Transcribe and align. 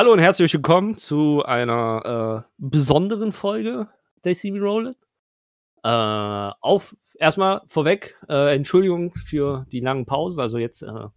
Hallo 0.00 0.14
und 0.14 0.18
herzlich 0.18 0.54
willkommen 0.54 0.96
zu 0.96 1.44
einer 1.44 2.46
äh, 2.48 2.50
besonderen 2.56 3.32
Folge 3.32 3.86
der 4.24 4.32
CB 4.32 4.58
Roll. 4.58 4.96
Äh, 5.84 5.88
auf 5.90 6.96
erstmal 7.18 7.60
vorweg, 7.66 8.16
äh, 8.26 8.54
Entschuldigung 8.54 9.12
für 9.12 9.66
die 9.70 9.80
langen 9.80 10.06
Pausen. 10.06 10.40
Also 10.40 10.56
jetzt 10.56 10.80
äh, 10.80 11.08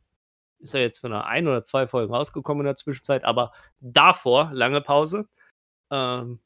ist 0.60 0.76
er 0.76 0.82
jetzt 0.82 1.00
von 1.00 1.14
einer 1.14 1.28
ein 1.28 1.48
oder 1.48 1.64
zwei 1.64 1.88
Folgen 1.88 2.14
rausgekommen 2.14 2.64
in 2.64 2.66
der 2.66 2.76
Zwischenzeit, 2.76 3.24
aber 3.24 3.54
davor 3.80 4.50
lange 4.52 4.82
Pause. 4.82 5.30
Ähm, 5.90 6.42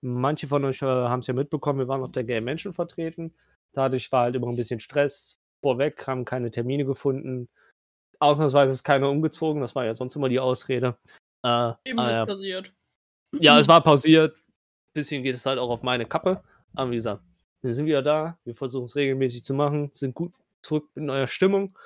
manche 0.00 0.46
von 0.46 0.64
euch 0.64 0.80
äh, 0.80 0.86
haben 0.86 1.20
es 1.20 1.26
ja 1.26 1.34
mitbekommen, 1.34 1.80
wir 1.80 1.88
waren 1.88 2.04
auf 2.04 2.12
der 2.12 2.22
Game 2.22 2.44
Menschen 2.44 2.72
vertreten. 2.72 3.34
Dadurch 3.72 4.12
war 4.12 4.22
halt 4.22 4.36
immer 4.36 4.46
ein 4.46 4.54
bisschen 4.54 4.78
Stress 4.78 5.40
vorweg, 5.60 6.06
haben 6.06 6.24
keine 6.24 6.52
Termine 6.52 6.84
gefunden. 6.84 7.48
Ausnahmsweise 8.20 8.72
ist 8.72 8.84
keiner 8.84 9.10
umgezogen, 9.10 9.60
das 9.60 9.74
war 9.74 9.84
ja 9.84 9.92
sonst 9.92 10.14
immer 10.14 10.28
die 10.28 10.38
Ausrede. 10.38 10.96
Äh, 11.44 11.74
Eben 11.84 11.98
äh, 11.98 12.10
ist 12.10 12.26
passiert. 12.26 12.72
Ja, 13.38 13.58
es 13.58 13.68
war 13.68 13.80
pausiert. 13.84 14.36
Bisschen 14.94 15.22
geht 15.22 15.36
es 15.36 15.46
halt 15.46 15.58
auch 15.58 15.70
auf 15.70 15.82
meine 15.82 16.06
Kappe. 16.06 16.42
Aber 16.74 16.90
wie 16.90 16.96
gesagt, 16.96 17.22
wir 17.62 17.74
sind 17.74 17.86
wieder 17.86 18.02
da. 18.02 18.38
Wir 18.44 18.54
versuchen 18.54 18.84
es 18.84 18.96
regelmäßig 18.96 19.44
zu 19.44 19.54
machen, 19.54 19.90
sind 19.92 20.14
gut 20.14 20.32
zurück 20.62 20.88
in 20.94 21.10
eurer 21.10 21.26
Stimmung. 21.26 21.78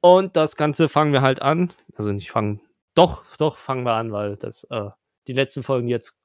Und 0.00 0.36
das 0.36 0.56
Ganze 0.56 0.88
fangen 0.88 1.12
wir 1.12 1.22
halt 1.22 1.42
an. 1.42 1.72
Also 1.96 2.12
nicht 2.12 2.30
fangen, 2.30 2.60
doch, 2.94 3.24
doch 3.36 3.56
fangen 3.56 3.84
wir 3.84 3.94
an, 3.94 4.12
weil 4.12 4.36
das, 4.36 4.64
äh, 4.64 4.90
die 5.26 5.32
letzten 5.32 5.62
Folgen, 5.62 5.86
die 5.86 5.92
jetzt 5.92 6.16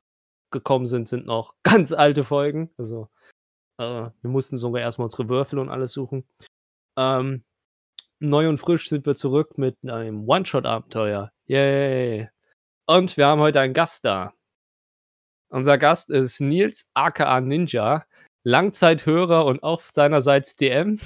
gekommen 0.52 0.86
sind, 0.86 1.08
sind 1.08 1.26
noch 1.26 1.56
ganz 1.64 1.94
alte 1.94 2.24
Folgen. 2.24 2.70
Also 2.78 3.10
äh, 3.78 4.10
wir 4.22 4.30
mussten 4.30 4.58
sogar 4.58 4.82
erstmal 4.82 5.06
unsere 5.06 5.30
Würfel 5.30 5.60
und 5.60 5.70
alles 5.70 5.94
suchen. 5.94 6.26
Ähm, 6.98 7.44
neu 8.20 8.50
und 8.50 8.58
frisch 8.58 8.90
sind 8.90 9.06
wir 9.06 9.16
zurück 9.16 9.58
mit 9.58 9.78
einem 9.84 10.28
One-Shot-Abenteuer. 10.28 11.32
Yay! 11.46 12.30
Und 12.92 13.16
wir 13.16 13.26
haben 13.26 13.40
heute 13.40 13.62
einen 13.62 13.74
Gast 13.74 14.04
da. 14.04 14.34
Unser 15.48 15.78
Gast 15.78 16.10
ist 16.10 16.42
Nils 16.42 16.90
aka 16.94 17.40
Ninja, 17.40 18.04
Langzeithörer 18.44 19.46
und 19.46 19.64
auch 19.64 19.80
seinerseits 19.80 20.58
DM. 20.58 21.00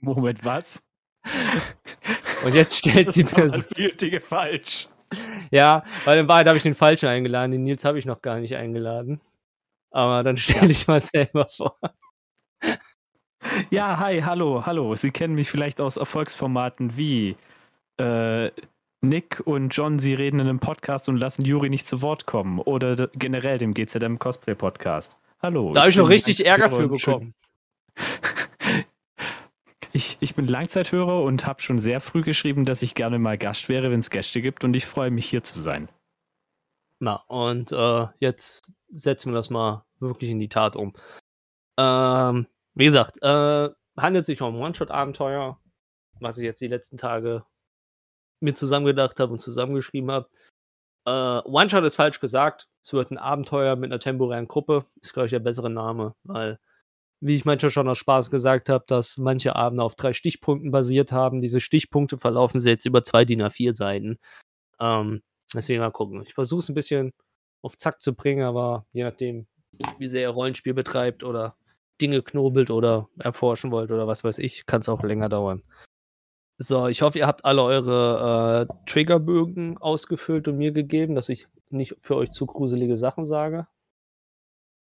Moment, 0.00 0.42
was? 0.46 0.82
Und 2.42 2.54
jetzt 2.54 2.78
stellt 2.78 3.12
sie 3.12 3.24
mir 3.24 3.50
so. 3.50 3.60
Dinge 4.00 4.22
falsch. 4.22 4.88
Ja, 5.50 5.84
weil 6.06 6.20
in 6.20 6.28
Wahrheit 6.28 6.46
habe 6.46 6.56
ich 6.56 6.62
den 6.62 6.72
falschen 6.72 7.10
eingeladen. 7.10 7.52
Den 7.52 7.64
Nils 7.64 7.84
habe 7.84 7.98
ich 7.98 8.06
noch 8.06 8.22
gar 8.22 8.38
nicht 8.38 8.56
eingeladen. 8.56 9.20
Aber 9.90 10.22
dann 10.22 10.38
stelle 10.38 10.70
ich 10.70 10.88
mal 10.88 11.02
selber 11.02 11.46
vor. 11.48 11.78
Ja, 13.68 13.98
hi, 13.98 14.22
hallo, 14.22 14.64
hallo. 14.64 14.96
Sie 14.96 15.10
kennen 15.10 15.34
mich 15.34 15.50
vielleicht 15.50 15.82
aus 15.82 15.98
Erfolgsformaten 15.98 16.96
wie 16.96 17.36
äh, 17.98 18.50
Nick 19.00 19.42
und 19.44 19.70
John, 19.70 19.98
sie 19.98 20.14
reden 20.14 20.40
in 20.40 20.48
einem 20.48 20.58
Podcast 20.58 21.08
und 21.08 21.16
lassen 21.16 21.44
Juri 21.44 21.70
nicht 21.70 21.86
zu 21.86 22.02
Wort 22.02 22.26
kommen. 22.26 22.58
Oder 22.58 23.08
generell 23.08 23.58
dem 23.58 23.72
GZM 23.74 24.18
Cosplay 24.18 24.54
Podcast. 24.54 25.16
Hallo. 25.40 25.72
Da 25.72 25.82
habe 25.82 25.90
ich 25.90 25.96
noch 25.96 26.08
richtig 26.08 26.44
Ärger 26.44 26.70
für 26.70 26.88
bekommen. 26.88 27.34
Ich, 29.92 30.18
ich 30.20 30.34
bin 30.34 30.46
Langzeithörer 30.46 31.22
und 31.22 31.46
habe 31.46 31.62
schon 31.62 31.78
sehr 31.78 32.00
früh 32.00 32.22
geschrieben, 32.22 32.64
dass 32.64 32.82
ich 32.82 32.94
gerne 32.94 33.18
mal 33.18 33.38
Gast 33.38 33.68
wäre, 33.68 33.90
wenn 33.90 34.00
es 34.00 34.10
Gäste 34.10 34.42
gibt 34.42 34.62
und 34.62 34.76
ich 34.76 34.86
freue 34.86 35.10
mich 35.10 35.28
hier 35.28 35.42
zu 35.42 35.58
sein. 35.60 35.88
Na, 37.00 37.16
und 37.26 37.72
äh, 37.72 38.06
jetzt 38.20 38.70
setzen 38.90 39.32
wir 39.32 39.36
das 39.36 39.50
mal 39.50 39.84
wirklich 39.98 40.30
in 40.30 40.38
die 40.38 40.50
Tat 40.50 40.76
um. 40.76 40.94
Ähm, 41.78 42.46
wie 42.74 42.84
gesagt, 42.84 43.20
äh, 43.22 43.70
handelt 43.96 44.26
sich 44.26 44.40
um 44.42 44.54
ein 44.54 44.60
One-Shot-Abenteuer, 44.60 45.58
was 46.20 46.38
ich 46.38 46.44
jetzt 46.44 46.60
die 46.60 46.68
letzten 46.68 46.98
Tage 46.98 47.44
mir 48.40 48.54
zusammengedacht 48.54 49.20
habe 49.20 49.32
und 49.32 49.40
zusammengeschrieben 49.40 50.10
habe. 50.10 50.28
Äh, 51.06 51.48
One-Shot 51.48 51.84
ist 51.84 51.96
falsch 51.96 52.20
gesagt. 52.20 52.68
Es 52.82 52.92
wird 52.92 53.10
ein 53.10 53.18
Abenteuer 53.18 53.76
mit 53.76 53.90
einer 53.90 54.00
temporären 54.00 54.48
Gruppe. 54.48 54.84
Ist, 55.00 55.14
glaube 55.14 55.26
ich, 55.26 55.30
der 55.30 55.38
bessere 55.40 55.70
Name, 55.70 56.14
weil, 56.24 56.58
wie 57.20 57.34
ich 57.34 57.44
manchmal 57.44 57.70
schon 57.70 57.88
aus 57.88 57.98
Spaß 57.98 58.30
gesagt 58.30 58.68
habe, 58.68 58.84
dass 58.86 59.18
manche 59.18 59.56
Abende 59.56 59.82
auf 59.82 59.96
drei 59.96 60.12
Stichpunkten 60.12 60.70
basiert 60.70 61.12
haben. 61.12 61.40
Diese 61.40 61.60
Stichpunkte 61.60 62.18
verlaufen 62.18 62.60
jetzt 62.60 62.86
über 62.86 63.04
zwei 63.04 63.24
DIN 63.24 63.42
A4 63.42 63.72
Seiten. 63.72 64.18
Ähm, 64.80 65.22
deswegen 65.54 65.80
mal 65.80 65.90
gucken. 65.90 66.22
Ich 66.22 66.34
versuche 66.34 66.60
es 66.60 66.68
ein 66.68 66.74
bisschen 66.74 67.12
auf 67.62 67.76
Zack 67.76 68.00
zu 68.00 68.14
bringen, 68.14 68.44
aber 68.44 68.86
je 68.92 69.04
nachdem, 69.04 69.46
wie 69.98 70.08
sehr 70.08 70.22
ihr 70.22 70.28
Rollenspiel 70.30 70.74
betreibt 70.74 71.24
oder 71.24 71.56
Dinge 72.00 72.22
knobelt 72.22 72.70
oder 72.70 73.08
erforschen 73.18 73.70
wollt 73.70 73.90
oder 73.90 74.06
was 74.06 74.24
weiß 74.24 74.38
ich, 74.38 74.66
kann 74.66 74.80
es 74.80 74.88
auch 74.88 75.02
länger 75.02 75.28
dauern. 75.28 75.62
So, 76.58 76.88
ich 76.88 77.02
hoffe, 77.02 77.18
ihr 77.18 77.26
habt 77.26 77.44
alle 77.44 77.62
eure 77.62 78.68
äh, 78.68 78.90
Triggerbögen 78.90 79.78
ausgefüllt 79.78 80.48
und 80.48 80.58
mir 80.58 80.72
gegeben, 80.72 81.14
dass 81.14 81.28
ich 81.28 81.46
nicht 81.70 81.96
für 82.00 82.16
euch 82.16 82.30
zu 82.30 82.46
gruselige 82.46 82.96
Sachen 82.96 83.26
sage. 83.26 83.68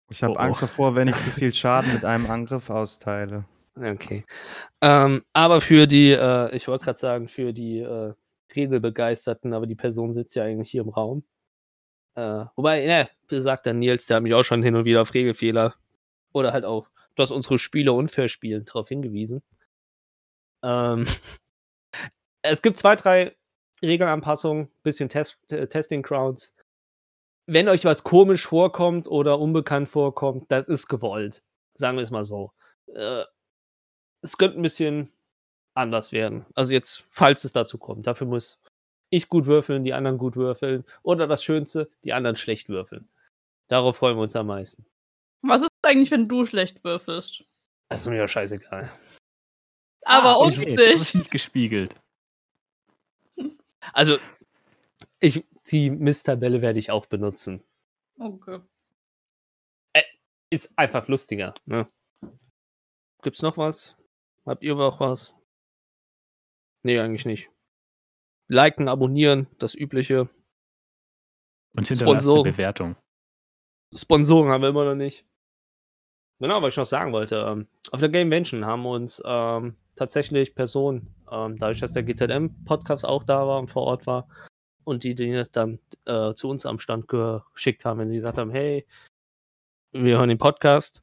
Ich 0.10 0.24
habe 0.24 0.34
oh, 0.34 0.38
Angst 0.38 0.60
oh. 0.64 0.68
davor, 0.68 0.96
wenn 0.96 1.10
ich 1.10 1.16
zu 1.18 1.30
viel 1.32 1.54
Schaden 1.54 1.94
mit 1.94 2.06
einem 2.06 2.30
Angriff 2.30 2.70
austeile. 2.70 3.46
Okay. 3.76 4.24
Ähm, 4.80 5.24
aber 5.34 5.60
für 5.60 5.86
die, 5.86 6.12
äh, 6.12 6.56
ich 6.56 6.68
wollte 6.70 6.86
gerade 6.86 7.00
sagen, 7.00 7.28
für 7.28 7.52
die 7.52 7.80
äh, 7.80 8.14
Regelbegeisterten, 8.56 9.54
aber 9.54 9.68
die 9.68 9.76
Person 9.76 10.14
sitzt 10.14 10.36
ja 10.36 10.44
eigentlich 10.44 10.72
hier 10.72 10.84
im 10.84 10.90
Raum. 10.90 11.26
Äh, 12.16 12.46
wobei, 12.56 12.86
ne, 12.86 13.42
sagt 13.42 13.66
der 13.66 13.74
Nils, 13.74 14.06
der 14.06 14.18
hat 14.18 14.24
mich 14.24 14.34
auch 14.34 14.46
schon 14.46 14.64
hin 14.64 14.76
und 14.76 14.86
wieder 14.86 15.02
auf 15.02 15.14
Regelfehler 15.14 15.76
oder 16.32 16.54
halt 16.54 16.64
auch 16.64 16.88
dass 17.16 17.32
unsere 17.32 17.58
Spiele 17.58 17.94
unfair 17.94 18.28
spielen, 18.28 18.66
darauf 18.66 18.90
hingewiesen. 18.90 19.42
Ähm, 20.64 21.06
es 22.50 22.62
gibt 22.62 22.78
zwei, 22.78 22.96
drei 22.96 23.36
Regelanpassungen, 23.82 24.70
bisschen 24.84 25.10
Test, 25.10 25.40
äh, 25.52 25.68
Testing 25.68 26.02
Crowds. 26.02 26.56
Wenn 27.48 27.70
euch 27.70 27.86
was 27.86 28.04
komisch 28.04 28.48
vorkommt 28.48 29.08
oder 29.08 29.40
unbekannt 29.40 29.90
vorkommt, 29.90 30.52
das 30.52 30.68
ist 30.70 30.88
gewollt. 30.88 31.44
Sagen 31.76 31.98
wir 31.98 32.04
es 32.04 32.12
mal 32.12 32.26
so. 32.26 32.52
Äh, 32.88 33.24
es 34.22 34.38
könnte 34.38 34.60
ein 34.60 34.64
bisschen 34.64 35.12
anders 35.76 36.12
werden. 36.12 36.46
Also 36.56 36.74
jetzt, 36.74 37.04
falls 37.10 37.44
es 37.44 37.54
dazu 37.54 37.78
kommt. 37.78 38.08
Dafür 38.08 38.28
muss 38.28 38.60
ich 39.10 39.30
gut 39.30 39.46
würfeln, 39.46 39.84
die 39.84 39.94
anderen 39.94 40.18
gut 40.18 40.36
würfeln. 40.36 40.86
Oder 41.04 41.28
das 41.28 41.44
Schönste, 41.44 41.90
die 42.04 42.14
anderen 42.14 42.36
schlecht 42.36 42.70
würfeln. 42.70 43.08
Darauf 43.68 43.98
freuen 43.98 44.18
wir 44.18 44.24
uns 44.24 44.36
am 44.36 44.48
meisten. 44.48 44.86
Was 45.42 45.62
ist 45.62 45.70
eigentlich, 45.84 46.12
wenn 46.12 46.28
du 46.28 46.46
schlecht 46.46 46.84
würfelst? 46.84 47.44
Das 47.90 48.00
ist 48.02 48.08
mir 48.08 48.18
ja 48.18 48.28
scheißegal. 48.28 48.90
Aber 50.06 50.30
ah, 50.30 50.34
uns 50.36 50.58
ich, 50.58 50.68
nicht. 50.68 50.80
Das 50.80 51.02
ist 51.02 51.16
nicht 51.16 51.32
gespiegelt. 51.32 51.96
Also, 53.94 54.18
ich, 55.20 55.46
die 55.68 55.90
Mist-Tabelle 55.90 56.62
werde 56.62 56.80
ich 56.80 56.92
auch 56.92 57.06
benutzen. 57.06 57.64
Okay. 58.20 58.60
Äh, 59.94 60.04
ist 60.50 60.78
einfach 60.78 61.08
lustiger. 61.08 61.54
Ne? 61.66 61.88
Gibt's 63.22 63.42
noch 63.42 63.58
was? 63.58 63.98
Habt 64.46 64.64
ihr 64.64 64.76
noch 64.76 65.00
was? 65.00 65.36
Nee, 66.84 67.00
eigentlich 67.00 67.26
nicht. 67.26 67.50
Liken, 68.48 68.88
abonnieren, 68.88 69.48
das 69.58 69.74
Übliche. 69.74 70.30
Und 71.76 71.88
hinterlassen 71.88 72.32
eine 72.32 72.44
Bewertung. 72.44 72.96
Sponsoren 73.94 74.52
haben 74.52 74.62
wir 74.62 74.70
immer 74.70 74.86
noch 74.86 74.96
nicht. 74.96 75.26
Genau, 76.40 76.62
was 76.62 76.74
ich 76.74 76.78
noch 76.78 76.86
sagen 76.86 77.12
wollte. 77.14 77.38
Ähm, 77.38 77.68
auf 77.92 78.00
der 78.00 78.10
Game 78.10 78.30
Mention 78.30 78.66
haben 78.66 78.86
uns 78.86 79.22
ähm, 79.26 79.76
tatsächlich 79.96 80.54
Personen, 80.54 81.15
ähm, 81.32 81.58
dadurch, 81.58 81.80
dass 81.80 81.94
der 81.94 82.04
GZM-Podcast 82.04 83.06
auch 83.06 83.24
da 83.24 83.48
war 83.48 83.60
und 83.60 83.70
vor 83.70 83.84
Ort 83.84 84.08
war, 84.08 84.28
und 84.86 85.04
die 85.04 85.16
die 85.16 85.44
dann 85.52 85.80
äh, 86.06 86.34
zu 86.34 86.48
uns 86.48 86.66
am 86.66 86.80
Stand 86.80 87.08
geschickt 87.08 87.84
haben, 87.84 88.00
wenn 88.00 88.08
sie 88.08 88.16
gesagt 88.16 88.38
haben, 88.38 88.52
hey, 88.52 88.86
wir 89.92 90.18
hören 90.18 90.30
den 90.30 90.38
Podcast. 90.38 91.02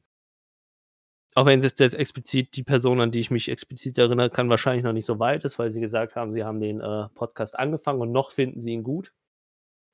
Auch 1.35 1.45
wenn 1.45 1.59
es 1.59 1.77
jetzt 1.79 1.95
explizit 1.95 2.55
die 2.55 2.63
Person, 2.63 3.01
an 3.01 3.11
die 3.11 3.19
ich 3.19 3.31
mich 3.31 3.49
explizit 3.49 3.97
erinnere, 3.97 4.29
kann 4.29 4.49
wahrscheinlich 4.49 4.83
noch 4.83 4.93
nicht 4.93 5.05
so 5.05 5.19
weit 5.19 5.43
ist, 5.45 5.57
weil 5.57 5.71
sie 5.71 5.81
gesagt 5.81 6.15
haben, 6.15 6.31
sie 6.31 6.43
haben 6.43 6.59
den 6.59 6.79
äh, 6.79 7.09
Podcast 7.15 7.57
angefangen 7.57 8.01
und 8.01 8.11
noch 8.11 8.31
finden 8.31 8.61
sie 8.61 8.71
ihn 8.71 8.83
gut. 8.83 9.13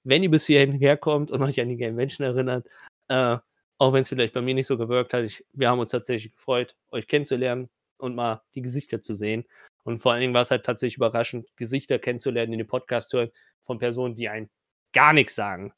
Wenn 0.03 0.23
ihr 0.23 0.31
bis 0.31 0.45
hierhin 0.45 0.73
herkommt 0.73 1.31
und 1.31 1.41
euch 1.41 1.59
an 1.61 1.69
die 1.69 1.77
Game 1.77 1.95
Menschen 1.95 2.23
erinnert, 2.23 2.67
äh, 3.07 3.37
auch 3.77 3.93
wenn 3.93 4.01
es 4.01 4.09
vielleicht 4.09 4.33
bei 4.33 4.41
mir 4.41 4.53
nicht 4.53 4.67
so 4.67 4.77
gewirkt 4.77 5.13
hat, 5.13 5.23
ich, 5.23 5.45
wir 5.53 5.69
haben 5.69 5.79
uns 5.79 5.91
tatsächlich 5.91 6.33
gefreut, 6.33 6.75
euch 6.91 7.07
kennenzulernen 7.07 7.69
und 7.99 8.15
mal 8.15 8.41
die 8.55 8.61
Gesichter 8.61 9.01
zu 9.01 9.13
sehen. 9.13 9.45
Und 9.83 9.99
vor 9.99 10.11
allen 10.11 10.21
Dingen 10.21 10.33
war 10.33 10.41
es 10.41 10.51
halt 10.51 10.65
tatsächlich 10.65 10.97
überraschend, 10.97 11.47
Gesichter 11.55 11.99
kennenzulernen 11.99 12.53
in 12.53 12.59
dem 12.59 12.67
Podcast 12.67 13.11
hören 13.13 13.31
von 13.61 13.79
Personen, 13.79 14.15
die 14.15 14.29
einen 14.29 14.49
gar 14.93 15.13
nichts 15.13 15.35
sagen. 15.35 15.73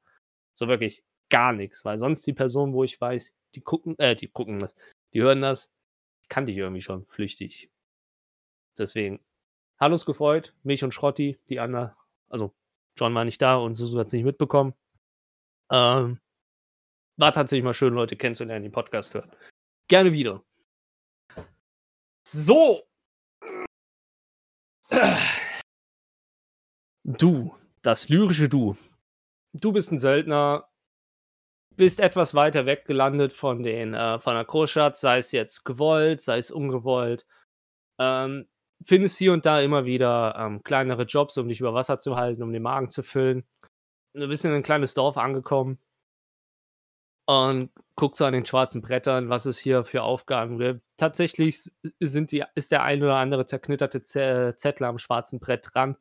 So 0.53 0.67
wirklich 0.67 1.03
gar 1.29 1.53
nichts. 1.53 1.85
Weil 1.85 1.99
sonst 1.99 2.25
die 2.27 2.33
Personen, 2.33 2.73
wo 2.73 2.83
ich 2.83 2.99
weiß, 2.99 3.37
die 3.55 3.61
gucken, 3.61 3.97
äh, 3.99 4.15
die 4.15 4.27
gucken 4.27 4.59
das, 4.59 4.75
die 5.13 5.21
hören 5.21 5.41
das, 5.41 5.71
kannte 6.29 6.51
ich 6.51 6.57
irgendwie 6.57 6.81
schon 6.81 7.05
flüchtig. 7.07 7.69
Deswegen, 8.77 9.19
Hallos 9.79 10.05
gefreut, 10.05 10.53
mich 10.63 10.83
und 10.83 10.93
Schrotti, 10.93 11.39
die 11.49 11.59
anderen, 11.59 11.91
also 12.29 12.53
John 12.97 13.15
war 13.15 13.25
nicht 13.25 13.41
da 13.41 13.55
und 13.55 13.75
Susu 13.75 13.97
hat 13.99 14.07
es 14.07 14.13
nicht 14.13 14.23
mitbekommen. 14.23 14.73
Ähm, 15.71 16.19
war 17.17 17.33
tatsächlich 17.33 17.63
mal 17.63 17.73
schön, 17.73 17.93
Leute 17.93 18.15
kennenzulernen, 18.15 18.63
die 18.63 18.69
Podcast 18.69 19.13
hören. 19.13 19.31
Gerne 19.87 20.13
wieder. 20.13 20.43
So. 22.33 22.87
Du, 27.03 27.53
das 27.81 28.07
lyrische 28.07 28.47
Du. 28.47 28.77
Du 29.53 29.73
bist 29.73 29.91
ein 29.91 29.99
Söldner, 29.99 30.69
bist 31.75 31.99
etwas 31.99 32.33
weiter 32.33 32.65
weg 32.65 32.85
gelandet 32.85 33.33
von 33.33 33.63
den 33.63 33.93
äh, 33.93 34.21
von 34.21 34.35
der 34.35 34.45
Großstadt, 34.45 34.95
sei 34.95 35.17
es 35.17 35.33
jetzt 35.33 35.65
gewollt, 35.65 36.21
sei 36.21 36.37
es 36.37 36.51
ungewollt. 36.51 37.27
Ähm, 37.99 38.47
findest 38.85 39.17
hier 39.17 39.33
und 39.33 39.45
da 39.45 39.59
immer 39.59 39.83
wieder 39.83 40.33
ähm, 40.37 40.63
kleinere 40.63 41.03
Jobs, 41.03 41.37
um 41.37 41.49
dich 41.49 41.59
über 41.59 41.73
Wasser 41.73 41.99
zu 41.99 42.15
halten, 42.15 42.43
um 42.43 42.53
den 42.53 42.63
Magen 42.63 42.89
zu 42.89 43.03
füllen. 43.03 43.45
Du 44.13 44.25
bist 44.29 44.45
in 44.45 44.53
ein 44.53 44.63
kleines 44.63 44.93
Dorf 44.93 45.17
angekommen 45.17 45.79
und 47.25 47.69
guckst 47.95 48.19
so 48.19 48.25
an 48.25 48.33
den 48.33 48.45
schwarzen 48.45 48.81
Brettern, 48.81 49.29
was 49.29 49.45
es 49.45 49.57
hier 49.57 49.83
für 49.83 50.03
Aufgaben 50.03 50.57
gibt. 50.57 50.81
Tatsächlich 50.97 51.71
sind 51.99 52.31
die, 52.31 52.43
ist 52.55 52.71
der 52.71 52.83
ein 52.83 53.01
oder 53.03 53.15
andere 53.15 53.45
zerknitterte 53.45 54.03
Zettel 54.03 54.85
am 54.85 54.97
schwarzen 54.97 55.39
Brett 55.39 55.69
dran. 55.73 55.97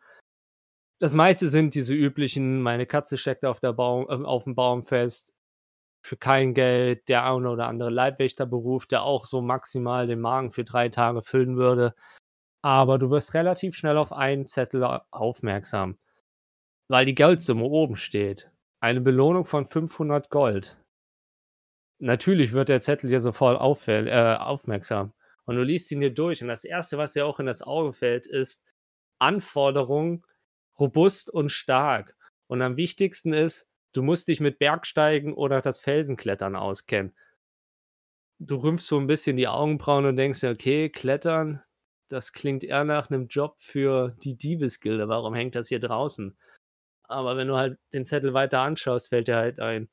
Das 0.99 1.15
meiste 1.15 1.49
sind 1.49 1.75
diese 1.75 1.95
üblichen, 1.95 2.61
meine 2.61 2.87
Katze 2.87 3.17
steckt 3.17 3.45
auf, 3.45 3.61
der 3.61 3.73
Baum, 3.73 4.07
äh, 4.09 4.25
auf 4.25 4.45
dem 4.45 4.55
Baum 4.55 4.83
fest, 4.85 5.35
für 6.03 6.17
kein 6.17 6.55
Geld, 6.55 7.09
der 7.09 7.25
eine 7.25 7.51
oder 7.51 7.69
andere 7.69 7.91
Leibwächterberuf, 7.91 8.87
der 8.87 9.03
auch 9.03 9.27
so 9.27 9.41
maximal 9.41 10.07
den 10.07 10.21
Magen 10.21 10.53
für 10.53 10.65
drei 10.65 10.89
Tage 10.89 11.23
füllen 11.23 11.57
würde. 11.57 11.95
Aber 12.63 12.99
du 12.99 13.11
wirst 13.11 13.35
relativ 13.35 13.77
schnell 13.77 13.97
auf 13.97 14.13
einen 14.13 14.47
Zettel 14.47 14.85
aufmerksam, 15.11 15.99
weil 16.89 17.07
die 17.07 17.15
Geldsumme 17.15 17.65
oben 17.65 17.97
steht. 17.97 18.51
Eine 18.81 19.01
Belohnung 19.01 19.45
von 19.45 19.67
500 19.67 20.31
Gold. 20.31 20.80
Natürlich 22.01 22.53
wird 22.53 22.71
der 22.71 22.81
Zettel 22.81 23.11
dir 23.11 23.21
sofort 23.21 23.61
auffäll, 23.61 24.09
äh, 24.09 24.37
aufmerksam. 24.37 25.13
Und 25.45 25.57
du 25.57 25.63
liest 25.63 25.91
ihn 25.93 26.01
dir 26.01 26.13
durch. 26.13 26.43
Und 26.43 26.49
das 26.49 26.65
Erste, 26.65 26.97
was 26.97 27.13
dir 27.13 27.27
auch 27.27 27.41
in 27.41 27.47
das 27.47 27.63
Auge 27.63 27.93
fällt, 27.93 28.27
ist 28.27 28.65
Anforderung 29.19 30.27
robust 30.79 31.29
und 31.29 31.51
stark. 31.51 32.17
Und 32.47 32.63
am 32.63 32.77
wichtigsten 32.77 33.35
ist, 33.35 33.69
du 33.93 34.03
musst 34.03 34.29
dich 34.29 34.41
mit 34.41 34.59
Bergsteigen 34.59 35.35
oder 35.35 35.61
das 35.61 35.79
Felsenklettern 35.79 36.57
auskennen. 36.57 37.15
Du 38.39 38.57
rümpfst 38.57 38.89
so 38.89 38.99
ein 38.99 39.07
bisschen 39.07 39.37
die 39.37 39.49
Augenbrauen 39.49 40.07
und 40.07 40.17
denkst 40.17 40.43
okay, 40.45 40.89
Klettern, 40.89 41.63
das 42.09 42.33
klingt 42.33 42.65
eher 42.65 42.85
nach 42.85 43.11
einem 43.11 43.29
Job 43.29 43.57
für 43.59 44.17
die 44.23 44.37
Diebesgilde. 44.37 45.09
Warum 45.09 45.35
hängt 45.35 45.55
das 45.55 45.69
hier 45.69 45.81
draußen? 45.81 46.35
Aber 47.03 47.37
wenn 47.37 47.49
du 47.49 47.57
halt 47.57 47.79
den 47.93 48.07
Zettel 48.07 48.33
weiter 48.33 48.61
anschaust, 48.61 49.09
fällt 49.11 49.29
dir 49.29 49.37
halt 49.37 49.61
ein 49.61 49.91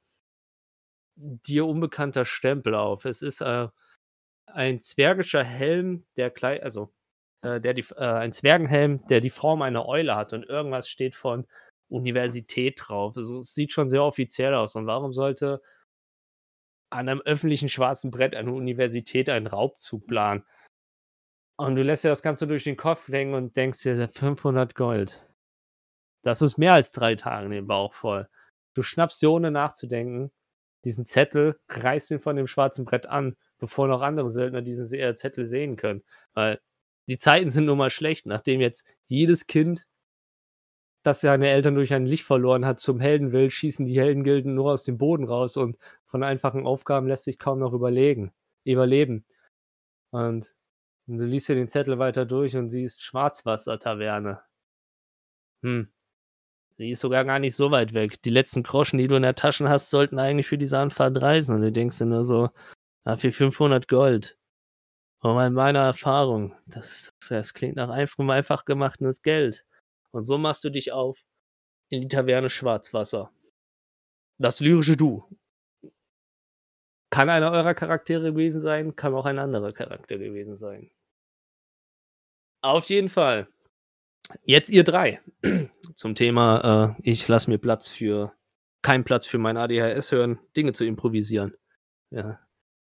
dir 1.17 1.65
unbekannter 1.65 2.25
Stempel 2.25 2.75
auf. 2.75 3.05
Es 3.05 3.21
ist 3.21 3.41
äh, 3.41 3.67
ein 4.47 4.79
zwergischer 4.79 5.43
Helm, 5.43 6.05
der 6.15 6.29
gleich, 6.29 6.63
also 6.63 6.93
äh, 7.41 7.59
der 7.59 7.73
die, 7.73 7.85
äh, 7.95 8.03
ein 8.03 8.33
Zwergenhelm, 8.33 9.05
der 9.07 9.21
die 9.21 9.29
Form 9.29 9.61
einer 9.61 9.87
Eule 9.87 10.15
hat 10.15 10.33
und 10.33 10.43
irgendwas 10.43 10.87
steht 10.89 11.15
von 11.15 11.47
Universität 11.89 12.79
drauf. 12.81 13.17
Also 13.17 13.39
es 13.41 13.53
sieht 13.53 13.71
schon 13.71 13.89
sehr 13.89 14.03
offiziell 14.03 14.53
aus. 14.53 14.75
Und 14.75 14.87
warum 14.87 15.13
sollte 15.13 15.61
an 16.89 17.09
einem 17.09 17.21
öffentlichen 17.21 17.69
schwarzen 17.69 18.11
Brett 18.11 18.35
eine 18.35 18.51
Universität 18.53 19.29
einen 19.29 19.47
Raubzug 19.47 20.07
planen? 20.07 20.45
Und 21.59 21.75
du 21.75 21.83
lässt 21.83 22.03
dir 22.03 22.09
das 22.09 22.21
Ganze 22.21 22.45
durch 22.47 22.63
den 22.65 22.77
Kopf 22.77 23.07
hängen 23.07 23.33
und 23.33 23.57
denkst 23.57 23.81
dir, 23.81 24.07
500 24.07 24.75
Gold. 24.75 25.27
Das 26.23 26.41
ist 26.41 26.57
mehr 26.57 26.73
als 26.73 26.91
drei 26.91 27.15
Tage 27.15 27.49
den 27.49 27.67
Bauch 27.67 27.93
voll. 27.93 28.29
Du 28.75 28.83
schnappst 28.83 29.21
dir 29.21 29.31
ohne 29.31 29.49
nachzudenken 29.49 30.31
diesen 30.87 31.05
Zettel, 31.05 31.59
reißt 31.69 32.09
ihn 32.11 32.19
von 32.19 32.35
dem 32.35 32.47
schwarzen 32.47 32.85
Brett 32.85 33.05
an, 33.05 33.35
bevor 33.59 33.87
noch 33.87 34.01
andere 34.01 34.29
Söldner 34.29 34.61
diesen 34.61 34.87
Zettel 35.15 35.45
sehen 35.45 35.75
können. 35.75 36.03
Weil 36.33 36.59
die 37.07 37.17
Zeiten 37.17 37.49
sind 37.49 37.65
nun 37.65 37.77
mal 37.77 37.89
schlecht, 37.89 38.25
nachdem 38.25 38.61
jetzt 38.61 38.87
jedes 39.07 39.47
Kind, 39.47 39.85
das 41.03 41.21
seine 41.21 41.47
Eltern 41.49 41.75
durch 41.75 41.93
ein 41.93 42.05
Licht 42.05 42.23
verloren 42.23 42.65
hat, 42.65 42.79
zum 42.79 42.99
Helden 42.99 43.31
will, 43.31 43.49
schießen 43.49 43.85
die 43.85 43.99
Heldengilden 43.99 44.55
nur 44.55 44.71
aus 44.71 44.83
dem 44.83 44.97
Boden 44.97 45.25
raus 45.25 45.55
und 45.55 45.77
von 46.03 46.23
einfachen 46.23 46.65
Aufgaben 46.65 47.07
lässt 47.07 47.23
sich 47.25 47.39
kaum 47.39 47.59
noch 47.59 47.73
überlegen, 47.73 48.33
überleben. 48.65 49.25
Und 50.11 50.53
du 51.07 51.23
liest 51.23 51.49
dir 51.49 51.55
den 51.55 51.69
Zettel 51.69 51.99
weiter 51.99 52.25
durch 52.25 52.57
und 52.57 52.69
siehst 52.69 53.03
Schwarzwasser-Taverne. 53.03 54.41
Hm. 55.63 55.89
Die 56.79 56.91
ist 56.91 56.99
sogar 56.99 57.25
gar 57.25 57.39
nicht 57.39 57.55
so 57.55 57.71
weit 57.71 57.93
weg. 57.93 58.21
Die 58.21 58.29
letzten 58.29 58.63
Groschen, 58.63 58.99
die 58.99 59.07
du 59.07 59.15
in 59.15 59.23
der 59.23 59.35
Tasche 59.35 59.67
hast, 59.67 59.89
sollten 59.89 60.19
eigentlich 60.19 60.47
für 60.47 60.57
diese 60.57 60.77
Anfahrt 60.77 61.21
reisen. 61.21 61.55
Und 61.55 61.61
du 61.61 61.71
denkst 61.71 61.97
dir 61.97 62.05
nur 62.05 62.23
so, 62.23 62.49
ja, 63.05 63.15
für 63.15 63.31
500 63.31 63.87
Gold. 63.87 64.37
Aber 65.19 65.47
in 65.47 65.53
meiner 65.53 65.79
Erfahrung, 65.79 66.55
das, 66.67 67.13
das 67.29 67.53
klingt 67.53 67.75
nach 67.75 67.89
einfach, 67.89 68.19
einfach 68.29 68.65
gemachtes 68.65 69.23
Geld. 69.23 69.65
Und 70.11 70.21
so 70.21 70.37
machst 70.37 70.63
du 70.63 70.69
dich 70.69 70.91
auf 70.91 71.25
in 71.89 72.01
die 72.01 72.07
Taverne 72.07 72.49
Schwarzwasser. 72.49 73.31
Das 74.39 74.59
lyrische 74.59 74.95
Du. 74.95 75.23
Kann 77.09 77.29
einer 77.29 77.51
eurer 77.51 77.73
Charaktere 77.73 78.33
gewesen 78.33 78.59
sein, 78.59 78.95
kann 78.95 79.15
auch 79.15 79.25
ein 79.25 79.39
anderer 79.39 79.73
Charakter 79.73 80.17
gewesen 80.17 80.57
sein. 80.57 80.91
Auf 82.61 82.85
jeden 82.89 83.09
Fall. 83.09 83.47
Jetzt 84.43 84.69
ihr 84.69 84.83
drei. 84.83 85.21
Zum 85.95 86.15
Thema, 86.15 86.95
äh, 86.99 87.01
ich 87.09 87.27
lasse 87.27 87.49
mir 87.49 87.57
Platz 87.57 87.89
für, 87.89 88.33
keinen 88.81 89.03
Platz 89.03 89.25
für 89.25 89.37
mein 89.37 89.57
ADHS 89.57 90.11
hören, 90.11 90.39
Dinge 90.55 90.73
zu 90.73 90.85
improvisieren. 90.85 91.53
Ja, 92.11 92.39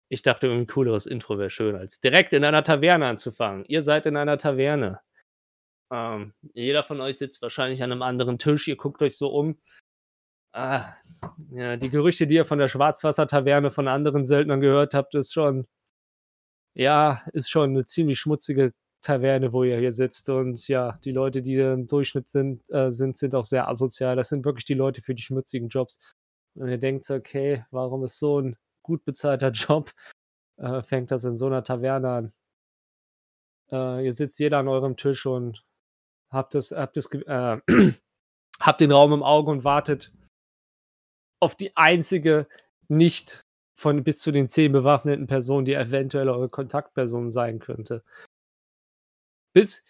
ich 0.10 0.22
dachte, 0.22 0.52
ein 0.52 0.68
cooleres 0.68 1.06
Intro 1.06 1.38
wäre 1.38 1.50
schön, 1.50 1.76
als 1.76 2.00
direkt 2.00 2.34
in 2.34 2.44
einer 2.44 2.64
Taverne 2.64 3.08
anzufangen. 3.08 3.66
Ihr 3.66 3.82
seid 3.82 4.06
in 4.06 4.16
einer 4.16 4.38
Taverne. 4.38 5.02
Ähm, 5.92 6.34
jeder 6.54 6.84
von 6.84 7.02
euch 7.02 7.18
sitzt 7.18 7.42
wahrscheinlich 7.42 7.84
an 7.84 7.92
einem 7.92 8.02
anderen 8.02 8.40
Tisch. 8.40 8.68
Ihr 8.68 8.78
guckt 8.78 9.02
euch 9.02 9.18
so 9.18 9.30
um. 9.30 9.60
Ah, 10.54 10.94
ja, 11.52 11.78
die 11.78 11.90
Gerüchte, 11.90 12.28
die 12.28 12.36
ihr 12.36 12.46
von 12.46 12.60
der 12.60 12.68
Schwarzwasser-Taverne 12.68 13.72
von 13.72 13.88
anderen 13.88 14.24
Söldnern 14.26 14.62
gehört 14.62 14.94
habt, 14.94 15.16
ist 15.16 15.34
schon, 15.34 15.68
ja, 16.76 17.22
ist 17.34 17.50
schon 17.50 17.72
eine 17.72 17.86
ziemlich 17.86 18.20
schmutzige 18.20 18.74
Taverne, 19.04 19.54
wo 19.54 19.64
ihr 19.64 19.78
hier 19.78 19.92
sitzt. 19.92 20.30
Und 20.30 20.68
ja, 20.68 20.98
die 21.04 21.12
Leute, 21.12 21.42
die 21.42 21.56
im 21.56 21.88
Durchschnitt 21.88 22.30
sind, 22.30 22.64
äh, 22.72 22.90
sind, 22.92 23.18
sind 23.18 23.36
auch 23.36 23.46
sehr 23.46 23.68
asozial. 23.68 24.16
Das 24.16 24.30
sind 24.30 24.46
wirklich 24.46 24.66
die 24.66 24.74
Leute 24.74 25.02
für 25.02 25.14
die 25.14 25.22
schmutzigen 25.22 25.70
Jobs. 25.70 26.00
Und 26.56 26.70
ihr 26.70 26.78
denkt, 26.78 27.10
okay, 27.10 27.66
warum 27.72 28.04
ist 28.04 28.20
so 28.20 28.40
ein 28.40 28.56
gut 28.82 29.06
bezahlter 29.06 29.52
Job, 29.52 29.92
äh, 30.58 30.82
fängt 30.82 31.12
das 31.12 31.24
in 31.26 31.38
so 31.38 31.48
einer 31.48 31.64
Taverne 31.64 32.10
an. 32.10 32.34
Äh, 33.72 34.06
ihr 34.06 34.14
sitzt 34.14 34.40
jeder 34.40 34.60
an 34.60 34.68
eurem 34.68 34.98
Tisch 34.98 35.26
und 35.26 35.64
habt, 36.32 36.56
das, 36.56 36.72
habt, 36.72 36.98
das, 36.98 37.12
äh, 37.12 37.58
habt 38.60 38.82
den 38.82 38.92
Raum 38.92 39.14
im 39.14 39.24
Auge 39.24 39.52
und 39.52 39.64
wartet 39.64 40.12
auf 41.40 41.56
die 41.56 41.76
einzige 41.76 42.48
nicht 42.88 43.44
von 43.74 44.04
bis 44.04 44.20
zu 44.20 44.32
den 44.32 44.48
zehn 44.48 44.72
bewaffneten 44.72 45.28
Personen, 45.28 45.66
die 45.66 45.74
eventuell 45.74 46.30
eure 46.30 46.48
Kontaktperson 46.48 47.30
sein 47.30 47.60
könnte. 47.60 48.04
Bis 49.54 49.86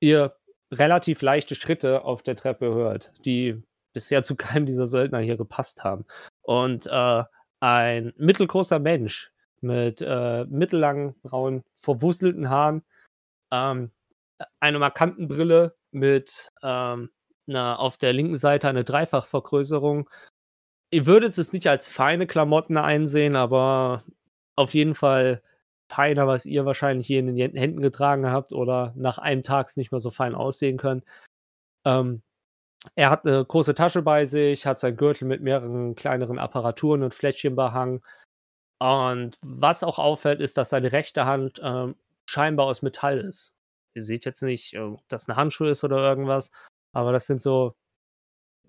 ihr 0.00 0.36
relativ 0.72 1.22
leichte 1.22 1.54
Schritte 1.54 2.04
auf 2.04 2.22
der 2.22 2.36
Treppe 2.36 2.72
hört, 2.72 3.12
die 3.24 3.62
bisher 3.92 4.22
zu 4.22 4.36
keinem 4.36 4.66
dieser 4.66 4.86
Söldner 4.86 5.18
hier 5.18 5.36
gepasst 5.36 5.84
haben. 5.84 6.04
Und 6.42 6.86
äh, 6.86 7.24
ein 7.60 8.12
mittelgroßer 8.16 8.78
Mensch 8.78 9.32
mit 9.60 10.00
äh, 10.00 10.44
mittellangen, 10.46 11.20
braunen, 11.22 11.64
verwuselten 11.74 12.48
Haaren, 12.48 12.82
ähm, 13.52 13.90
einer 14.60 14.78
markanten 14.78 15.28
Brille 15.28 15.76
mit 15.90 16.50
ähm, 16.62 17.10
einer, 17.46 17.78
auf 17.78 17.98
der 17.98 18.12
linken 18.12 18.36
Seite 18.36 18.68
eine 18.68 18.84
Dreifachvergrößerung. 18.84 20.08
Ihr 20.90 21.06
würdet 21.06 21.36
es 21.36 21.52
nicht 21.52 21.66
als 21.66 21.88
feine 21.88 22.26
Klamotten 22.26 22.76
einsehen, 22.76 23.36
aber 23.36 24.04
auf 24.56 24.74
jeden 24.74 24.94
Fall 24.94 25.42
feiner, 25.90 26.26
was 26.26 26.46
ihr 26.46 26.64
wahrscheinlich 26.64 27.06
hier 27.06 27.20
in 27.20 27.34
den 27.34 27.56
Händen 27.56 27.80
getragen 27.80 28.30
habt 28.30 28.52
oder 28.52 28.92
nach 28.96 29.18
einem 29.18 29.42
Tag 29.42 29.76
nicht 29.76 29.92
mehr 29.92 30.00
so 30.00 30.10
fein 30.10 30.34
aussehen 30.34 30.78
können. 30.78 31.02
Ähm, 31.84 32.22
er 32.94 33.10
hat 33.10 33.26
eine 33.26 33.44
große 33.44 33.74
Tasche 33.74 34.02
bei 34.02 34.24
sich, 34.24 34.66
hat 34.66 34.78
seinen 34.78 34.96
Gürtel 34.96 35.26
mit 35.28 35.42
mehreren 35.42 35.94
kleineren 35.94 36.38
Apparaturen 36.38 37.02
und 37.02 37.14
Fläschchen 37.14 37.54
behangen. 37.56 38.02
Und 38.78 39.38
was 39.42 39.82
auch 39.82 39.98
auffällt, 39.98 40.40
ist, 40.40 40.56
dass 40.56 40.70
seine 40.70 40.92
rechte 40.92 41.26
Hand 41.26 41.60
ähm, 41.62 41.96
scheinbar 42.28 42.66
aus 42.66 42.82
Metall 42.82 43.18
ist. 43.18 43.52
Ihr 43.94 44.02
seht 44.02 44.24
jetzt 44.24 44.42
nicht, 44.42 44.78
ob 44.78 45.06
das 45.08 45.28
eine 45.28 45.36
Handschuh 45.36 45.66
ist 45.66 45.84
oder 45.84 45.98
irgendwas, 45.98 46.50
aber 46.92 47.12
das 47.12 47.26
sind 47.26 47.42
so, 47.42 47.74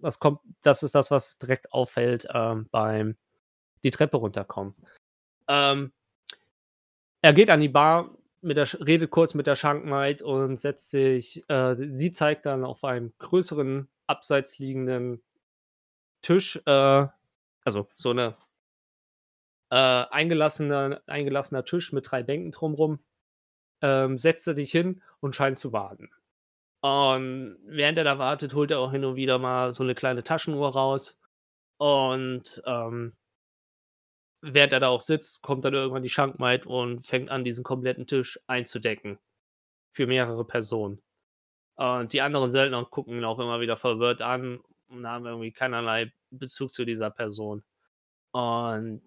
das 0.02 0.20
kommt, 0.20 0.42
das 0.64 0.84
ist 0.84 0.96
das, 0.96 1.12
was 1.12 1.38
direkt 1.38 1.72
auffällt 1.72 2.28
ähm, 2.34 2.68
beim 2.72 3.16
die 3.84 3.92
Treppe 3.92 4.18
runterkommen. 4.18 4.76
Ähm, 5.48 5.94
er 7.22 7.34
geht 7.34 7.50
an 7.50 7.60
die 7.60 7.70
Bar, 7.70 8.18
mit 8.42 8.58
der, 8.58 8.68
redet 8.86 9.12
kurz 9.12 9.34
mit 9.34 9.48
der 9.48 9.56
Schankmaid 9.56 10.22
und 10.22 10.58
setzt 10.60 10.90
sich, 10.90 11.48
äh, 11.48 11.76
sie 11.78 12.12
zeigt 12.12 12.46
dann 12.46 12.66
auf 12.66 12.84
einem 12.84 13.14
größeren 13.20 13.88
abseits 14.08 14.58
liegenden 14.58 15.22
Tisch, 16.22 16.60
äh, 16.66 17.08
also 17.64 17.88
so 17.96 18.10
eine 18.10 18.36
äh, 19.70 19.76
eingelassener, 19.76 21.02
eingelassener 21.06 21.64
Tisch 21.66 21.94
mit 21.94 22.10
drei 22.10 22.24
Bänken 22.24 22.52
drumrum, 22.52 23.00
ähm, 23.82 24.18
setzt 24.20 24.48
er 24.48 24.56
dich 24.56 24.72
hin 24.72 25.02
und 25.20 25.36
scheint 25.36 25.58
zu 25.58 25.72
warten. 25.72 26.10
Und 26.82 27.58
während 27.66 27.98
er 28.00 28.04
da 28.04 28.18
wartet, 28.18 28.56
holt 28.56 28.72
er 28.72 28.80
auch 28.80 28.92
hin 28.92 29.06
und 29.06 29.16
wieder 29.16 29.38
mal 29.38 29.72
so 29.72 29.84
eine 29.84 29.94
kleine 29.94 30.24
Taschenuhr 30.24 30.74
raus. 30.74 31.20
Und 31.78 32.62
ähm, 32.66 33.14
während 34.42 34.74
er 34.74 34.80
da 34.80 34.90
auch 34.90 35.02
sitzt, 35.02 35.42
kommt 35.42 35.66
dann 35.66 35.74
irgendwann 35.74 36.04
die 36.04 36.10
Schankmaid 36.10 36.66
und 36.66 37.06
fängt 37.06 37.30
an, 37.30 37.44
diesen 37.44 37.64
kompletten 37.64 38.08
Tisch 38.08 38.40
einzudecken. 38.48 39.20
Für 39.94 40.08
mehrere 40.08 40.46
Personen. 40.46 41.02
Und 41.76 42.14
die 42.14 42.22
anderen 42.22 42.52
Söldner 42.52 42.86
gucken 42.86 43.18
ihn 43.18 43.26
auch 43.26 43.40
immer 43.40 43.60
wieder 43.60 43.76
verwirrt 43.76 44.22
an 44.22 44.62
und 44.88 45.08
haben 45.08 45.26
irgendwie 45.26 45.52
keinerlei 45.52 46.14
Bezug 46.30 46.72
zu 46.72 46.86
dieser 46.86 47.12
Person. 47.12 47.64
Und 48.32 49.02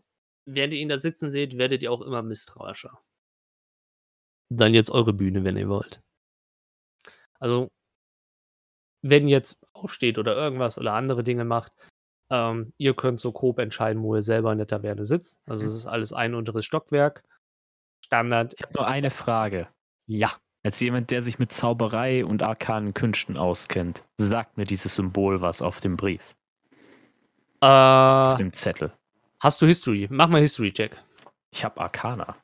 während 0.44 0.74
ihr 0.74 0.80
ihn 0.80 0.88
da 0.88 0.98
sitzen 0.98 1.30
seht, 1.30 1.56
werdet 1.56 1.82
ihr 1.82 1.92
auch 1.92 2.02
immer 2.02 2.22
misstrauischer. 2.22 3.00
Dann 4.50 4.74
jetzt 4.74 4.90
eure 4.90 5.12
Bühne, 5.12 5.44
wenn 5.44 5.56
ihr 5.56 5.68
wollt. 5.68 6.02
Also, 7.38 7.70
wenn 9.02 9.28
jetzt 9.28 9.66
aufsteht 9.72 10.18
oder 10.18 10.36
irgendwas 10.36 10.78
oder 10.78 10.94
andere 10.94 11.24
Dinge 11.24 11.44
macht, 11.44 11.72
ähm, 12.31 12.73
ihr 12.78 12.95
könnt 12.95 13.21
so 13.21 13.33
grob 13.33 13.59
entscheiden, 13.59 14.02
wo 14.02 14.14
ihr 14.14 14.23
selber 14.23 14.52
in 14.52 14.59
der 14.59 14.66
Taverne 14.66 15.04
sitzt. 15.04 15.40
Also, 15.47 15.66
es 15.66 15.75
ist 15.75 15.87
alles 15.87 16.12
ein 16.12 16.35
unteres 16.35 16.64
Stockwerk. 16.64 17.25
Standard. 18.04 18.54
Ich 18.57 18.62
habe 18.62 18.73
nur 18.75 18.87
eine 18.87 19.11
Frage. 19.11 19.69
Ja. 20.07 20.33
Als 20.62 20.81
jemand, 20.81 21.11
der 21.11 21.21
sich 21.21 21.38
mit 21.38 21.52
Zauberei 21.52 22.25
und 22.25 22.43
arkanen 22.43 22.95
Künsten 22.95 23.37
auskennt, 23.37 24.02
sagt 24.16 24.57
mir 24.57 24.64
dieses 24.64 24.95
Symbol 24.95 25.43
was 25.43 25.61
auf 25.61 25.81
dem 25.81 25.97
Brief. 25.97 26.35
Äh, 27.61 27.66
auf 27.66 28.37
dem 28.37 28.52
Zettel. 28.52 28.90
Hast 29.40 29.61
du 29.61 29.66
History? 29.66 30.09
Mach 30.11 30.28
mal 30.28 30.40
History-Check. 30.40 30.97
Ich 31.50 31.64
habe 31.64 31.81
Arcana. 31.81 32.37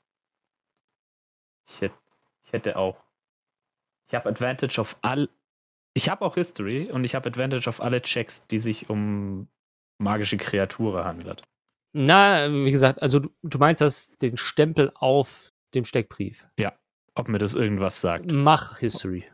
Ich 1.67 1.81
hätte, 1.81 1.95
ich 2.45 2.53
hätte 2.53 2.77
auch. 2.77 3.03
Ich 4.09 4.15
habe 4.15 4.29
Advantage 4.29 4.79
auf 4.81 4.99
all. 5.01 5.31
Ich 5.95 6.11
habe 6.11 6.25
auch 6.25 6.35
History 6.35 6.91
und 6.91 7.05
ich 7.05 7.15
habe 7.15 7.29
Advantage 7.29 7.69
auf 7.69 7.81
alle 7.81 8.03
Checks, 8.03 8.47
die 8.47 8.59
sich 8.59 8.91
um 8.91 9.49
magische 10.01 10.37
Kreaturen 10.37 11.05
handelt. 11.05 11.43
Na, 11.93 12.49
wie 12.51 12.71
gesagt, 12.71 13.03
also 13.03 13.19
du, 13.21 13.31
du 13.43 13.59
meinst 13.59 13.81
das 13.81 14.17
den 14.19 14.37
Stempel 14.37 14.93
auf 14.95 15.53
dem 15.75 15.85
Steckbrief. 15.85 16.47
Ja 16.59 16.73
ob 17.15 17.29
mir 17.29 17.39
das 17.39 17.55
irgendwas 17.55 18.01
sagt. 18.01 18.31
Mach 18.31 18.79
History. 18.79 19.25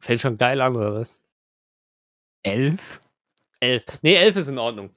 Fällt 0.00 0.20
schon 0.20 0.38
geil 0.38 0.60
an, 0.60 0.76
oder 0.76 0.94
was? 0.94 1.22
Elf? 2.42 3.00
Elf. 3.60 3.84
Nee, 4.02 4.14
elf 4.14 4.36
ist 4.36 4.48
in 4.48 4.58
Ordnung. 4.58 4.90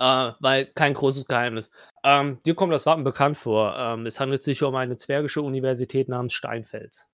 Äh, 0.00 0.32
weil 0.40 0.66
kein 0.66 0.94
großes 0.94 1.26
Geheimnis. 1.26 1.70
Ähm, 2.04 2.40
dir 2.44 2.54
kommt 2.54 2.72
das 2.72 2.86
Wappen 2.86 3.04
bekannt 3.04 3.36
vor. 3.36 3.76
Ähm, 3.76 4.06
es 4.06 4.20
handelt 4.20 4.42
sich 4.42 4.62
um 4.62 4.74
eine 4.74 4.96
zwergische 4.96 5.42
Universität 5.42 6.08
namens 6.08 6.34
Steinfels. 6.34 7.08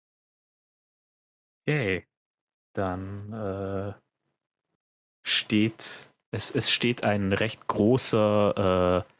Okay. 1.66 2.06
Dann 2.75 3.33
äh, 3.33 3.94
steht, 5.23 6.06
es, 6.35 6.50
es 6.50 6.71
steht 6.71 7.05
ein 7.05 7.33
recht 7.33 7.67
großer, 7.67 9.05
äh, 9.07 9.12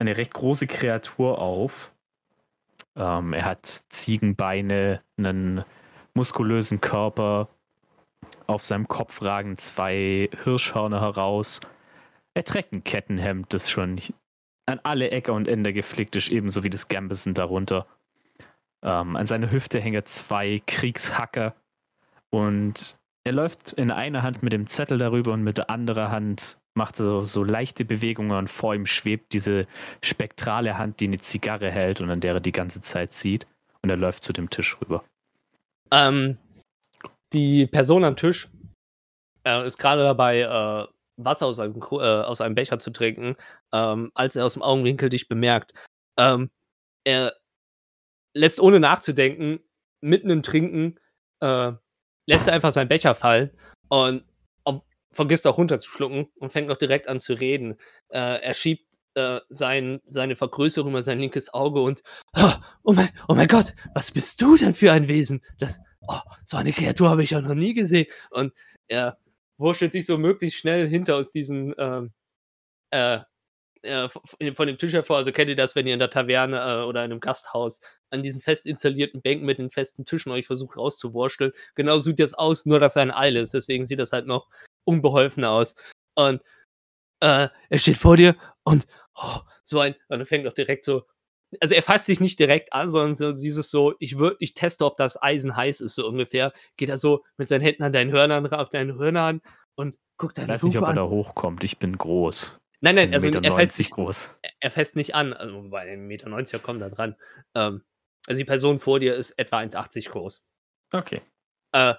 eine 0.00 0.16
recht 0.16 0.34
große 0.34 0.66
Kreatur 0.66 1.38
auf, 1.38 1.92
ähm, 2.98 3.32
er 3.32 3.44
hat 3.44 3.84
Ziegenbeine, 3.88 5.00
einen 5.16 5.64
muskulösen 6.14 6.80
Körper. 6.80 7.48
Auf 8.48 8.64
seinem 8.64 8.88
Kopf 8.88 9.22
ragen 9.22 9.56
zwei 9.56 10.28
Hirschhörner 10.42 11.00
heraus. 11.00 11.60
Er 12.34 12.44
trägt 12.44 12.72
ein 12.72 12.82
Kettenhemd, 12.82 13.54
das 13.54 13.70
schon 13.70 14.00
an 14.66 14.80
alle 14.82 15.10
Ecke 15.10 15.32
und 15.32 15.46
Ende 15.48 15.72
geflickt 15.72 16.16
ist, 16.16 16.28
ebenso 16.28 16.64
wie 16.64 16.70
das 16.70 16.88
Gambison 16.88 17.34
darunter. 17.34 17.86
Ähm, 18.82 19.16
an 19.16 19.26
seiner 19.26 19.50
Hüfte 19.50 19.80
hängen 19.80 20.04
zwei 20.06 20.60
Kriegshacker 20.66 21.54
und 22.30 22.97
er 23.24 23.32
läuft 23.32 23.72
in 23.72 23.90
einer 23.90 24.22
Hand 24.22 24.42
mit 24.42 24.52
dem 24.52 24.66
Zettel 24.66 24.98
darüber 24.98 25.32
und 25.32 25.42
mit 25.42 25.58
der 25.58 25.70
anderen 25.70 26.10
Hand 26.10 26.58
macht 26.74 26.96
so, 26.96 27.22
so 27.22 27.44
leichte 27.44 27.84
Bewegungen 27.84 28.36
und 28.36 28.48
vor 28.48 28.74
ihm 28.74 28.86
schwebt 28.86 29.32
diese 29.32 29.66
spektrale 30.02 30.78
Hand, 30.78 31.00
die 31.00 31.06
eine 31.06 31.18
Zigarre 31.18 31.70
hält 31.70 32.00
und 32.00 32.10
an 32.10 32.20
der 32.20 32.34
er 32.34 32.40
die 32.40 32.52
ganze 32.52 32.80
Zeit 32.80 33.12
sieht. 33.12 33.46
Und 33.82 33.90
er 33.90 33.96
läuft 33.96 34.24
zu 34.24 34.32
dem 34.32 34.50
Tisch 34.50 34.80
rüber. 34.80 35.04
Ähm, 35.90 36.38
die 37.32 37.66
Person 37.66 38.04
am 38.04 38.16
Tisch 38.16 38.48
äh, 39.44 39.66
ist 39.66 39.78
gerade 39.78 40.02
dabei, 40.02 40.40
äh, 40.40 40.86
Wasser 41.16 41.46
aus 41.46 41.58
einem, 41.58 41.76
äh, 41.76 41.96
aus 41.96 42.40
einem 42.40 42.54
Becher 42.54 42.78
zu 42.78 42.90
trinken, 42.90 43.36
ähm, 43.72 44.10
als 44.14 44.36
er 44.36 44.46
aus 44.46 44.54
dem 44.54 44.62
Augenwinkel 44.62 45.08
dich 45.08 45.28
bemerkt. 45.28 45.74
Ähm, 46.16 46.50
er 47.04 47.34
lässt 48.34 48.60
ohne 48.60 48.80
nachzudenken, 48.80 49.60
mitten 50.00 50.30
im 50.30 50.42
Trinken, 50.42 50.98
äh, 51.40 51.72
lässt 52.28 52.46
er 52.46 52.54
einfach 52.54 52.72
seinen 52.72 52.88
Becher 52.88 53.14
fallen 53.14 53.50
und 53.88 54.24
vergisst 55.12 55.46
auch 55.46 55.58
runterzuschlucken 55.58 56.28
und 56.36 56.52
fängt 56.52 56.68
noch 56.68 56.76
direkt 56.76 57.08
an 57.08 57.20
zu 57.20 57.32
reden. 57.32 57.76
Äh, 58.10 58.42
er 58.42 58.54
schiebt 58.54 58.86
äh, 59.14 59.40
sein, 59.48 60.00
seine 60.06 60.36
Vergrößerung 60.36 60.90
über 60.90 61.02
sein 61.02 61.18
linkes 61.18 61.52
Auge 61.52 61.80
und 61.80 62.02
oh, 62.36 62.52
oh, 62.84 62.92
mein, 62.92 63.08
oh 63.26 63.34
mein 63.34 63.48
Gott, 63.48 63.74
was 63.94 64.12
bist 64.12 64.40
du 64.42 64.56
denn 64.56 64.74
für 64.74 64.92
ein 64.92 65.08
Wesen? 65.08 65.42
Das, 65.58 65.80
oh, 66.06 66.20
so 66.44 66.56
eine 66.56 66.72
Kreatur 66.72 67.08
habe 67.08 67.22
ich 67.22 67.30
ja 67.30 67.40
noch 67.40 67.54
nie 67.54 67.74
gesehen. 67.74 68.06
Und 68.30 68.52
er 68.86 69.18
wurschtelt 69.56 69.92
sich 69.92 70.06
so 70.06 70.18
möglichst 70.18 70.58
schnell 70.58 70.88
hinter 70.88 71.16
aus 71.16 71.32
diesen 71.32 71.74
ähm, 71.78 72.12
äh, 72.90 73.20
äh, 73.82 74.08
von 74.08 74.66
dem 74.66 74.78
Tisch 74.78 74.92
hervor. 74.92 75.16
Also 75.16 75.32
kennt 75.32 75.48
ihr 75.48 75.56
das, 75.56 75.74
wenn 75.74 75.86
ihr 75.86 75.94
in 75.94 76.00
der 76.00 76.10
Taverne 76.10 76.58
äh, 76.58 76.84
oder 76.84 77.04
in 77.04 77.12
einem 77.12 77.20
Gasthaus 77.20 77.80
an 78.10 78.22
diesen 78.22 78.40
fest 78.40 78.66
installierten 78.66 79.22
Bänken 79.22 79.46
mit 79.46 79.58
den 79.58 79.70
festen 79.70 80.04
Tischen 80.04 80.32
euch 80.32 80.46
versucht 80.46 80.76
rauszuwursteln. 80.76 81.52
Genau 81.74 81.98
sieht 81.98 82.18
das 82.18 82.34
aus, 82.34 82.66
nur 82.66 82.80
dass 82.80 82.96
er 82.96 83.02
ein 83.02 83.10
Eil 83.10 83.36
ist. 83.36 83.54
Deswegen 83.54 83.84
sieht 83.84 83.98
das 83.98 84.12
halt 84.12 84.26
noch 84.26 84.48
unbeholfen 84.84 85.44
aus. 85.44 85.74
Und 86.14 86.42
äh, 87.20 87.48
er 87.68 87.78
steht 87.78 87.98
vor 87.98 88.16
dir 88.16 88.36
und 88.64 88.86
oh, 89.14 89.40
so 89.64 89.80
ein, 89.80 89.94
und 90.08 90.20
er 90.20 90.26
fängt 90.26 90.46
doch 90.46 90.52
direkt 90.52 90.84
so, 90.84 91.02
also 91.60 91.74
er 91.74 91.82
fasst 91.82 92.06
sich 92.06 92.20
nicht 92.20 92.38
direkt 92.38 92.72
an, 92.72 92.90
sondern 92.90 93.14
so 93.14 93.32
dieses 93.32 93.70
so, 93.70 93.94
ich 93.98 94.18
würde, 94.18 94.36
ich 94.40 94.54
teste, 94.54 94.84
ob 94.84 94.96
das 94.96 95.20
Eisen 95.20 95.56
heiß 95.56 95.80
ist, 95.80 95.94
so 95.94 96.06
ungefähr. 96.06 96.52
Geht 96.76 96.90
er 96.90 96.98
so 96.98 97.24
mit 97.36 97.48
seinen 97.48 97.62
Händen 97.62 97.82
an 97.82 97.92
deinen 97.92 98.12
Hörnern, 98.12 98.46
auf 98.52 98.68
deinen 98.68 98.98
Hörnern 98.98 99.40
und 99.74 99.96
guckt 100.18 100.38
deine 100.38 100.46
Ich 100.46 100.52
weiß 100.54 100.62
nicht, 100.64 100.78
ob 100.78 100.84
er 100.84 100.94
da 100.94 101.08
hochkommt, 101.08 101.64
ich 101.64 101.78
bin 101.78 101.96
groß. 101.96 102.58
Nein, 102.80 102.94
nein, 102.94 103.12
also 103.12 103.28
er 103.28 103.52
fässt 103.52 103.74
sich 103.74 103.90
groß. 103.90 104.34
Er 104.60 104.70
fässt 104.70 104.94
nicht 104.94 105.14
an, 105.14 105.32
also 105.32 105.68
bei 105.68 105.80
einem 105.80 106.06
Meter 106.06 106.28
90 106.28 106.62
kommt 106.62 106.80
da 106.80 106.88
dran. 106.88 107.16
Ähm, 107.54 107.82
also 108.28 108.40
die 108.40 108.44
Person 108.44 108.78
vor 108.78 109.00
dir 109.00 109.16
ist 109.16 109.30
etwa 109.38 109.58
1,80 109.58 110.10
groß. 110.10 110.44
Okay. 110.92 111.22
Äh, 111.72 111.94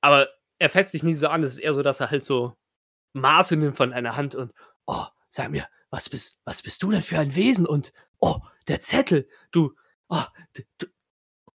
aber 0.00 0.28
er 0.58 0.68
fässt 0.68 0.90
sich 0.90 1.04
nie 1.04 1.14
so 1.14 1.28
an. 1.28 1.44
Es 1.44 1.52
ist 1.52 1.58
eher 1.58 1.72
so, 1.72 1.84
dass 1.84 2.00
er 2.00 2.10
halt 2.10 2.24
so 2.24 2.56
Maße 3.12 3.56
nimmt 3.56 3.76
von 3.76 3.92
einer 3.92 4.16
Hand 4.16 4.34
und, 4.34 4.52
oh, 4.86 5.06
sag 5.28 5.50
mir, 5.50 5.68
was 5.90 6.08
bist, 6.08 6.40
was 6.44 6.62
bist 6.62 6.82
du 6.82 6.90
denn 6.90 7.02
für 7.02 7.20
ein 7.20 7.36
Wesen? 7.36 7.64
Und, 7.64 7.92
oh, 8.18 8.40
der 8.66 8.80
Zettel, 8.80 9.28
du, 9.52 9.72
oh, 10.08 10.24
du, 10.54 10.62
du 10.78 10.86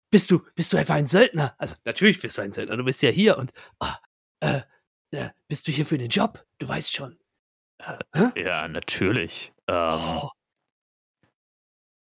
bist 0.10 0.32
du, 0.32 0.40
bist 0.56 0.72
du 0.72 0.78
etwa 0.78 0.94
ein 0.94 1.08
Söldner? 1.08 1.56
Also, 1.58 1.76
natürlich 1.84 2.22
bist 2.22 2.38
du 2.38 2.44
ein 2.44 2.54
Söldner, 2.54 2.78
du 2.78 2.86
bist 2.86 3.02
ja 3.02 3.10
hier 3.10 3.38
und, 3.38 3.52
oh, 3.82 3.92
äh, 4.40 4.62
äh, 5.12 5.30
bist 5.50 5.68
du 5.68 5.74
hier 5.74 5.86
für 5.86 5.98
den 5.98 6.10
Job? 6.10 6.46
Du 6.60 6.68
weißt 6.70 6.96
schon. 6.96 7.20
Äh, 7.80 8.42
ja, 8.42 8.70
natürlich. 8.70 9.52
Ähm, 9.68 10.00
oh. 10.00 10.30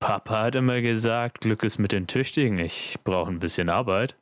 Papa 0.02 0.42
hat 0.42 0.56
immer 0.56 0.80
gesagt, 0.80 1.42
Glück 1.42 1.62
ist 1.62 1.78
mit 1.78 1.92
den 1.92 2.08
Tüchtigen. 2.08 2.58
Ich 2.58 2.98
brauche 3.04 3.30
ein 3.30 3.38
bisschen 3.38 3.68
Arbeit. 3.68 4.16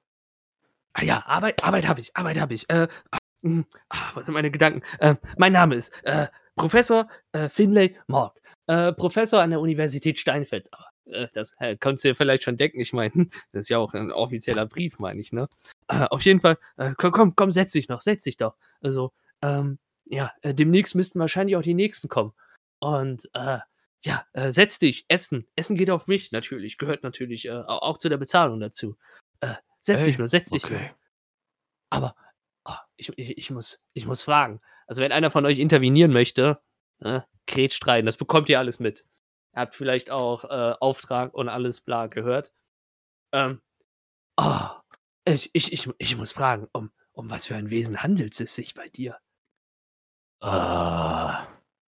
Ah 0.92 1.02
ja, 1.02 1.25
Arbeit, 1.25 1.64
Arbeit 1.64 1.88
habe 1.88 2.02
ich, 2.02 2.14
Arbeit 2.14 2.38
habe 2.38 2.52
ich. 2.52 2.68
Äh, 2.68 2.87
hm, 3.42 3.64
ah, 3.88 4.10
was 4.12 4.26
sind 4.26 4.34
meine 4.34 4.50
Gedanken? 4.50 4.82
Äh, 4.99 5.14
mein 5.38 5.54
Name 5.54 5.76
ist 5.76 5.90
äh, 6.04 6.26
Professor 6.54 7.08
äh, 7.32 7.49
Finlay 7.49 7.96
Morg, 8.08 8.38
äh, 8.66 8.92
Professor 8.92 9.40
an 9.40 9.50
der 9.50 9.60
Universität 9.60 10.18
Steinfels. 10.18 10.70
Aber 10.70 10.88
äh, 11.06 11.28
das 11.32 11.54
äh, 11.60 11.78
kannst 11.80 12.04
du 12.04 12.08
dir 12.08 12.14
vielleicht 12.14 12.44
schon 12.44 12.58
denken. 12.58 12.80
Ich 12.80 12.92
meine, 12.92 13.12
das 13.52 13.62
ist 13.62 13.68
ja 13.70 13.78
auch 13.78 13.94
ein 13.94 14.12
offizieller 14.12 14.66
Brief, 14.66 14.99
meine 14.99 15.22
ich, 15.22 15.32
ne? 15.32 15.49
Auf 15.88 16.20
jeden 16.22 16.40
Fall, 16.40 16.58
komm, 16.99 17.10
komm, 17.10 17.34
komm, 17.34 17.50
setz 17.50 17.72
dich 17.72 17.88
noch, 17.88 18.02
setz 18.02 18.25
dich 18.25 18.37
doch. 18.37 18.54
Also, 18.82 19.12
ähm, 19.40 19.78
ja, 20.04 20.30
demnächst 20.44 20.94
müssten 20.94 21.18
wahrscheinlich 21.20 21.56
auch 21.56 21.62
die 21.62 21.75
nächsten 21.75 22.08
kommen. 22.08 22.34
Und 22.80 23.30
äh, 23.34 23.58
ja, 24.04 24.26
äh, 24.33 24.52
setz 24.52 24.78
dich, 24.78 25.04
Essen. 25.09 25.47
Essen 25.57 25.76
geht 25.76 25.90
auf 25.90 26.07
mich 26.07 26.33
natürlich, 26.33 26.78
gehört 26.78 27.02
natürlich 27.02 27.47
äh, 27.47 27.62
auch 27.66 27.99
zu 27.99 28.09
der 28.09 28.16
Bezahlung 28.16 28.61
dazu. 28.61 28.97
Äh, 29.40 29.54
Setz 29.80 30.00
hey, 30.00 30.07
dich 30.07 30.19
nur, 30.19 30.28
setz 30.28 30.50
dich 30.50 30.64
okay. 30.64 30.78
nur. 30.78 30.90
Aber 31.90 32.14
oh, 32.64 32.75
ich, 32.97 33.11
ich, 33.16 33.38
ich, 33.38 33.50
muss, 33.50 33.83
ich 33.95 34.07
muss 34.07 34.23
fragen. 34.23 34.61
Also, 34.87 35.02
wenn 35.02 35.12
einer 35.12 35.30
von 35.30 35.47
euch 35.47 35.59
intervenieren 35.59 36.12
möchte, 36.12 36.61
ne, 36.99 37.26
Kretsch 37.47 37.80
rein, 37.87 38.07
das 38.07 38.16
bekommt 38.16 38.49
ihr 38.49 38.59
alles 38.59 38.78
mit. 38.78 39.04
Ihr 39.54 39.62
habt 39.62 39.75
vielleicht 39.75 40.11
auch 40.11 40.45
äh, 40.45 40.75
Auftrag 40.78 41.35
und 41.35 41.49
alles 41.49 41.80
bla 41.80 42.07
gehört. 42.07 42.52
Ähm, 43.33 43.62
oh, 44.37 44.69
ich, 45.25 45.50
ich, 45.54 45.73
ich, 45.73 45.88
ich 45.99 46.16
muss 46.16 46.33
fragen, 46.33 46.69
um, 46.73 46.92
um 47.12 47.30
was 47.30 47.47
für 47.47 47.57
ein 47.57 47.71
Wesen 47.71 48.02
handelt 48.02 48.38
es 48.38 48.54
sich 48.54 48.75
bei 48.75 48.88
dir? 48.88 49.19
Uh, 50.42 51.35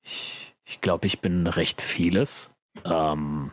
ich 0.04 0.45
ich 0.66 0.82
glaube, 0.82 1.08
ich 1.08 1.22
bin 1.22 1.48
recht 1.48 1.82
vieles. 1.82 2.54
Ähm, 2.84 3.52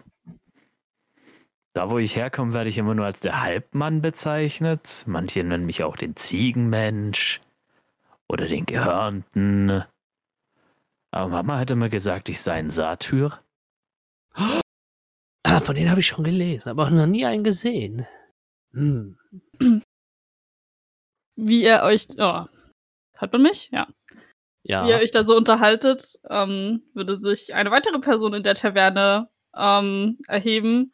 Da, 1.75 1.89
wo 1.91 1.99
ich 1.99 2.17
herkomme, 2.17 2.53
werde 2.53 2.69
ich 2.69 2.77
immer 2.77 2.95
nur 2.95 3.07
als 3.07 3.21
der 3.21 3.41
Halbmann 3.41 4.03
bezeichnet. 4.03 5.05
Manche 5.07 5.43
nennen 5.43 5.65
mich 5.65 5.83
auch 5.83 5.97
den 5.97 6.17
Ziegenmensch 6.17 7.41
oder 8.29 8.47
den 8.47 8.67
Gehörnten. 8.67 9.83
Aber 11.11 11.29
Mama 11.31 11.59
hat 11.59 11.71
immer 11.71 11.89
gesagt, 11.89 12.29
ich 12.29 12.41
sei 12.41 12.55
ein 12.55 12.71
Satyr. 12.71 13.39
Ah, 15.45 15.61
von 15.61 15.75
denen 15.75 15.91
habe 15.91 16.01
ich 16.01 16.07
schon 16.07 16.25
gelesen, 16.25 16.69
aber 16.71 16.89
noch 16.89 17.05
nie 17.07 17.27
einen 17.27 17.43
gesehen. 17.45 18.07
Hm. 18.73 19.19
Wie 21.37 21.65
ihr 21.65 21.83
euch. 21.83 22.07
Oh. 22.17 22.47
Hat 23.19 23.33
man 23.33 23.43
mich? 23.43 23.69
Ja. 23.73 23.89
Ja. 24.65 24.85
Wie 24.85 24.91
ihr 24.91 24.97
euch 24.97 25.11
da 25.11 25.25
so 25.25 25.37
unterhaltet, 25.37 26.19
ähm, 26.31 26.83
würde 26.95 27.17
sich 27.17 27.55
eine 27.55 27.71
weitere 27.71 27.99
Person 27.99 28.35
in 28.35 28.43
der 28.43 28.55
Taverne 28.55 29.29
ähm, 29.57 30.19
erheben. 30.29 30.93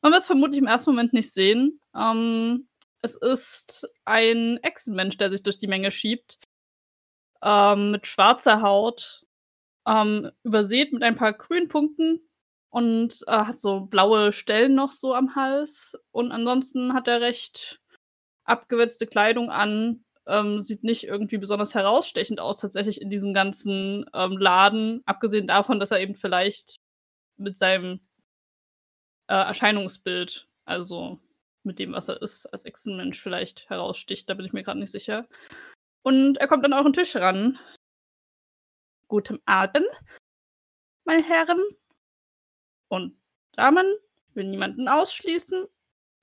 Man 0.00 0.12
wird 0.12 0.22
es 0.22 0.26
vermutlich 0.26 0.58
im 0.58 0.66
ersten 0.66 0.90
Moment 0.90 1.12
nicht 1.12 1.32
sehen. 1.32 1.80
Ähm, 1.94 2.68
es 3.02 3.16
ist 3.16 3.88
ein 4.04 4.58
Echsenmensch, 4.62 5.16
der 5.18 5.30
sich 5.30 5.42
durch 5.42 5.58
die 5.58 5.66
Menge 5.66 5.90
schiebt. 5.90 6.38
Ähm, 7.42 7.92
mit 7.92 8.06
schwarzer 8.06 8.62
Haut, 8.62 9.24
ähm, 9.86 10.30
übersät 10.42 10.92
mit 10.92 11.02
ein 11.02 11.16
paar 11.16 11.32
Grünpunkten 11.32 12.20
und 12.70 13.24
äh, 13.26 13.32
hat 13.32 13.58
so 13.58 13.80
blaue 13.80 14.32
Stellen 14.32 14.74
noch 14.74 14.92
so 14.92 15.14
am 15.14 15.34
Hals. 15.34 15.98
Und 16.10 16.32
ansonsten 16.32 16.94
hat 16.94 17.08
er 17.08 17.20
recht 17.20 17.80
abgewetzte 18.44 19.06
Kleidung 19.06 19.50
an. 19.50 20.04
Ähm, 20.30 20.62
sieht 20.62 20.84
nicht 20.84 21.04
irgendwie 21.04 21.38
besonders 21.38 21.74
herausstechend 21.74 22.38
aus, 22.38 22.58
tatsächlich 22.58 23.00
in 23.00 23.10
diesem 23.10 23.34
ganzen 23.34 24.06
ähm, 24.14 24.38
Laden. 24.38 25.02
Abgesehen 25.04 25.48
davon, 25.48 25.80
dass 25.80 25.90
er 25.90 26.00
eben 26.00 26.14
vielleicht 26.14 26.76
mit 27.36 27.58
seinem 27.58 27.98
äh, 29.26 29.34
Erscheinungsbild, 29.34 30.48
also 30.64 31.18
mit 31.64 31.80
dem, 31.80 31.92
was 31.92 32.08
er 32.08 32.22
ist, 32.22 32.46
als 32.46 32.64
Echsenmensch 32.64 33.20
vielleicht 33.20 33.68
heraussticht. 33.68 34.30
Da 34.30 34.34
bin 34.34 34.46
ich 34.46 34.52
mir 34.52 34.62
gerade 34.62 34.78
nicht 34.78 34.92
sicher. 34.92 35.26
Und 36.02 36.38
er 36.38 36.46
kommt 36.46 36.64
an 36.64 36.74
euren 36.74 36.92
Tisch 36.92 37.16
ran. 37.16 37.58
Guten 39.08 39.40
Abend, 39.46 39.88
meine 41.04 41.24
Herren 41.24 41.60
und 42.86 43.18
Damen. 43.52 43.96
Ich 44.28 44.36
will 44.36 44.44
niemanden 44.44 44.86
ausschließen. 44.86 45.66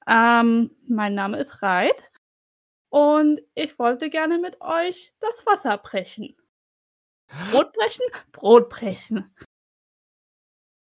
Ähm, 0.07 0.71
mein 0.87 1.13
Name 1.13 1.39
ist 1.39 1.61
Reit 1.61 2.09
und 2.89 3.41
ich 3.55 3.77
wollte 3.79 4.09
gerne 4.09 4.39
mit 4.39 4.61
euch 4.61 5.13
das 5.19 5.45
Wasser 5.45 5.77
brechen. 5.77 6.35
Brot 7.51 7.73
brechen? 7.73 8.05
Brot 8.31 8.69
brechen. 8.69 9.35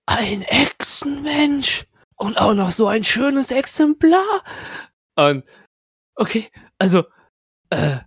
Ein 0.07 0.43
Echsenmensch 0.43 1.87
und 2.17 2.39
auch 2.39 2.55
noch 2.55 2.71
so 2.71 2.87
ein 2.87 3.05
schönes 3.05 3.51
Exemplar. 3.51 4.45
Und 5.17 5.45
okay, 6.17 6.51
also 6.79 7.05
äh, 7.71 8.01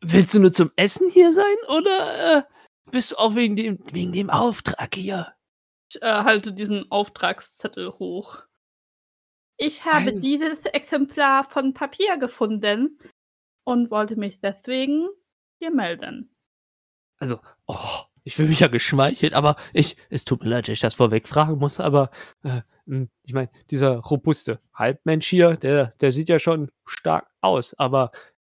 willst 0.00 0.34
du 0.34 0.40
nur 0.40 0.52
zum 0.52 0.72
Essen 0.76 1.08
hier 1.10 1.32
sein 1.32 1.56
oder 1.68 2.38
äh, 2.38 2.42
bist 2.90 3.12
du 3.12 3.16
auch 3.16 3.34
wegen 3.34 3.56
dem 3.56 3.78
wegen 3.92 4.12
dem 4.12 4.30
Auftrag 4.30 4.94
hier? 4.94 5.34
Ich 5.92 6.02
äh, 6.02 6.06
halte 6.06 6.52
diesen 6.52 6.90
Auftragszettel 6.90 7.92
hoch. 7.98 8.46
Ich 9.62 9.84
habe 9.84 10.08
Ein- 10.10 10.20
dieses 10.20 10.64
Exemplar 10.64 11.44
von 11.44 11.74
Papier 11.74 12.16
gefunden 12.16 12.98
und 13.64 13.90
wollte 13.90 14.16
mich 14.16 14.40
deswegen 14.40 15.06
hier 15.58 15.70
melden. 15.70 16.34
Also, 17.18 17.38
oh, 17.66 17.76
ich 18.24 18.36
fühle 18.36 18.48
mich 18.48 18.60
ja 18.60 18.68
geschmeichelt, 18.68 19.34
aber 19.34 19.56
ich, 19.74 19.98
es 20.08 20.24
tut 20.24 20.42
mir 20.42 20.48
leid, 20.48 20.66
dass 20.66 20.72
ich 20.72 20.80
das 20.80 20.94
vorweg 20.94 21.28
fragen 21.28 21.58
muss, 21.58 21.78
aber 21.78 22.10
äh, 22.42 22.62
mh, 22.86 23.08
ich 23.22 23.34
meine, 23.34 23.50
dieser 23.70 23.96
robuste 23.98 24.60
Halbmensch 24.72 25.26
hier, 25.28 25.58
der, 25.58 25.88
der 26.00 26.10
sieht 26.10 26.30
ja 26.30 26.38
schon 26.38 26.70
stark 26.86 27.28
aus, 27.42 27.74
aber 27.74 28.12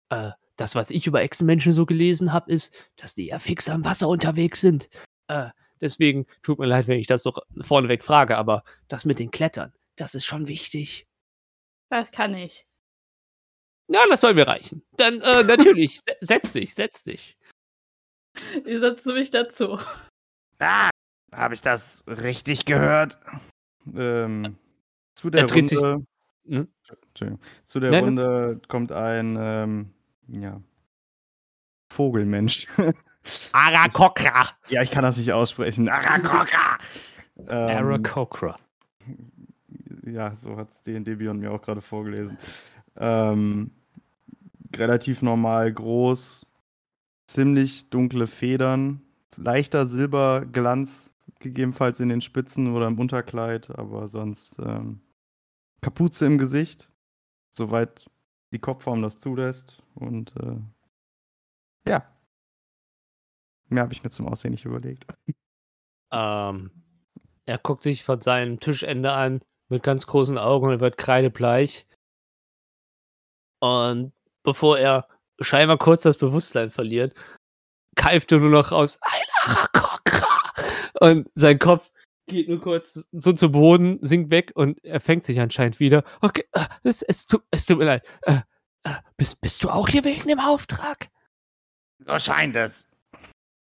äh, 0.09 0.31
das, 0.57 0.75
was 0.75 0.91
ich 0.91 1.07
über 1.07 1.21
Echsenmenschen 1.21 1.73
so 1.75 1.85
gelesen 1.85 2.33
habe, 2.33 2.51
ist, 2.51 2.75
dass 2.97 3.15
die 3.15 3.27
ja 3.27 3.39
fix 3.39 3.69
am 3.69 3.85
Wasser 3.85 4.09
unterwegs 4.09 4.63
sind. 4.63 4.89
Äh, 5.29 5.51
deswegen 5.83 6.25
tut 6.43 6.59
mir 6.59 6.67
leid, 6.67 6.89
wenn 6.89 6.99
ich 6.99 7.09
das 7.09 7.23
so 7.25 7.35
vorneweg 7.61 8.03
frage, 8.03 8.39
aber 8.39 8.65
das 8.89 9.05
mit 9.05 9.19
den 9.19 9.31
Klettern, 9.31 9.75
das 9.97 10.15
ist 10.15 10.25
schon 10.25 10.49
wichtig. 10.49 11.07
Das 11.91 12.11
kann 12.11 12.35
ich. 12.35 12.67
Na, 13.89 13.99
das 14.09 14.21
soll 14.23 14.35
mir 14.35 14.47
reichen. 14.47 14.83
Dann 14.97 15.21
äh, 15.21 15.43
natürlich, 15.45 16.01
se- 16.01 16.17
setz 16.21 16.53
dich, 16.53 16.75
setz 16.75 17.05
dich. 17.05 17.37
Ich 18.65 18.81
setze 18.81 19.13
mich 19.13 19.31
dazu. 19.31 19.79
Ah, 20.59 20.91
habe 21.33 21.55
ich 21.55 21.61
das 21.61 22.03
richtig 22.07 22.65
gehört? 22.65 23.19
Ähm, 23.95 24.57
zu 25.15 25.31
der 25.31 25.43
Er 25.43 25.49
sich- 25.49 25.79
Runde. 25.83 26.07
Hm? 26.47 26.69
Entschuldigung. 27.09 27.41
Zu 27.65 27.81
der 27.81 27.91
Nein. 27.91 28.05
Runde 28.05 28.61
kommt 28.69 28.93
ein 28.93 29.37
ähm, 29.39 29.95
ja, 30.29 30.61
Vogelmensch. 31.93 32.67
Arakokra. 33.53 34.51
ja, 34.69 34.83
ich 34.83 34.91
kann 34.91 35.03
das 35.05 35.17
nicht 35.17 35.33
aussprechen. 35.33 35.89
Arakokra! 35.89 36.79
Ähm, 37.39 37.49
Aarakocra. 37.49 38.57
Ja, 40.07 40.35
so 40.35 40.57
hat 40.57 40.71
es 40.71 40.83
D&D 40.83 41.17
Beyond 41.17 41.41
mir 41.41 41.53
auch 41.53 41.63
gerade 41.63 41.81
vorgelesen. 41.81 42.39
Ähm, 42.97 43.71
relativ 44.77 45.23
normal 45.23 45.73
groß, 45.73 46.47
ziemlich 47.27 47.91
dunkle 47.91 48.27
Federn, 48.27 49.03
leichter 49.37 49.87
Silberglanz, 49.87 51.11
gegebenenfalls 51.41 52.01
in 52.01 52.09
den 52.09 52.21
Spitzen 52.21 52.75
oder 52.75 52.87
im 52.87 52.99
Unterkleid, 52.99 53.71
aber 53.71 54.09
sonst 54.09 54.59
ähm, 54.59 55.01
Kapuze 55.81 56.27
im 56.27 56.39
Gesicht, 56.39 56.91
soweit 57.51 58.07
die 58.53 58.59
Kopfform 58.59 59.03
das 59.03 59.19
zulässt. 59.19 59.83
Und 59.95 60.35
äh, 60.37 60.57
ja, 61.87 62.07
mehr 63.69 63.83
habe 63.83 63.93
ich 63.93 64.03
mir 64.03 64.11
zum 64.11 64.27
Aussehen 64.27 64.53
nicht 64.53 64.65
überlegt. 64.65 65.07
Ähm, 66.13 66.71
er 67.47 67.59
guckt 67.59 67.83
sich 67.83 68.05
von 68.05 68.21
seinem 68.21 68.61
Tischende 68.61 69.13
an 69.13 69.41
mit 69.75 69.83
ganz 69.83 70.07
großen 70.07 70.39
Augen 70.39 70.69
und 70.69 70.81
wird 70.81 70.97
kreidebleich. 70.97 71.87
Und 73.61 74.13
bevor 74.43 74.79
er 74.79 75.09
scheinbar 75.41 75.79
kurz 75.79 76.03
das 76.03 76.19
Bewusstsein 76.19 76.71
verliert, 76.71 77.15
keift 77.97 78.33
er 78.33 78.39
nur 78.39 78.51
noch 78.51 78.73
Arakokra! 78.73 80.53
Und 81.01 81.29
sein 81.35 81.59
Kopf 81.59 81.91
geht 82.27 82.49
nur 82.49 82.61
kurz 82.61 83.07
so 83.13 83.33
zu 83.33 83.51
Boden, 83.51 83.99
sinkt 84.01 84.31
weg 84.31 84.53
und 84.55 84.83
er 84.85 85.01
fängt 85.01 85.25
sich 85.25 85.41
anscheinend 85.41 85.81
wieder. 85.81 86.05
Okay, 86.21 86.45
äh, 86.53 86.67
es, 86.83 87.03
es, 87.03 87.27
tut, 87.27 87.43
es 87.51 87.67
tut 87.67 87.79
mir 87.79 87.85
leid. 87.85 88.07
Äh, 88.23 88.41
äh, 88.85 88.95
bist, 89.17 89.41
bist 89.41 89.63
du 89.65 89.71
auch 89.71 89.89
hier 89.89 90.05
wegen 90.05 90.29
dem 90.29 90.41
Auftrag? 90.41 91.11
So 92.07 92.19
scheint 92.19 92.57
es. 92.57 92.87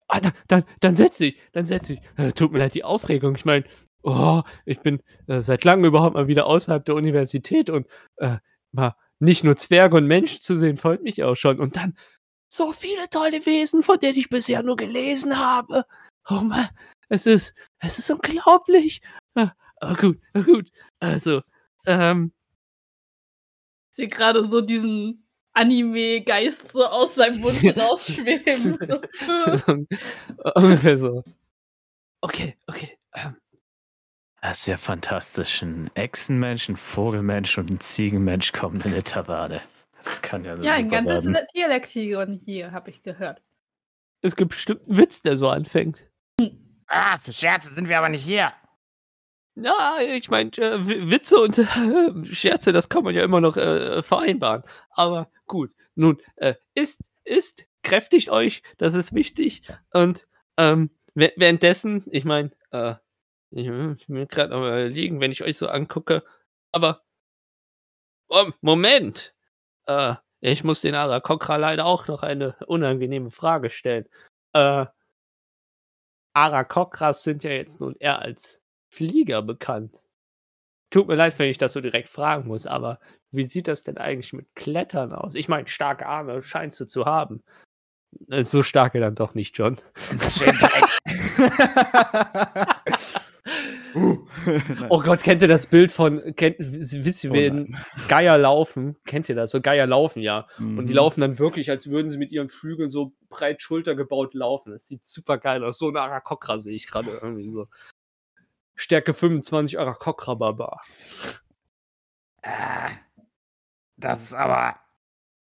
Ah, 0.08 0.20
dann, 0.20 0.34
dann, 0.48 0.64
dann 0.82 0.96
setz 0.96 1.18
dich, 1.18 1.40
dann 1.54 1.66
setz 1.66 1.88
dich. 1.88 2.00
Äh, 2.18 2.32
tut 2.32 2.52
mir 2.52 2.60
leid, 2.60 2.76
die 2.76 2.84
Aufregung. 2.84 3.36
Ich 3.36 3.46
meine, 3.46 3.66
oh, 4.06 4.44
ich 4.66 4.80
bin 4.82 5.02
äh, 5.28 5.42
seit 5.42 5.64
langem 5.64 5.86
überhaupt 5.86 6.16
mal 6.16 6.28
wieder 6.28 6.46
außerhalb 6.48 6.86
der 6.86 6.96
Universität 6.96 7.70
und 7.70 7.88
äh, 8.18 8.38
mal 8.72 8.96
nicht 9.20 9.44
nur 9.44 9.58
Zwerge 9.58 9.98
und 9.98 10.08
Menschen 10.08 10.42
zu 10.42 10.58
sehen, 10.58 10.78
freut 10.78 11.02
mich 11.04 11.24
auch 11.24 11.36
schon. 11.36 11.60
Und 11.60 11.76
dann 11.76 11.98
so 12.48 12.72
viele 12.72 13.10
tolle 13.10 13.46
Wesen, 13.46 13.84
von 13.84 14.00
denen 14.00 14.18
ich 14.18 14.30
bisher 14.30 14.64
nur 14.64 14.76
gelesen 14.78 15.38
habe. 15.40 15.86
Oh 16.30 16.42
Mann, 16.42 16.70
es 17.10 17.26
ist, 17.26 17.56
es 17.80 18.00
ist 18.00 18.12
unglaublich. 18.12 19.02
Ah, 19.36 19.52
aber 19.78 19.96
gut, 19.96 20.20
ah, 20.34 20.42
gut. 20.42 20.70
Also, 21.00 21.42
ähm, 21.88 22.32
Ich 23.92 23.96
sehe 23.98 24.08
gerade 24.10 24.44
so 24.44 24.62
diesen 24.62 25.26
Anime-Geist 25.54 26.72
so 26.74 26.86
aus 26.86 27.16
seinem 27.16 27.40
Mund 27.40 27.56
rausschweben. 27.78 28.78
Ungefähr 30.56 30.98
so. 30.98 31.24
Okay, 32.22 32.58
okay. 32.68 32.98
Ähm, 33.14 33.36
Das 34.48 34.60
ist 34.60 34.68
ja 34.68 34.78
fantastisch. 34.78 35.64
Ein 35.64 35.90
Echsenmensch, 35.96 36.70
ein 36.70 36.78
Vogelmensch 36.78 37.58
und 37.58 37.72
ein 37.72 37.80
Ziegenmensch 37.80 38.52
kommen 38.54 38.80
in 38.82 38.92
eine 38.92 39.04
Taverne. 39.04 39.60
Das 40.04 40.22
kann 40.22 40.46
ja, 40.46 40.56
ja, 40.62 40.74
ein 40.74 40.88
ganzes. 40.88 41.26
Tierlexikon 41.52 42.34
hier, 42.34 42.72
habe 42.72 42.92
ich 42.92 43.02
gehört. 43.02 43.42
es 44.22 44.36
gibt 44.36 44.52
bestimmt 44.52 44.82
einen 44.88 44.98
Witz, 45.00 45.24
der 45.24 45.36
so 45.36 45.50
anfängt. 45.50 46.06
Ah, 46.86 47.18
für 47.18 47.34
Scherze 47.34 47.74
sind 47.74 47.90
wir 47.90 47.98
aber 47.98 48.10
nicht 48.10 48.24
hier. 48.24 48.54
Ja, 49.56 49.98
ich 50.00 50.30
meine, 50.30 50.52
äh, 50.58 51.10
Witze 51.10 51.40
und 51.40 51.58
äh, 51.58 51.66
Scherze, 52.36 52.72
das 52.72 52.88
kann 52.88 53.04
man 53.04 53.16
ja 53.16 53.24
immer 53.24 53.42
noch 53.42 53.58
äh, 53.58 54.04
vereinbaren. 54.04 54.62
Aber 54.92 55.32
gut, 55.48 55.72
nun, 55.96 56.22
äh, 56.36 56.54
isst, 56.76 57.10
isst, 57.24 57.66
kräftigt 57.82 58.30
euch, 58.30 58.62
das 58.78 58.94
ist 58.94 59.16
wichtig. 59.16 59.64
Und 59.92 60.28
ähm, 60.58 60.92
wä- 61.16 61.34
währenddessen, 61.36 62.04
ich 62.12 62.26
meine, 62.26 62.52
äh, 62.70 62.94
ich, 63.56 64.08
bin 64.08 64.28
gerade 64.28 64.54
am 64.54 64.62
überlegen, 64.62 65.20
wenn 65.22 65.32
ich 65.32 65.44
euch 65.44 65.58
so 65.58 65.68
angucke, 65.68 66.24
aber 66.72 67.02
oh, 68.30 68.52
Moment, 68.62 69.34
äh, 69.88 70.16
ich 70.42 70.64
muss 70.64 70.82
den 70.82 70.96
Arakokra 70.96 71.56
leider 71.58 71.86
auch 71.86 72.08
noch 72.08 72.24
eine 72.24 72.56
unangenehme 72.68 73.32
Frage 73.32 73.70
stellen. 73.70 74.08
Äh, 74.54 74.86
Arakokras 76.34 77.24
sind 77.24 77.44
ja 77.44 77.52
jetzt 77.52 77.80
nun 77.80 77.96
eher 77.98 78.20
als 78.20 78.62
Flieger 78.90 79.42
bekannt. 79.42 80.02
tut 80.90 81.08
mir 81.08 81.16
leid, 81.16 81.38
wenn 81.40 81.50
ich 81.50 81.58
das 81.58 81.74
so 81.74 81.82
direkt 81.82 82.10
fragen 82.10 82.48
muss, 82.48 82.68
aber 82.68 83.00
wie 83.32 83.44
sieht 83.44 83.68
das 83.68 83.84
denn 83.84 83.98
eigentlich 83.98 84.34
mit 84.34 84.54
Klettern 84.56 85.14
aus? 85.14 85.36
Ich 85.36 85.48
meine, 85.48 85.68
starke 85.68 86.06
Arme 86.06 86.44
scheinst 86.44 86.80
du 86.80 86.86
zu 86.86 87.06
haben. 87.06 87.44
Äh, 88.30 88.44
So 88.44 88.64
starke 88.64 89.00
dann 89.00 89.16
doch 89.16 89.34
nicht, 89.34 89.58
John. 89.58 89.78
uh. 93.96 94.18
Oh 94.90 95.02
Gott, 95.02 95.24
kennt 95.24 95.42
ihr 95.42 95.48
das 95.48 95.68
Bild 95.68 95.92
von, 95.92 96.36
kennt, 96.36 96.56
wisst 96.60 97.24
ihr, 97.24 97.32
Oh 97.32 97.34
wenn 97.34 97.78
Geier 98.08 98.38
laufen? 98.38 98.98
Kennt 99.06 99.30
ihr 99.30 99.36
das? 99.36 99.52
So 99.52 99.62
Geier 99.62 99.86
laufen 99.88 100.22
ja. 100.22 100.48
Und 100.58 100.88
die 100.88 100.94
Mhm. 100.94 100.98
laufen 100.98 101.22
dann 101.22 101.40
wirklich, 101.40 101.70
als 101.70 101.90
würden 101.90 102.10
sie 102.10 102.18
mit 102.18 102.32
ihren 102.32 102.50
Flügeln 102.50 102.90
so 102.90 103.14
breit 103.30 103.62
schultergebaut 103.62 104.34
laufen. 104.34 104.72
Das 104.72 104.88
sieht 104.88 105.06
super 105.06 105.38
geil 105.38 105.64
aus. 105.64 105.78
So 105.78 105.90
eine 105.90 106.02
Arakokra 106.02 106.58
sehe 106.58 106.74
ich 106.76 106.88
gerade 106.88 107.12
irgendwie 107.12 107.50
so. 107.50 107.68
Stärke 108.76 109.14
25 109.14 109.80
Arakokra 109.80 110.34
Baba. 110.34 110.82
Äh, 112.42 112.90
das 113.98 114.24
ist 114.24 114.34
aber 114.34 114.80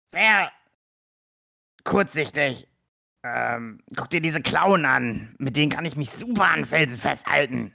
sehr 0.06 0.52
kurzsichtig. 1.84 2.68
Ähm, 3.24 3.82
guck 3.96 4.10
dir 4.10 4.22
diese 4.22 4.42
Klauen 4.42 4.86
an. 4.86 5.36
Mit 5.40 5.58
denen 5.58 5.72
kann 5.72 5.86
ich 5.86 5.96
mich 5.96 6.12
super 6.12 6.46
an 6.46 6.66
Felsen 6.66 6.98
festhalten. 6.98 7.74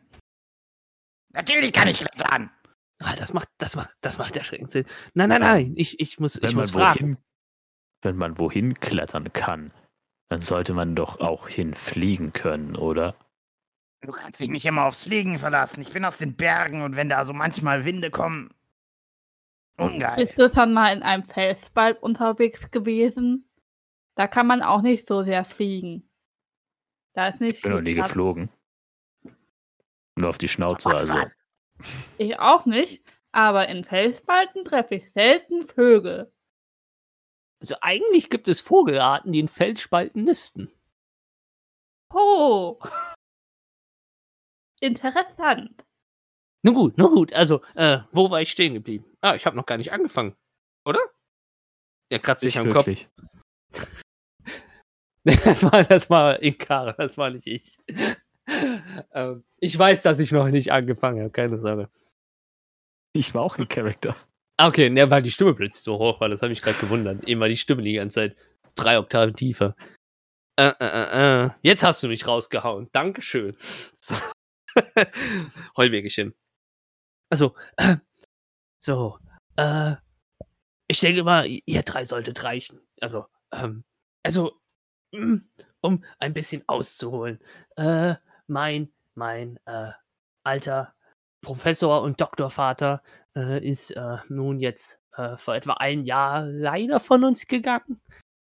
Natürlich 1.33 1.73
kann 1.73 1.89
ich 1.89 1.99
klettern. 1.99 2.51
Ah, 2.99 3.15
das 3.17 3.33
macht, 3.33 3.49
das 3.59 3.75
macht, 3.75 3.91
das 4.01 4.19
macht 4.19 4.37
erschreckend 4.37 4.71
Sinn. 4.71 4.85
Nein, 5.15 5.29
nein, 5.29 5.41
nein. 5.41 5.73
Ich, 5.77 5.99
ich 5.99 6.21
muss, 6.21 6.37
ich 6.37 6.43
Wenn 6.43 6.55
muss 6.55 6.73
man, 6.73 6.83
fragen. 6.83 7.01
wohin, 7.01 7.17
wenn 8.03 8.17
man 8.17 8.39
wohin 8.39 8.75
klettern 8.79 9.33
kann, 9.33 9.73
dann 10.29 10.41
sollte 10.41 10.73
man 10.73 10.95
doch 10.95 11.21
auch 11.21 11.49
hinfliegen 11.49 12.33
können, 12.33 12.77
oder? 12.77 13.17
Du 14.03 14.13
kannst 14.13 14.41
dich 14.41 14.51
nicht 14.51 14.67
immer 14.67 14.87
aufs 14.87 15.05
Fliegen 15.05 15.39
verlassen. 15.39 15.81
Ich 15.81 15.93
bin 15.93 16.05
aus 16.05 16.19
den 16.19 16.37
Bergen 16.37 16.83
und 16.83 16.97
wenn 16.97 17.09
da 17.09 17.25
so 17.25 17.33
manchmal 17.33 17.85
Winde 17.85 18.11
kommen. 18.11 18.53
Ungeil. 19.77 20.17
Bist 20.17 20.39
du 20.39 20.51
schon 20.51 20.73
mal 20.73 20.95
in 20.95 21.03
einem 21.03 21.25
Felsspalt 21.25 22.03
unterwegs 22.03 22.71
gewesen? 22.71 23.49
Da 24.15 24.27
kann 24.27 24.47
man 24.47 24.63
auch 24.63 24.83
nicht 24.83 25.07
so 25.07 25.23
sehr 25.23 25.45
fliegen. 25.45 26.09
Da 27.15 27.29
ist 27.29 27.41
nicht 27.41 27.57
Ich 27.57 27.63
bin 27.63 27.73
noch 27.73 27.79
viel 27.79 27.85
nie 27.85 27.95
geflogen. 27.95 28.49
Nur 30.23 30.31
auf 30.31 30.39
die 30.39 30.47
Schnauze, 30.47 30.89
Was 30.89 31.01
also. 31.01 31.15
war's? 31.15 31.37
Ich 32.17 32.39
auch 32.39 32.65
nicht, 32.65 33.05
aber 33.33 33.69
in 33.69 33.83
Felsspalten 33.83 34.65
treffe 34.65 34.95
ich 34.95 35.11
selten 35.11 35.67
Vögel. 35.67 36.33
Also 37.61 37.75
eigentlich 37.81 38.31
gibt 38.31 38.47
es 38.47 38.61
Vogelarten, 38.61 39.33
die 39.33 39.41
in 39.41 39.49
Felsspalten 39.49 40.23
nisten. 40.23 40.71
Oh. 42.15 42.79
Interessant. 44.81 45.85
Nun 46.65 46.75
gut, 46.77 46.99
nun 46.99 47.17
gut. 47.17 47.33
Also, 47.33 47.65
äh, 47.75 47.99
wo 48.13 48.31
war 48.31 48.43
ich 48.43 48.53
stehen 48.53 48.75
geblieben? 48.75 49.05
Ah, 49.23 49.35
ich 49.35 49.45
habe 49.45 49.57
noch 49.57 49.67
gar 49.67 49.79
nicht 49.79 49.91
angefangen. 49.91 50.37
Oder? 50.85 51.01
Er 52.13 52.21
kratzt 52.21 52.43
sich 52.43 52.57
am 52.59 52.73
Kopf. 52.73 52.87
wirklich. 52.87 53.09
Das 55.25 55.63
war, 55.63 55.85
das 55.85 56.11
war 56.11 56.43
Inkara, 56.43 56.95
das 56.95 57.17
war 57.17 57.31
nicht 57.31 57.47
ich. 57.47 57.79
ähm, 59.15 59.45
ich 59.59 59.79
weiß, 59.79 60.03
dass 60.03 60.21
ich 60.21 60.33
noch 60.33 60.49
nicht 60.49 60.73
angefangen 60.73 61.21
habe, 61.21 61.31
keine 61.31 61.59
Sorge. 61.59 61.89
Ich 63.15 63.35
war 63.35 63.43
auch 63.43 63.59
ein 63.59 63.69
Charakter. 63.69 64.17
Okay, 64.59 64.91
ne, 64.91 65.11
weil 65.11 65.23
die 65.23 65.31
Stimme 65.31 65.55
plötzlich 65.55 65.83
so 65.83 65.99
hoch 65.99 66.21
war, 66.21 66.29
das 66.29 66.43
habe 66.43 66.53
ich 66.53 66.63
gerade 66.63 66.79
gewundert. 66.79 67.25
Eben 67.25 67.41
war 67.41 67.49
die 67.49 67.57
Stimme 67.57 67.83
die 67.83 67.95
ganze 67.95 68.15
Zeit 68.15 68.37
drei 68.75 68.99
Oktaven 68.99 69.35
tiefer. 69.35 69.75
Äh, 70.57 70.73
äh, 70.79 70.85
äh, 70.85 71.47
äh. 71.47 71.51
Jetzt 71.63 71.83
hast 71.83 72.03
du 72.03 72.09
mich 72.09 72.27
rausgehauen. 72.27 72.89
Dankeschön. 72.93 73.57
So. 73.95 74.17
Heulwägelchen. 75.77 76.35
Also, 77.31 77.55
äh, 77.77 77.97
so, 78.81 79.19
äh, 79.57 79.97
ich 80.89 81.01
denke 81.01 81.25
mal, 81.25 81.47
ihr 81.47 81.83
drei 81.83 82.05
solltet 82.05 82.43
reichen. 82.45 82.81
Also, 83.01 83.27
ähm, 83.53 83.85
also, 84.23 84.61
mm, 85.13 85.39
um 85.83 86.05
ein 86.19 86.33
bisschen 86.33 86.63
auszuholen. 86.67 87.41
Äh, 87.77 88.17
mein, 88.53 88.93
mein, 89.15 89.59
äh, 89.67 89.91
alter 90.45 90.95
Professor 91.41 92.03
und 92.03 92.21
Doktorvater 92.21 93.03
äh, 93.35 93.67
ist 93.67 93.91
äh, 93.93 94.17
nun 94.29 94.61
jetzt 94.61 95.01
äh, 95.17 95.37
vor 95.37 95.55
etwa 95.55 95.75
ein 95.75 96.05
Jahr 96.05 96.45
leider 96.45 97.01
von 97.01 97.25
uns 97.25 97.47
gegangen. 97.47 98.01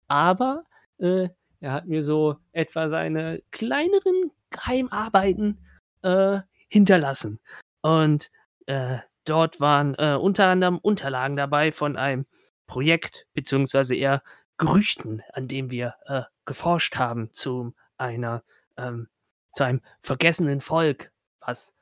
Aber 0.08 0.64
äh, 0.98 1.28
er 1.60 1.72
hat 1.72 1.86
mir 1.86 2.02
so 2.02 2.36
etwa 2.52 2.88
seine 2.88 3.42
kleineren 3.50 4.32
Geheimarbeiten 4.50 5.64
hinterlassen. 6.68 7.40
Und 7.82 8.30
dort 9.24 9.60
waren 9.60 9.96
unter 9.96 10.46
anderem 10.46 10.78
Unterlagen 10.78 11.34
dabei 11.36 11.72
von 11.72 11.96
einem 11.96 12.24
Projekt, 12.68 13.26
beziehungsweise 13.34 13.96
eher 13.96 14.22
Gerüchten, 14.58 15.22
an 15.32 15.48
dem 15.48 15.70
wir 15.70 15.94
äh, 16.06 16.22
geforscht 16.44 16.96
haben 16.96 17.32
zu 17.32 17.74
einer, 17.96 18.42
ähm, 18.76 19.08
zu 19.58 19.64
einem 19.64 19.82
vergessenen 20.00 20.60
Volk, 20.60 21.12
was 21.40 21.74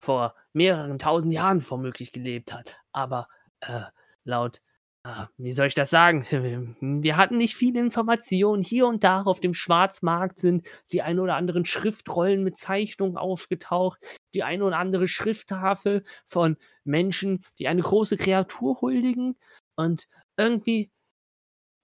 vor 0.00 0.34
mehreren 0.52 0.98
tausend 0.98 1.32
Jahren 1.32 1.68
womöglich 1.68 2.12
gelebt 2.12 2.52
hat. 2.52 2.76
Aber 2.92 3.28
äh, 3.60 3.82
laut, 4.24 4.60
äh, 5.04 5.26
wie 5.36 5.52
soll 5.52 5.66
ich 5.66 5.74
das 5.74 5.90
sagen? 5.90 6.24
Wir 7.02 7.16
hatten 7.16 7.36
nicht 7.36 7.56
viele 7.56 7.80
Informationen. 7.80 8.62
Hier 8.62 8.86
und 8.86 9.02
da 9.02 9.22
auf 9.22 9.40
dem 9.40 9.52
Schwarzmarkt 9.52 10.38
sind 10.38 10.66
die 10.92 11.02
ein 11.02 11.18
oder 11.18 11.34
anderen 11.34 11.64
Schriftrollen 11.64 12.44
mit 12.44 12.56
Zeichnungen 12.56 13.16
aufgetaucht, 13.16 13.98
die 14.32 14.44
ein 14.44 14.62
oder 14.62 14.78
andere 14.78 15.08
Schrifttafel 15.08 16.04
von 16.24 16.56
Menschen, 16.84 17.44
die 17.58 17.66
eine 17.66 17.82
große 17.82 18.16
Kreatur 18.16 18.80
huldigen. 18.80 19.36
Und 19.76 20.06
irgendwie, 20.36 20.92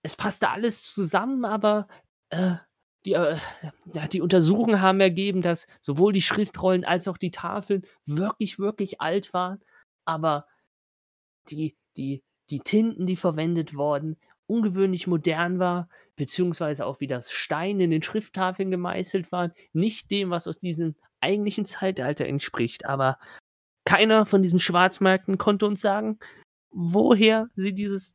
es 0.02 0.14
passte 0.14 0.50
alles 0.50 0.94
zusammen, 0.94 1.44
aber 1.44 1.88
äh, 2.30 2.54
die, 3.06 3.14
äh, 3.14 3.36
die 4.12 4.20
Untersuchungen 4.20 4.80
haben 4.80 5.00
ergeben, 5.00 5.42
dass 5.42 5.66
sowohl 5.80 6.12
die 6.12 6.22
Schriftrollen 6.22 6.84
als 6.84 7.08
auch 7.08 7.18
die 7.18 7.30
Tafeln 7.30 7.82
wirklich, 8.04 8.58
wirklich 8.58 9.00
alt 9.00 9.32
waren, 9.32 9.60
aber 10.04 10.46
die, 11.50 11.76
die, 11.96 12.22
die 12.50 12.60
Tinten, 12.60 13.06
die 13.06 13.16
verwendet 13.16 13.74
wurden, 13.74 14.16
ungewöhnlich 14.46 15.06
modern 15.06 15.58
war, 15.58 15.88
beziehungsweise 16.16 16.84
auch 16.84 17.00
wie 17.00 17.06
das 17.06 17.30
Stein 17.30 17.80
in 17.80 17.90
den 17.90 18.02
Schrifttafeln 18.02 18.70
gemeißelt 18.70 19.32
waren, 19.32 19.52
nicht 19.72 20.10
dem, 20.10 20.30
was 20.30 20.48
aus 20.48 20.58
diesem 20.58 20.96
eigentlichen 21.20 21.64
Zeitalter 21.64 22.26
entspricht. 22.26 22.84
Aber 22.84 23.18
keiner 23.84 24.26
von 24.26 24.42
diesen 24.42 24.58
Schwarzmärkten 24.58 25.38
konnte 25.38 25.66
uns 25.66 25.80
sagen, 25.80 26.18
woher 26.70 27.48
sie 27.54 27.74
dieses 27.74 28.14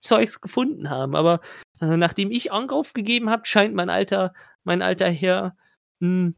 Zeugs 0.00 0.40
gefunden 0.40 0.90
haben. 0.90 1.16
Aber 1.16 1.40
äh, 1.80 1.96
nachdem 1.96 2.30
ich 2.30 2.52
Ankauf 2.52 2.92
gegeben 2.92 3.30
habe, 3.30 3.46
scheint 3.46 3.74
mein 3.74 3.90
alter, 3.90 4.32
mein 4.64 4.82
alter 4.82 5.08
Herr, 5.10 5.56
mh, 6.00 6.32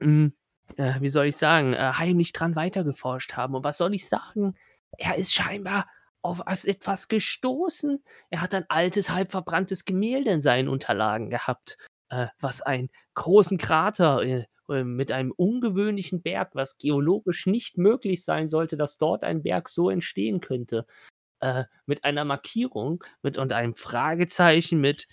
mh, 0.00 0.30
äh, 0.76 1.00
wie 1.00 1.08
soll 1.08 1.26
ich 1.26 1.36
sagen, 1.36 1.74
äh, 1.74 1.92
heimlich 1.94 2.32
dran 2.32 2.56
weitergeforscht 2.56 3.34
haben. 3.34 3.54
Und 3.54 3.64
was 3.64 3.78
soll 3.78 3.94
ich 3.94 4.08
sagen? 4.08 4.54
Er 4.98 5.16
ist 5.16 5.34
scheinbar 5.34 5.86
auf, 6.22 6.40
auf 6.46 6.64
etwas 6.64 7.08
gestoßen. 7.08 8.02
Er 8.30 8.40
hat 8.40 8.54
ein 8.54 8.64
altes, 8.68 9.10
halb 9.10 9.30
verbranntes 9.30 9.84
Gemälde 9.84 10.30
in 10.30 10.40
seinen 10.40 10.68
Unterlagen 10.68 11.30
gehabt, 11.30 11.76
äh, 12.08 12.28
was 12.40 12.62
einen 12.62 12.90
großen 13.14 13.58
Krater 13.58 14.22
äh, 14.22 14.44
äh, 14.70 14.84
mit 14.84 15.12
einem 15.12 15.32
ungewöhnlichen 15.32 16.22
Berg, 16.22 16.54
was 16.54 16.78
geologisch 16.78 17.46
nicht 17.46 17.76
möglich 17.76 18.24
sein 18.24 18.48
sollte, 18.48 18.76
dass 18.76 18.96
dort 18.96 19.24
ein 19.24 19.42
Berg 19.42 19.68
so 19.68 19.90
entstehen 19.90 20.40
könnte, 20.40 20.86
äh, 21.40 21.64
mit 21.86 22.04
einer 22.04 22.24
Markierung 22.24 23.02
mit 23.22 23.38
und 23.38 23.52
einem 23.52 23.74
Fragezeichen 23.74 24.80
mit 24.80 25.06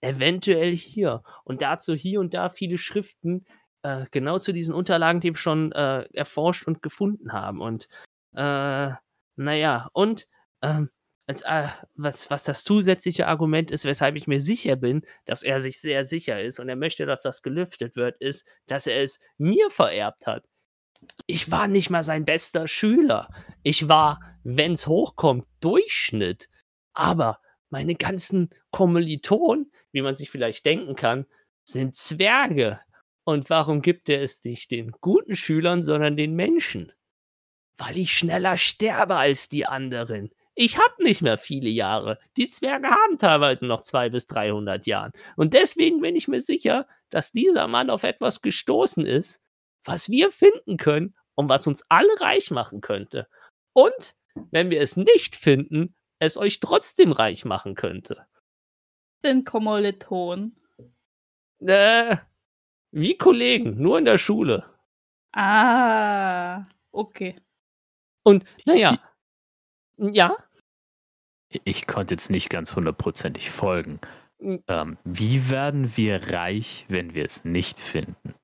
eventuell 0.00 0.76
hier. 0.76 1.22
Und 1.44 1.62
dazu 1.62 1.94
hier 1.94 2.20
und 2.20 2.34
da 2.34 2.50
viele 2.50 2.78
Schriften, 2.78 3.46
äh, 3.82 4.06
genau 4.10 4.38
zu 4.38 4.52
diesen 4.52 4.74
Unterlagen, 4.74 5.20
die 5.20 5.30
wir 5.30 5.36
schon 5.38 5.72
äh, 5.72 6.04
erforscht 6.14 6.66
und 6.66 6.82
gefunden 6.82 7.32
haben. 7.32 7.60
Und 7.60 7.88
äh, 8.34 8.90
naja, 9.36 9.88
und 9.92 10.26
ähm, 10.62 10.90
als, 11.26 11.42
äh, 11.42 11.68
was, 11.94 12.30
was 12.30 12.44
das 12.44 12.64
zusätzliche 12.64 13.26
Argument 13.26 13.70
ist, 13.70 13.84
weshalb 13.84 14.16
ich 14.16 14.26
mir 14.26 14.40
sicher 14.40 14.76
bin, 14.76 15.02
dass 15.24 15.42
er 15.42 15.60
sich 15.60 15.80
sehr 15.80 16.04
sicher 16.04 16.40
ist 16.42 16.60
und 16.60 16.68
er 16.68 16.76
möchte, 16.76 17.06
dass 17.06 17.22
das 17.22 17.42
gelüftet 17.42 17.96
wird, 17.96 18.20
ist, 18.20 18.46
dass 18.66 18.86
er 18.86 19.02
es 19.02 19.20
mir 19.38 19.70
vererbt 19.70 20.26
hat. 20.26 20.44
Ich 21.26 21.50
war 21.50 21.68
nicht 21.68 21.90
mal 21.90 22.04
sein 22.04 22.24
bester 22.24 22.68
Schüler. 22.68 23.28
Ich 23.62 23.88
war, 23.88 24.20
wenn's 24.42 24.86
hochkommt, 24.86 25.46
Durchschnitt. 25.60 26.48
Aber 26.92 27.40
meine 27.70 27.94
ganzen 27.94 28.50
Kommilitonen, 28.70 29.72
wie 29.92 30.02
man 30.02 30.14
sich 30.14 30.30
vielleicht 30.30 30.64
denken 30.66 30.96
kann, 30.96 31.26
sind 31.64 31.94
Zwerge. 31.94 32.80
Und 33.24 33.50
warum 33.50 33.82
gibt 33.82 34.08
er 34.08 34.22
es 34.22 34.44
nicht 34.44 34.70
den 34.70 34.92
guten 35.00 35.34
Schülern, 35.34 35.82
sondern 35.82 36.16
den 36.16 36.34
Menschen? 36.34 36.92
Weil 37.76 37.96
ich 37.98 38.12
schneller 38.12 38.56
sterbe 38.56 39.16
als 39.16 39.48
die 39.48 39.66
anderen. 39.66 40.30
Ich 40.54 40.78
habe 40.78 41.02
nicht 41.02 41.20
mehr 41.20 41.36
viele 41.36 41.68
Jahre. 41.68 42.20
Die 42.36 42.48
Zwerge 42.48 42.88
haben 42.88 43.18
teilweise 43.18 43.66
noch 43.66 43.80
200 43.80 44.12
bis 44.12 44.26
300 44.28 44.86
Jahre. 44.86 45.10
Und 45.36 45.52
deswegen 45.54 46.00
bin 46.00 46.14
ich 46.14 46.28
mir 46.28 46.40
sicher, 46.40 46.86
dass 47.10 47.32
dieser 47.32 47.66
Mann 47.66 47.90
auf 47.90 48.04
etwas 48.04 48.40
gestoßen 48.40 49.04
ist, 49.04 49.40
was 49.84 50.08
wir 50.10 50.30
finden 50.30 50.76
können, 50.76 51.14
und 51.36 51.48
was 51.48 51.66
uns 51.66 51.82
alle 51.88 52.20
reich 52.20 52.50
machen 52.50 52.80
könnte. 52.80 53.28
Und 53.72 54.14
wenn 54.50 54.70
wir 54.70 54.80
es 54.80 54.96
nicht 54.96 55.36
finden, 55.36 55.94
es 56.18 56.36
euch 56.36 56.60
trotzdem 56.60 57.12
reich 57.12 57.44
machen 57.44 57.74
könnte. 57.74 58.26
Den 59.24 59.44
Kommiliton. 59.44 60.56
Äh, 61.60 62.16
wie 62.92 63.16
Kollegen, 63.16 63.80
nur 63.80 63.98
in 63.98 64.04
der 64.04 64.18
Schule. 64.18 64.64
Ah, 65.32 66.66
okay. 66.92 67.36
Und 68.22 68.44
naja, 68.64 69.00
ja, 69.96 70.36
Ich 71.64 71.86
konnte 71.86 72.14
jetzt 72.14 72.30
nicht 72.30 72.50
ganz 72.50 72.74
hundertprozentig 72.74 73.50
folgen. 73.50 74.00
Mm. 74.38 74.56
Ähm, 74.66 74.98
wie 75.04 75.48
werden 75.50 75.96
wir 75.96 76.30
reich, 76.30 76.84
wenn 76.88 77.14
wir 77.14 77.24
es 77.24 77.44
nicht 77.44 77.80
finden? 77.80 78.34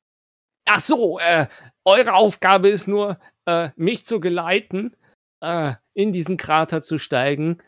Ach 0.70 0.80
so, 0.80 1.18
äh, 1.18 1.48
eure 1.84 2.14
Aufgabe 2.14 2.68
ist 2.68 2.86
nur, 2.86 3.18
äh, 3.46 3.70
mich 3.76 4.06
zu 4.06 4.20
geleiten, 4.20 4.96
äh, 5.40 5.74
in 5.94 6.12
diesen 6.12 6.36
Krater 6.36 6.80
zu 6.80 6.98
steigen, 6.98 7.58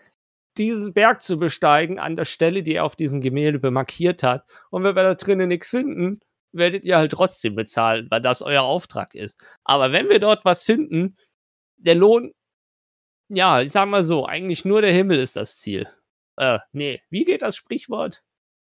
diesen 0.57 0.93
Berg 0.93 1.21
zu 1.21 1.39
besteigen 1.39 1.99
an 1.99 2.15
der 2.15 2.27
Stelle, 2.27 2.63
die 2.63 2.75
er 2.75 2.85
auf 2.85 2.95
diesem 2.95 3.21
Gemälde 3.21 3.59
bemarkiert 3.59 4.23
hat. 4.23 4.45
Und 4.71 4.85
wenn 4.85 4.95
wir 4.95 5.03
da 5.03 5.15
drinnen 5.15 5.49
nichts 5.49 5.71
finden, 5.71 6.21
werdet 6.53 6.85
ihr 6.85 6.97
halt 6.99 7.13
trotzdem 7.13 7.57
bezahlen, 7.57 8.07
weil 8.11 8.21
das 8.21 8.43
euer 8.43 8.63
Auftrag 8.63 9.15
ist. 9.15 9.41
Aber 9.65 9.93
wenn 9.93 10.09
wir 10.09 10.21
dort 10.21 10.45
was 10.45 10.63
finden, 10.63 11.17
der 11.79 11.97
Lohn, 11.97 12.33
ja, 13.29 13.63
ich 13.63 13.73
sag 13.73 13.89
mal 13.89 14.05
so, 14.05 14.27
eigentlich 14.27 14.65
nur 14.65 14.83
der 14.83 14.93
Himmel 14.93 15.19
ist 15.19 15.37
das 15.37 15.59
Ziel. 15.59 15.89
Äh, 16.37 16.59
nee, 16.73 17.03
wie 17.11 17.25
geht 17.25 17.43
das 17.43 17.57
Sprichwort? 17.57 18.23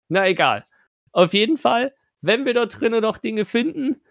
Na 0.10 0.28
egal. 0.28 0.66
Auf 1.12 1.34
jeden 1.34 1.58
Fall, 1.58 1.94
wenn 2.22 2.46
wir 2.46 2.54
dort 2.54 2.80
drinnen 2.80 3.02
noch 3.02 3.18
Dinge 3.18 3.46
finden, 3.46 4.02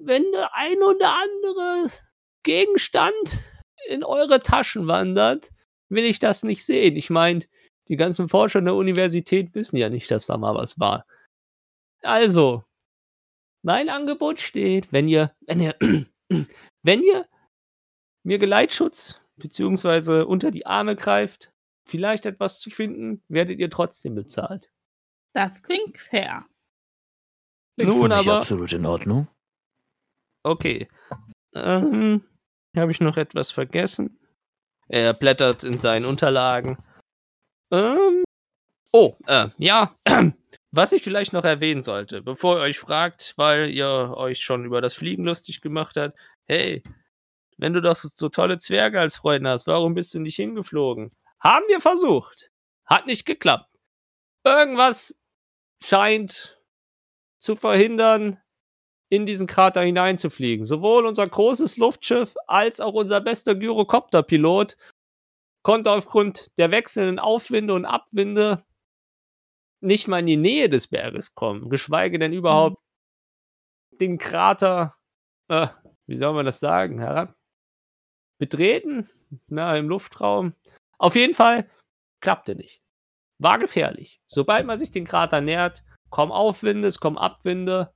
wenn 0.00 0.30
der 0.32 0.54
ein 0.54 0.82
oder 0.82 1.14
andere 1.14 1.90
Gegenstand 2.42 3.42
in 3.88 4.04
eure 4.04 4.40
Taschen 4.40 4.86
wandert, 4.86 5.50
will 5.88 6.04
ich 6.04 6.18
das 6.18 6.42
nicht 6.42 6.64
sehen. 6.64 6.96
Ich 6.96 7.10
meine, 7.10 7.44
die 7.88 7.96
ganzen 7.96 8.28
Forscher 8.28 8.60
in 8.60 8.66
der 8.66 8.74
Universität 8.74 9.54
wissen 9.54 9.76
ja 9.76 9.88
nicht, 9.88 10.10
dass 10.10 10.26
da 10.26 10.36
mal 10.36 10.54
was 10.54 10.78
war. 10.78 11.06
Also, 12.02 12.64
mein 13.62 13.88
Angebot 13.88 14.40
steht, 14.40 14.92
wenn 14.92 15.08
ihr, 15.08 15.34
wenn 15.46 15.60
ihr, 15.60 15.76
wenn 16.82 17.02
ihr 17.02 17.26
mir 18.24 18.38
Geleitschutz 18.38 19.20
beziehungsweise 19.36 20.26
unter 20.26 20.50
die 20.50 20.66
Arme 20.66 20.96
greift, 20.96 21.52
vielleicht 21.86 22.26
etwas 22.26 22.60
zu 22.60 22.70
finden, 22.70 23.22
werdet 23.28 23.58
ihr 23.58 23.70
trotzdem 23.70 24.14
bezahlt. 24.14 24.70
Das 25.34 25.62
klingt 25.62 25.98
fair. 25.98 26.46
Klingt 27.76 27.94
Nun 27.94 28.12
aber- 28.12 28.38
absolut 28.38 28.72
in 28.72 28.86
Ordnung. 28.86 29.28
Okay. 30.42 30.88
Ähm, 31.54 32.24
habe 32.76 32.92
ich 32.92 33.00
noch 33.00 33.16
etwas 33.16 33.50
vergessen? 33.50 34.18
Er 34.88 35.12
blättert 35.12 35.64
in 35.64 35.78
seinen 35.78 36.04
Unterlagen. 36.04 36.78
Ähm, 37.70 38.24
oh, 38.92 39.14
äh, 39.26 39.48
ja. 39.58 39.94
Was 40.72 40.92
ich 40.92 41.02
vielleicht 41.02 41.32
noch 41.32 41.44
erwähnen 41.44 41.82
sollte, 41.82 42.22
bevor 42.22 42.58
ihr 42.58 42.62
euch 42.62 42.78
fragt, 42.78 43.34
weil 43.36 43.70
ihr 43.70 44.14
euch 44.16 44.40
schon 44.40 44.64
über 44.64 44.80
das 44.80 44.94
Fliegen 44.94 45.24
lustig 45.24 45.60
gemacht 45.60 45.96
habt. 45.96 46.16
Hey, 46.46 46.84
wenn 47.58 47.72
du 47.72 47.82
doch 47.82 47.96
so 47.96 48.28
tolle 48.28 48.58
Zwerge 48.58 49.00
als 49.00 49.16
Freunde 49.16 49.50
hast, 49.50 49.66
warum 49.66 49.94
bist 49.94 50.14
du 50.14 50.20
nicht 50.20 50.36
hingeflogen? 50.36 51.10
Haben 51.40 51.64
wir 51.68 51.80
versucht. 51.80 52.52
Hat 52.86 53.06
nicht 53.06 53.26
geklappt. 53.26 53.68
Irgendwas 54.44 55.18
scheint 55.82 56.62
zu 57.36 57.56
verhindern, 57.56 58.38
in 59.10 59.26
diesen 59.26 59.46
Krater 59.46 59.82
hineinzufliegen. 59.82 60.64
Sowohl 60.64 61.04
unser 61.04 61.28
großes 61.28 61.76
Luftschiff 61.76 62.34
als 62.46 62.80
auch 62.80 62.94
unser 62.94 63.20
bester 63.20 63.54
Gyrocopter-Pilot 63.54 64.76
konnte 65.62 65.90
aufgrund 65.90 66.46
der 66.56 66.70
wechselnden 66.70 67.18
Aufwinde 67.18 67.74
und 67.74 67.84
Abwinde 67.84 68.64
nicht 69.80 70.08
mal 70.08 70.20
in 70.20 70.26
die 70.26 70.36
Nähe 70.36 70.68
des 70.68 70.86
Berges 70.86 71.34
kommen, 71.34 71.68
geschweige 71.68 72.18
denn 72.18 72.32
überhaupt 72.32 72.78
den 73.92 74.16
Krater, 74.16 74.94
äh, 75.48 75.68
wie 76.06 76.16
soll 76.16 76.32
man 76.32 76.46
das 76.46 76.60
sagen, 76.60 76.98
herab 76.98 77.34
betreten, 78.40 79.06
na, 79.46 79.76
im 79.76 79.88
Luftraum. 79.88 80.54
Auf 80.98 81.14
jeden 81.14 81.34
Fall 81.34 81.70
klappte 82.20 82.56
nicht. 82.56 82.82
War 83.38 83.58
gefährlich. 83.58 84.20
Sobald 84.26 84.66
man 84.66 84.78
sich 84.78 84.90
den 84.90 85.04
Krater 85.04 85.40
nähert, 85.40 85.84
kommen 86.08 86.32
Aufwinde, 86.32 86.88
es 86.88 86.98
kommen 86.98 87.18
Abwinde. 87.18 87.92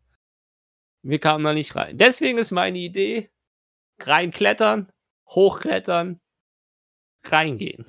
Wir 1.04 1.18
kamen 1.18 1.44
da 1.44 1.52
nicht 1.52 1.76
rein. 1.76 1.98
Deswegen 1.98 2.38
ist 2.38 2.50
meine 2.50 2.78
Idee, 2.78 3.30
reinklettern, 4.00 4.90
hochklettern, 5.28 6.18
reingehen. 7.26 7.84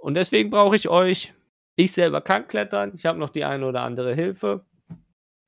Und 0.00 0.14
deswegen 0.14 0.50
brauche 0.50 0.76
ich 0.76 0.88
euch. 0.88 1.34
Ich 1.74 1.92
selber 1.92 2.20
kann 2.20 2.46
klettern. 2.46 2.92
Ich 2.94 3.04
habe 3.04 3.18
noch 3.18 3.30
die 3.30 3.44
eine 3.44 3.66
oder 3.66 3.82
andere 3.82 4.14
Hilfe. 4.14 4.64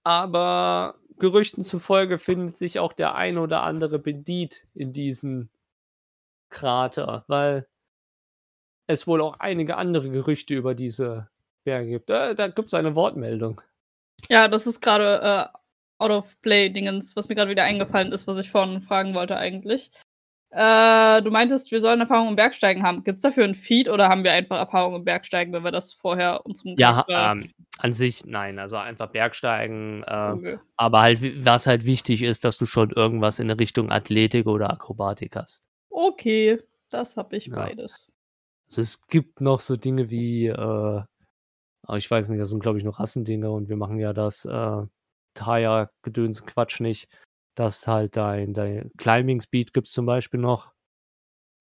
Aber 0.02 0.98
Gerüchten 1.18 1.62
zufolge 1.62 2.18
findet 2.18 2.56
sich 2.56 2.80
auch 2.80 2.92
der 2.92 3.14
ein 3.14 3.38
oder 3.38 3.62
andere 3.62 4.00
Bandit 4.00 4.66
in 4.74 4.92
diesem 4.92 5.50
Krater, 6.50 7.24
weil 7.28 7.68
es 8.88 9.06
wohl 9.06 9.20
auch 9.20 9.38
einige 9.38 9.76
andere 9.76 10.10
Gerüchte 10.10 10.54
über 10.54 10.74
diese 10.74 11.30
Berge 11.64 11.90
gibt. 11.90 12.10
Äh, 12.10 12.34
da 12.34 12.48
gibt 12.48 12.68
es 12.68 12.74
eine 12.74 12.96
Wortmeldung. 12.96 13.60
Ja, 14.28 14.48
das 14.48 14.66
ist 14.66 14.80
gerade 14.80 15.52
äh, 15.52 15.58
out 15.98 16.10
of 16.10 16.40
play 16.42 16.68
Dingens, 16.70 17.16
was 17.16 17.28
mir 17.28 17.34
gerade 17.34 17.50
wieder 17.50 17.64
eingefallen 17.64 18.12
ist, 18.12 18.26
was 18.26 18.38
ich 18.38 18.50
vorhin 18.50 18.82
fragen 18.82 19.14
wollte 19.14 19.36
eigentlich. 19.36 19.90
Äh, 20.50 21.20
du 21.22 21.30
meintest, 21.32 21.72
wir 21.72 21.80
sollen 21.80 22.00
Erfahrung 22.00 22.28
im 22.28 22.36
Bergsteigen 22.36 22.84
haben. 22.84 23.02
Gibt 23.02 23.16
es 23.16 23.22
dafür 23.22 23.42
ein 23.44 23.56
Feed 23.56 23.88
oder 23.88 24.08
haben 24.08 24.22
wir 24.22 24.32
einfach 24.32 24.56
Erfahrung 24.58 24.94
im 24.94 25.04
Bergsteigen, 25.04 25.52
wenn 25.52 25.64
wir 25.64 25.72
das 25.72 25.92
vorher 25.94 26.46
unserem 26.46 26.76
Ja, 26.78 27.04
ähm, 27.08 27.50
an 27.78 27.92
sich 27.92 28.24
nein. 28.24 28.60
Also 28.60 28.76
einfach 28.76 29.08
Bergsteigen. 29.08 30.04
Äh, 30.04 30.32
Okay. 30.34 30.58
Aber 30.76 31.00
halt, 31.00 31.44
was 31.44 31.66
halt 31.66 31.84
wichtig 31.84 32.22
ist, 32.22 32.44
dass 32.44 32.56
du 32.56 32.66
schon 32.66 32.90
irgendwas 32.90 33.40
in 33.40 33.48
der 33.48 33.58
Richtung 33.58 33.90
Athletik 33.90 34.46
oder 34.46 34.70
Akrobatik 34.70 35.34
hast. 35.36 35.64
okay, 35.90 36.60
das 36.90 37.16
habe 37.16 37.36
ich 37.36 37.46
Ja. 37.46 37.56
beides. 37.56 38.08
Also 38.68 38.82
es 38.82 39.06
gibt 39.08 39.40
noch 39.40 39.58
so 39.60 39.74
Dinge 39.76 40.10
wie, 40.10 40.46
äh, 40.46 40.54
aber 40.56 41.98
ich 41.98 42.08
weiß 42.10 42.28
nicht, 42.28 42.40
das 42.40 42.50
sind 42.50 42.60
glaube 42.62 42.78
ich 42.78 42.84
noch 42.84 43.00
Rassendinge 43.00 43.50
und 43.50 43.68
wir 43.68 43.76
machen 43.76 43.98
ja 43.98 44.12
das 44.12 44.44
äh, 44.44 44.82
Tire-Gedöns 45.34 46.44
Quatsch 46.46 46.80
nicht. 46.80 47.08
dass 47.56 47.86
halt 47.86 48.16
dein, 48.16 48.52
dein 48.52 48.90
Climbing 48.98 49.40
Speed 49.40 49.72
gibt 49.72 49.86
es 49.86 49.92
zum 49.92 50.06
Beispiel 50.06 50.40
noch, 50.40 50.72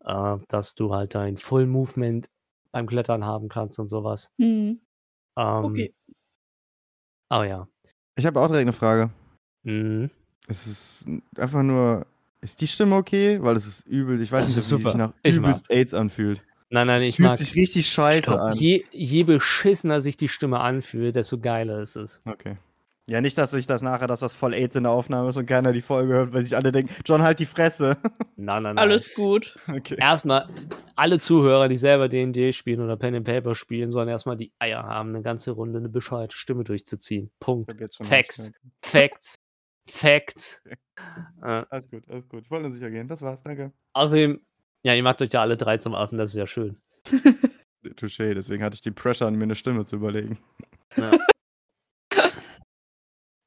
äh, 0.03 0.37
dass 0.47 0.73
du 0.73 0.93
halt 0.93 1.13
dein 1.13 1.37
Full 1.37 1.67
Movement 1.67 2.27
beim 2.71 2.87
Klettern 2.87 3.23
haben 3.25 3.47
kannst 3.47 3.77
und 3.79 3.89
sowas. 3.89 4.31
Hm. 4.39 4.81
Ähm, 5.37 5.65
Okay. 5.65 5.93
Aber 7.29 7.45
ja. 7.45 7.67
Ich 8.15 8.25
habe 8.25 8.39
auch 8.39 8.47
direkt 8.47 8.63
eine 8.63 8.73
Frage. 8.73 9.09
Mhm. 9.63 10.09
Es 10.47 10.67
ist 10.67 11.07
einfach 11.37 11.63
nur. 11.63 12.05
Ist 12.41 12.59
die 12.61 12.67
Stimme 12.67 12.95
okay? 12.95 13.41
Weil 13.41 13.55
es 13.55 13.65
ist 13.65 13.87
übel. 13.87 14.21
Ich 14.21 14.31
weiß 14.31 14.41
Das 14.45 14.49
nicht, 14.49 14.57
ist 14.65 14.71
wie 14.71 14.75
sich 14.77 14.85
super. 14.85 14.97
nach 14.97 15.13
Ich 15.23 15.35
übelst 15.35 15.69
AIDS 15.71 15.93
anfühlt. 15.93 16.43
Nein, 16.69 16.87
nein, 16.87 17.01
Es 17.03 17.09
ich 17.09 17.15
fühlt 17.17 17.29
mag. 17.29 17.37
sich 17.37 17.55
richtig 17.55 17.87
scheiße 17.89 18.23
Stopp. 18.23 18.39
an. 18.39 18.53
Je, 18.57 18.83
je 18.91 19.23
beschissener 19.23 20.01
sich 20.01 20.17
die 20.17 20.27
Stimme 20.27 20.59
anfühlt, 20.59 21.15
desto 21.15 21.39
geiler 21.39 21.79
ist 21.81 21.95
es. 21.95 22.21
Okay. 22.25 22.57
Ja, 23.09 23.19
nicht, 23.19 23.37
dass 23.37 23.53
ich 23.53 23.67
das 23.67 23.81
nachher, 23.81 24.07
dass 24.07 24.21
das 24.21 24.33
voll 24.33 24.53
AIDS 24.53 24.77
in 24.77 24.83
der 24.83 24.93
Aufnahme 24.93 25.27
ist 25.29 25.35
und 25.37 25.45
keiner 25.45 25.73
die 25.73 25.81
Folge 25.81 26.13
hört, 26.13 26.33
weil 26.33 26.43
sich 26.43 26.55
alle 26.55 26.71
denken, 26.71 26.93
John, 27.05 27.21
halt 27.21 27.39
die 27.39 27.45
Fresse. 27.45 27.97
Nein, 28.37 28.63
nein, 28.63 28.75
nein. 28.75 28.77
Alles 28.77 29.13
gut. 29.13 29.57
Okay. 29.67 29.95
Erstmal, 29.99 30.47
alle 30.95 31.19
Zuhörer, 31.19 31.67
die 31.67 31.75
selber 31.77 32.07
D&D 32.07 32.53
spielen 32.53 32.79
oder 32.81 32.95
Pen 32.97 33.15
and 33.15 33.25
Paper 33.25 33.55
spielen, 33.55 33.89
sollen 33.89 34.07
erstmal 34.07 34.37
die 34.37 34.53
Eier 34.59 34.83
haben, 34.83 35.09
eine 35.09 35.21
ganze 35.21 35.51
Runde 35.51 35.79
eine 35.79 35.89
bescheuerte 35.89 36.35
Stimme 36.35 36.63
durchzuziehen. 36.63 37.29
Punkt. 37.39 37.71
Facts. 38.01 38.51
Facts. 38.81 39.35
Facts. 39.85 40.61
Äh, 41.41 41.63
Alles 41.69 41.89
gut, 41.89 42.03
alles 42.09 42.27
gut. 42.29 42.43
Ich 42.45 42.51
wollte 42.51 42.63
nur 42.67 42.73
sicher 42.73 42.89
gehen. 42.89 43.07
Das 43.09 43.21
war's, 43.21 43.43
danke. 43.43 43.73
außerdem, 43.93 44.39
ja, 44.83 44.93
ihr 44.93 45.03
macht 45.03 45.21
euch 45.21 45.31
ja 45.33 45.41
alle 45.41 45.57
drei 45.57 45.77
zum 45.77 45.93
Affen, 45.93 46.17
das 46.17 46.31
ist 46.31 46.37
ja 46.37 46.47
schön. 46.47 46.77
Touché, 47.97 48.33
deswegen 48.33 48.63
hatte 48.63 48.75
ich 48.75 48.81
die 48.81 48.91
Pressure 48.91 49.27
an 49.27 49.35
mir 49.35 49.43
eine 49.43 49.55
Stimme 49.55 49.83
zu 49.83 49.97
überlegen. 49.97 50.37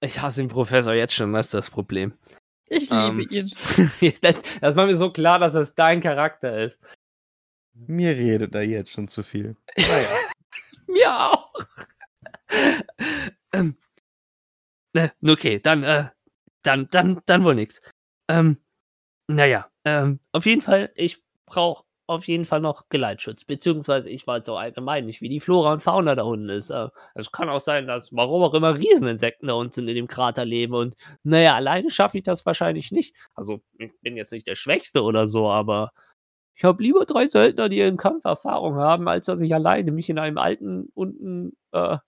Ich 0.07 0.21
hasse 0.21 0.41
den 0.41 0.49
Professor 0.49 0.95
jetzt 0.95 1.15
schon, 1.15 1.33
das 1.33 1.47
ist 1.47 1.55
das 1.55 1.71
Problem. 1.71 2.15
Ich 2.69 2.91
liebe 2.91 3.23
Ähm. 3.23 3.29
ihn. 3.31 3.51
das, 4.61 4.77
war 4.77 4.87
mir 4.87 4.97
so 4.97 5.11
klar, 5.11 5.39
dass 5.39 5.53
das 5.53 5.75
dein 5.75 6.01
Charakter 6.01 6.65
ist. 6.65 6.81
Mir 7.75 8.11
redet 8.17 8.55
er 8.55 8.63
jetzt 8.63 8.93
schon 8.93 9.09
zu 9.09 9.23
viel. 9.23 9.57
Mir 10.87 11.13
auch. 11.13 11.53
ähm, 13.53 13.77
ne, 14.95 15.13
okay, 15.27 15.59
dann, 15.61 15.83
äh, 15.83 16.09
dann, 16.63 16.89
dann, 16.91 17.21
dann 17.27 17.45
wohl 17.45 17.57
nix. 17.57 17.83
Ähm, 18.29 18.59
naja, 19.29 19.71
ähm, 19.85 20.21
auf 20.33 20.47
jeden 20.47 20.63
Fall, 20.63 20.93
ich 20.95 21.23
brauche 21.47 21.85
auf 22.07 22.27
jeden 22.29 22.45
Fall 22.45 22.61
noch 22.61 22.89
Geleitschutz, 22.89 23.45
beziehungsweise 23.45 24.09
ich 24.11 24.27
weiß 24.27 24.49
auch 24.49 24.59
allgemein 24.59 25.07
nicht, 25.07 25.21
wie 25.21 25.29
die 25.29 25.41
Flora 25.41 25.73
und 25.73 25.83
Fauna 25.83 26.15
da 26.15 26.23
unten 26.23 26.49
ist. 26.51 26.71
Äh, 26.71 26.89
Es 27.15 27.33
kann 27.33 27.49
auch 27.49 27.61
sein, 27.61 27.87
dass, 27.87 28.13
warum 28.15 28.43
auch 28.43 28.55
immer, 28.55 28.77
Rieseninsekten 28.79 29.49
da 29.49 29.55
unten 29.55 29.89
in 29.89 29.95
dem 29.95 30.07
Krater 30.09 30.45
leben 30.45 30.75
und 30.75 30.97
naja, 31.25 31.55
alleine 31.57 31.91
schaffe 31.91 32.19
ich 32.19 32.25
das 32.25 32.47
wahrscheinlich 32.47 32.93
nicht. 32.93 33.17
Also, 33.35 33.61
ich 33.79 33.91
bin 34.03 34.17
jetzt 34.17 34.33
nicht 34.33 34.47
der 34.47 34.57
Schwächste 34.57 35.03
oder 35.03 35.27
so, 35.27 35.49
aber 35.51 35.91
ich 36.57 36.65
habe 36.65 36.83
lieber 36.83 37.05
drei 37.07 37.27
Söldner, 37.27 37.69
die 37.69 37.81
in 37.81 37.97
Kampferfahrung 37.99 38.77
haben, 38.77 39.09
als 39.09 39.27
dass 39.27 39.41
ich 39.41 39.55
alleine 39.55 39.93
mich 39.93 40.09
in 40.11 40.19
einem 40.19 40.39
alten, 40.39 40.89
unten, 40.95 41.53
äh, 41.73 41.99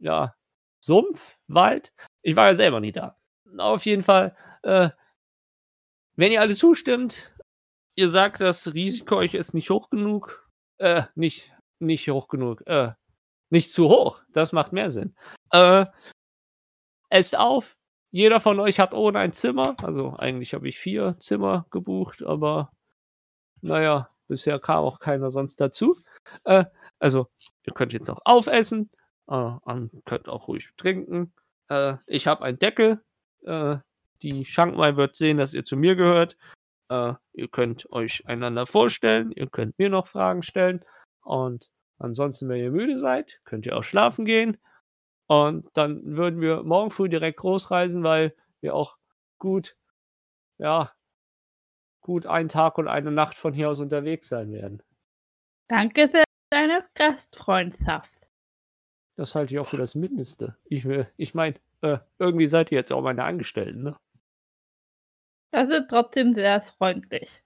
ja, 0.00 0.34
Sumpf, 0.80 1.38
Wald. 1.48 1.92
Ich 2.22 2.36
war 2.36 2.48
ja 2.48 2.54
selber 2.54 2.80
nie 2.80 2.92
da. 2.92 3.16
Auf 3.58 3.86
jeden 3.86 4.02
Fall, 4.02 4.36
äh, 4.62 4.90
wenn 6.16 6.32
ihr 6.32 6.40
alle 6.40 6.54
zustimmt, 6.56 7.32
ihr 7.96 8.10
sagt, 8.10 8.40
das 8.40 8.72
Risiko 8.74 9.16
euch 9.16 9.34
ist 9.34 9.54
nicht 9.54 9.70
hoch 9.70 9.90
genug, 9.90 10.48
äh, 10.78 11.02
nicht, 11.14 11.52
nicht 11.78 12.08
hoch 12.08 12.28
genug, 12.28 12.62
äh, 12.66 12.92
nicht 13.50 13.72
zu 13.72 13.88
hoch. 13.88 14.20
Das 14.32 14.52
macht 14.52 14.72
mehr 14.72 14.90
Sinn. 14.90 15.16
Äh, 15.50 15.86
esst 17.10 17.36
auf. 17.36 17.76
Jeder 18.12 18.40
von 18.40 18.60
euch 18.60 18.78
hat 18.78 18.94
ohne 18.94 19.18
ein 19.18 19.32
Zimmer. 19.32 19.76
Also 19.82 20.14
eigentlich 20.16 20.54
habe 20.54 20.68
ich 20.68 20.78
vier 20.78 21.16
Zimmer 21.20 21.66
gebucht, 21.70 22.22
aber 22.22 22.70
naja, 23.62 24.10
bisher 24.28 24.58
kam 24.58 24.84
auch 24.84 25.00
keiner 25.00 25.30
sonst 25.30 25.60
dazu. 25.60 25.96
Äh, 26.44 26.64
also, 26.98 27.28
ihr 27.64 27.74
könnt 27.74 27.92
jetzt 27.92 28.10
auch 28.10 28.20
aufessen, 28.24 28.90
äh, 29.28 29.52
könnt 30.04 30.28
auch 30.28 30.48
ruhig 30.48 30.70
trinken. 30.76 31.32
Äh, 31.68 31.96
ich 32.06 32.26
habe 32.26 32.44
einen 32.44 32.58
Deckel. 32.58 33.02
Äh, 33.44 33.78
die 34.22 34.44
Schankmai 34.44 34.96
wird 34.96 35.16
sehen, 35.16 35.36
dass 35.38 35.54
ihr 35.54 35.64
zu 35.64 35.76
mir 35.76 35.94
gehört. 35.94 36.36
Äh, 36.88 37.14
ihr 37.32 37.48
könnt 37.48 37.90
euch 37.90 38.26
einander 38.26 38.66
vorstellen, 38.66 39.32
ihr 39.32 39.48
könnt 39.48 39.78
mir 39.78 39.90
noch 39.90 40.06
Fragen 40.06 40.42
stellen. 40.42 40.84
Und 41.22 41.70
ansonsten, 41.98 42.48
wenn 42.48 42.60
ihr 42.62 42.70
müde 42.70 42.98
seid, 42.98 43.40
könnt 43.44 43.66
ihr 43.66 43.76
auch 43.76 43.84
schlafen 43.84 44.24
gehen. 44.24 44.58
Und 45.28 45.68
dann 45.76 46.16
würden 46.16 46.40
wir 46.40 46.62
morgen 46.62 46.90
früh 46.90 47.08
direkt 47.08 47.38
großreisen, 47.40 48.04
weil 48.04 48.34
wir 48.60 48.74
auch 48.74 48.96
gut, 49.38 49.76
ja, 50.58 50.92
gut 52.00 52.26
einen 52.26 52.48
Tag 52.48 52.78
und 52.78 52.86
eine 52.86 53.10
Nacht 53.10 53.36
von 53.36 53.52
hier 53.52 53.68
aus 53.68 53.80
unterwegs 53.80 54.28
sein 54.28 54.52
werden. 54.52 54.82
Danke 55.68 56.08
für 56.08 56.22
deine 56.50 56.84
Gastfreundschaft. 56.94 58.28
Das 59.16 59.34
halte 59.34 59.54
ich 59.54 59.58
auch 59.58 59.66
für 59.66 59.78
das 59.78 59.96
Mindeste. 59.96 60.56
Ich, 60.64 60.84
will- 60.84 61.10
ich 61.16 61.34
meine, 61.34 61.56
äh, 61.80 61.98
irgendwie 62.20 62.46
seid 62.46 62.70
ihr 62.70 62.78
jetzt 62.78 62.92
auch 62.92 63.02
meine 63.02 63.24
Angestellten, 63.24 63.82
ne? 63.82 63.96
Ist 65.56 65.88
trotzdem 65.88 66.34
sehr 66.34 66.60
freundlich. 66.60 67.42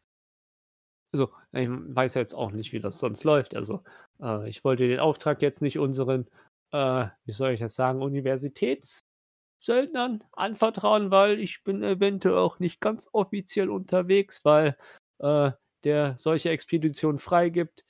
Also, 1.12 1.30
ich 1.52 1.68
weiß 1.68 2.14
jetzt 2.14 2.34
auch 2.34 2.50
nicht, 2.50 2.72
wie 2.72 2.80
das 2.80 2.98
sonst 2.98 3.24
läuft. 3.24 3.54
Also, 3.54 3.82
äh, 4.20 4.48
ich 4.48 4.64
wollte 4.64 4.88
den 4.88 5.00
Auftrag 5.00 5.42
jetzt 5.42 5.62
nicht 5.62 5.78
unseren, 5.78 6.28
äh, 6.72 7.06
wie 7.24 7.32
soll 7.32 7.52
ich 7.52 7.60
das 7.60 7.74
sagen, 7.74 8.02
Universitätssöldnern 8.02 10.24
anvertrauen, 10.32 11.10
weil 11.10 11.40
ich 11.40 11.62
bin 11.64 11.82
eventuell 11.82 12.38
auch 12.38 12.58
nicht 12.58 12.80
ganz 12.80 13.08
offiziell 13.12 13.70
unterwegs, 13.70 14.44
weil 14.44 14.76
äh, 15.18 15.52
der 15.84 16.16
solche 16.18 16.50
Expeditionen 16.50 17.18
freigibt. 17.18 17.84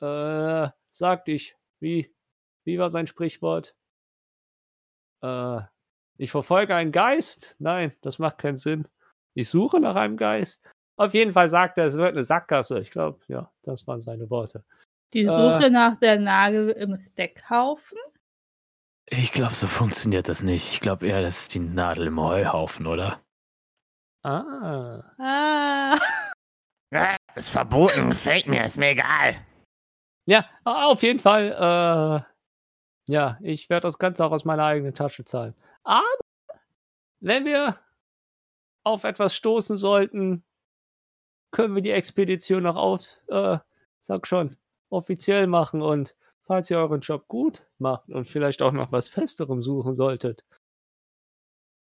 Äh, 0.00 0.68
sagt 0.90 1.28
ich, 1.28 1.56
wie, 1.80 2.14
wie 2.64 2.78
war 2.78 2.90
sein 2.90 3.06
Sprichwort? 3.06 3.74
Äh, 5.22 5.60
ich 6.16 6.30
verfolge 6.30 6.74
einen 6.74 6.92
Geist? 6.92 7.56
Nein, 7.58 7.92
das 8.00 8.18
macht 8.18 8.38
keinen 8.38 8.58
Sinn. 8.58 8.86
Ich 9.34 9.48
suche 9.48 9.80
nach 9.80 9.96
einem 9.96 10.16
Geist. 10.16 10.62
Auf 10.96 11.12
jeden 11.14 11.32
Fall 11.32 11.48
sagt 11.48 11.76
er, 11.78 11.86
es 11.86 11.96
wird 11.96 12.12
eine 12.12 12.24
Sackgasse. 12.24 12.80
Ich 12.80 12.90
glaube, 12.90 13.20
ja, 13.28 13.50
das 13.62 13.86
waren 13.86 14.00
seine 14.00 14.30
Worte. 14.30 14.64
Die 15.12 15.22
Äh. 15.22 15.26
Suche 15.26 15.70
nach 15.70 15.98
der 15.98 16.18
Nagel 16.18 16.70
im 16.70 16.98
Steckhaufen? 17.12 17.98
Ich 19.06 19.32
glaube, 19.32 19.54
so 19.54 19.66
funktioniert 19.66 20.28
das 20.28 20.42
nicht. 20.42 20.72
Ich 20.72 20.80
glaube 20.80 21.06
eher, 21.06 21.20
das 21.20 21.42
ist 21.42 21.54
die 21.54 21.58
Nadel 21.58 22.06
im 22.06 22.20
Heuhaufen, 22.20 22.86
oder? 22.86 23.20
Ah. 24.22 25.02
Ah. 25.18 25.98
Ja, 26.90 27.16
ist 27.34 27.50
verboten, 27.50 28.10
gefällt 28.10 28.46
mir, 28.46 28.64
ist 28.64 28.78
mir 28.78 28.90
egal. 28.90 29.36
Ja, 30.26 30.48
auf 30.64 31.02
jeden 31.02 31.18
Fall. 31.18 31.52
Äh, 31.52 33.12
ja, 33.12 33.38
ich 33.42 33.68
werde 33.68 33.86
das 33.88 33.98
Ganze 33.98 34.24
auch 34.24 34.32
aus 34.32 34.46
meiner 34.46 34.64
eigenen 34.64 34.94
Tasche 34.94 35.24
zahlen. 35.26 35.54
Aber 35.82 36.02
wenn 37.20 37.44
wir 37.44 37.78
auf 38.84 39.04
etwas 39.04 39.34
stoßen 39.34 39.76
sollten, 39.76 40.44
können 41.50 41.74
wir 41.74 41.82
die 41.82 41.90
Expedition 41.90 42.62
noch 42.62 42.76
auf, 42.76 43.16
äh, 43.28 43.58
sag 44.00 44.26
schon, 44.26 44.56
offiziell 44.90 45.46
machen. 45.46 45.82
Und 45.82 46.14
falls 46.42 46.70
ihr 46.70 46.78
euren 46.78 47.00
Job 47.00 47.26
gut 47.28 47.66
macht 47.78 48.08
und 48.10 48.28
vielleicht 48.28 48.62
auch 48.62 48.72
noch 48.72 48.92
was 48.92 49.08
Festerem 49.08 49.62
suchen 49.62 49.94
solltet, 49.94 50.44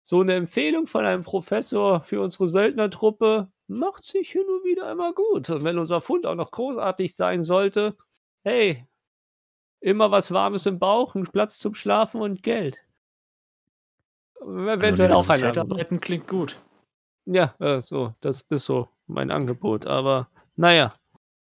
so 0.02 0.20
eine 0.20 0.34
Empfehlung 0.34 0.86
von 0.86 1.04
einem 1.04 1.22
Professor 1.22 2.00
für 2.00 2.20
unsere 2.20 2.48
Söldnertruppe 2.48 3.50
macht 3.68 4.04
sich 4.04 4.30
hin 4.30 4.42
und 4.42 4.64
wieder 4.64 4.90
immer 4.90 5.12
gut. 5.12 5.48
Und 5.48 5.62
wenn 5.64 5.78
unser 5.78 6.00
Fund 6.00 6.26
auch 6.26 6.34
noch 6.34 6.50
großartig 6.50 7.14
sein 7.14 7.42
sollte, 7.42 7.96
hey, 8.42 8.86
immer 9.80 10.10
was 10.10 10.32
Warmes 10.32 10.66
im 10.66 10.78
Bauch, 10.78 11.14
ein 11.14 11.24
Platz 11.24 11.58
zum 11.58 11.74
Schlafen 11.74 12.20
und 12.20 12.42
Geld. 12.42 12.84
Eventuell 14.40 15.12
auch 15.12 15.28
ein 15.28 15.56
arbeiten 15.56 16.00
klingt 16.00 16.26
gut. 16.26 16.60
Ja, 17.26 17.54
äh, 17.60 17.80
so, 17.80 18.14
das 18.20 18.42
ist 18.42 18.64
so 18.64 18.88
mein 19.06 19.30
Angebot. 19.30 19.86
Aber 19.86 20.28
naja, 20.56 20.94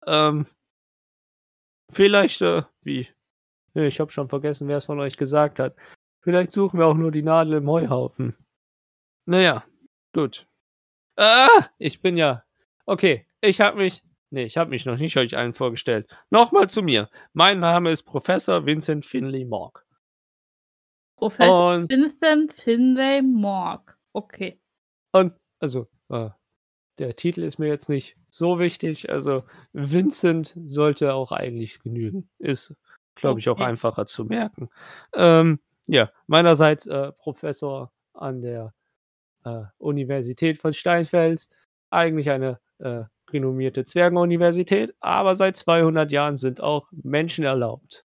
ähm, 0.07 0.47
vielleicht, 1.90 2.40
äh, 2.43 2.62
wie? 2.83 3.09
Ja, 3.75 3.83
Ich 3.83 4.01
habe 4.01 4.11
schon 4.11 4.29
vergessen, 4.29 4.69
wer 4.69 4.79
es 4.79 4.87
von 4.87 5.01
euch 5.01 5.16
gesagt 5.16 5.59
hat. 5.59 5.77
Vielleicht 6.23 6.53
suchen 6.53 6.79
wir 6.79 6.87
auch 6.87 6.95
nur 6.95 7.12
die 7.12 7.23
Nadel 7.23 7.55
im 7.55 7.71
Heuhaufen. 7.71 8.37
Naja, 9.27 9.64
gut. 10.12 10.47
Ah, 11.16 11.66
ich 11.79 12.03
bin 12.03 12.16
ja. 12.16 12.45
Okay, 12.87 13.27
ich 13.40 13.61
habe 13.61 13.79
mich. 13.79 14.03
Nee, 14.31 14.45
ich 14.45 14.57
habe 14.57 14.71
mich 14.71 14.87
noch 14.87 14.97
nicht 14.97 15.16
euch 15.16 15.37
allen 15.37 15.55
vorgestellt. 15.55 16.09
Nochmal 16.31 16.71
zu 16.71 16.83
mir. 16.83 17.11
Mein 17.33 17.59
Name 17.59 17.90
ist 17.90 18.05
Professor 18.05 18.64
Vincent 18.64 19.05
Finley 19.05 19.45
Morg. 19.45 19.85
Professor 21.16 21.75
Und 21.75 21.90
Vincent 21.90 22.53
Finlay 22.53 23.23
Morg. 23.23 23.99
Okay. 24.12 24.61
Und 25.12 25.35
also, 25.61 25.88
äh, 26.11 26.31
der 26.99 27.16
Titel 27.16 27.42
ist 27.44 27.59
mir 27.59 27.68
jetzt 27.68 27.88
nicht 27.88 28.16
so 28.31 28.59
wichtig. 28.59 29.11
Also, 29.11 29.44
Vincent 29.73 30.57
sollte 30.66 31.14
auch 31.14 31.33
eigentlich 31.33 31.81
genügen. 31.81 32.31
Ist, 32.38 32.75
glaube 33.16 33.40
ich, 33.40 33.49
auch 33.51 33.55
Okay. 33.55 33.64
einfacher 33.64 34.07
zu 34.07 34.25
merken. 34.27 34.70
Ähm, 35.14 35.61
ja, 35.87 36.11
meinerseits 36.29 36.87
äh, 36.87 37.12
Professor 37.12 37.92
an 38.14 38.42
der 38.42 38.75
äh, 39.44 39.62
Universität 39.79 40.59
von 40.59 40.73
Steinfels. 40.75 41.49
Eigentlich 41.90 42.31
eine 42.31 42.61
äh, 42.79 43.05
renommierte 43.33 43.85
Zwergenuniversität, 43.85 44.94
aber 45.01 45.37
seit 45.37 45.57
200 45.57 46.12
Jahren 46.12 46.37
sind 46.38 46.62
auch 46.62 46.88
Menschen 46.92 47.44
erlaubt. 47.44 48.05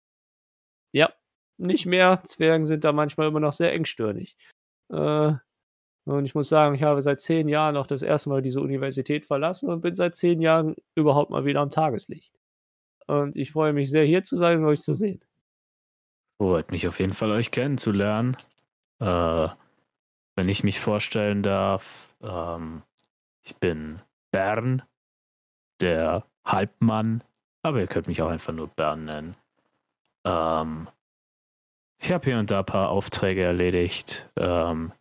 Ja, 0.93 1.13
nicht 1.57 1.85
mehr. 1.85 2.21
Zwergen 2.25 2.65
sind 2.65 2.83
da 2.83 2.91
manchmal 2.93 3.27
immer 3.27 3.39
noch 3.39 3.53
sehr 3.53 3.73
engstirnig. 3.73 4.37
Äh, 4.91 5.33
und 6.05 6.25
ich 6.25 6.35
muss 6.35 6.49
sagen, 6.49 6.75
ich 6.75 6.83
habe 6.83 7.01
seit 7.01 7.19
zehn 7.19 7.47
Jahren 7.47 7.77
auch 7.77 7.87
das 7.87 8.03
erste 8.03 8.29
Mal 8.29 8.41
diese 8.41 8.61
Universität 8.61 9.25
verlassen 9.25 9.69
und 9.69 9.82
bin 9.82 9.95
seit 9.95 10.15
zehn 10.15 10.39
Jahren 10.39 10.75
überhaupt 10.93 11.32
mal 11.32 11.45
wieder 11.45 11.61
am 11.61 11.71
Tageslicht. 11.71 12.34
Und 13.07 13.36
ich 13.36 13.51
freue 13.51 13.73
mich 13.73 13.89
sehr, 13.89 14.05
hier 14.05 14.23
zu 14.23 14.36
sein 14.36 14.59
und 14.59 14.65
euch 14.65 14.82
zu 14.82 14.93
sehen. 14.93 15.21
Freut 16.38 16.71
mich 16.71 16.88
auf 16.88 16.99
jeden 16.99 17.13
Fall, 17.13 17.32
euch 17.32 17.49
kennenzulernen. 17.49 18.38
Äh, 18.99 19.47
wenn 20.36 20.49
ich 20.49 20.63
mich 20.63 20.80
vorstellen 20.80 21.41
darf, 21.41 22.15
ähm, 22.21 22.84
ich 23.41 23.55
bin 23.57 24.01
Bern, 24.32 24.84
der 25.82 26.25
Halbmann, 26.45 27.23
aber 27.63 27.80
ihr 27.80 27.88
könnt 27.88 28.07
mich 28.07 28.21
auch 28.21 28.30
einfach 28.30 28.53
nur 28.53 28.67
Bern 28.67 29.05
nennen. 29.05 29.36
Ähm, 30.23 30.88
ich 31.97 32.11
habe 32.11 32.25
hier 32.25 32.38
und 32.38 32.51
da 32.51 32.59
ein 32.59 32.65
paar 32.65 32.89
Aufträge 32.89 33.41
erledigt. 33.41 34.30
Ähm, 34.36 34.91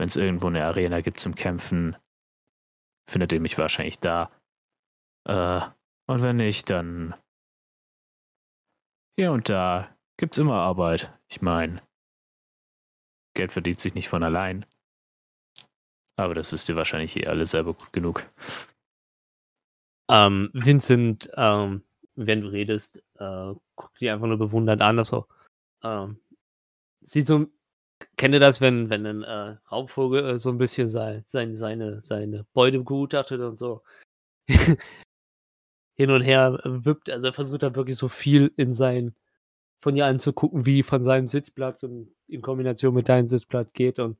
wenn 0.00 0.08
es 0.08 0.16
irgendwo 0.16 0.46
eine 0.46 0.64
Arena 0.64 1.02
gibt 1.02 1.20
zum 1.20 1.34
Kämpfen, 1.34 1.94
findet 3.06 3.32
ihr 3.32 3.40
mich 3.40 3.58
wahrscheinlich 3.58 3.98
da. 3.98 4.30
Äh, 5.28 5.60
und 6.06 6.22
wenn 6.22 6.36
nicht, 6.36 6.70
dann 6.70 7.14
hier 9.14 9.30
und 9.32 9.50
da 9.50 9.94
gibt's 10.16 10.38
immer 10.38 10.54
Arbeit. 10.54 11.12
Ich 11.28 11.42
meine, 11.42 11.82
Geld 13.34 13.52
verdient 13.52 13.78
sich 13.78 13.92
nicht 13.92 14.08
von 14.08 14.22
allein. 14.22 14.64
Aber 16.16 16.32
das 16.32 16.50
wisst 16.50 16.70
ihr 16.70 16.76
wahrscheinlich 16.76 17.16
eh 17.16 17.26
alle 17.26 17.44
selber 17.44 17.74
gut 17.74 17.92
genug. 17.92 18.24
Ähm, 20.10 20.48
Vincent, 20.54 21.28
ähm, 21.34 21.84
wenn 22.14 22.40
du 22.40 22.48
redest, 22.48 22.96
äh, 23.16 23.52
guck 23.74 23.94
dich 23.98 24.08
einfach 24.08 24.28
nur 24.28 24.38
bewundernd 24.38 24.80
an. 24.80 24.96
Also, 24.96 25.26
ähm, 25.84 26.18
sieht 27.02 27.26
so, 27.26 27.50
kennt 28.16 28.34
ihr 28.34 28.40
das, 28.40 28.60
wenn, 28.60 28.90
wenn 28.90 29.06
ein 29.06 29.22
äh, 29.22 29.56
Raubvogel 29.70 30.24
äh, 30.24 30.38
so 30.38 30.50
ein 30.50 30.58
bisschen 30.58 30.88
sein, 30.88 31.22
sein, 31.26 31.56
seine, 31.56 32.00
seine 32.02 32.44
Beute 32.52 32.78
begutachtet 32.78 33.40
und 33.40 33.56
so? 33.56 33.82
hin 36.00 36.10
und 36.10 36.22
her 36.22 36.58
wippt. 36.64 37.10
Also 37.10 37.26
er 37.28 37.32
versucht 37.32 37.62
da 37.62 37.74
wirklich 37.74 37.96
so 37.96 38.08
viel 38.08 38.52
in 38.56 38.72
sein, 38.72 39.14
von 39.82 39.96
ihr 39.96 40.06
anzugucken, 40.06 40.66
wie 40.66 40.82
von 40.82 41.02
seinem 41.02 41.28
Sitzplatz 41.28 41.82
und 41.82 42.14
in 42.26 42.42
Kombination 42.42 42.94
mit 42.94 43.08
deinem 43.08 43.28
Sitzplatz 43.28 43.70
geht 43.72 43.98
und 43.98 44.18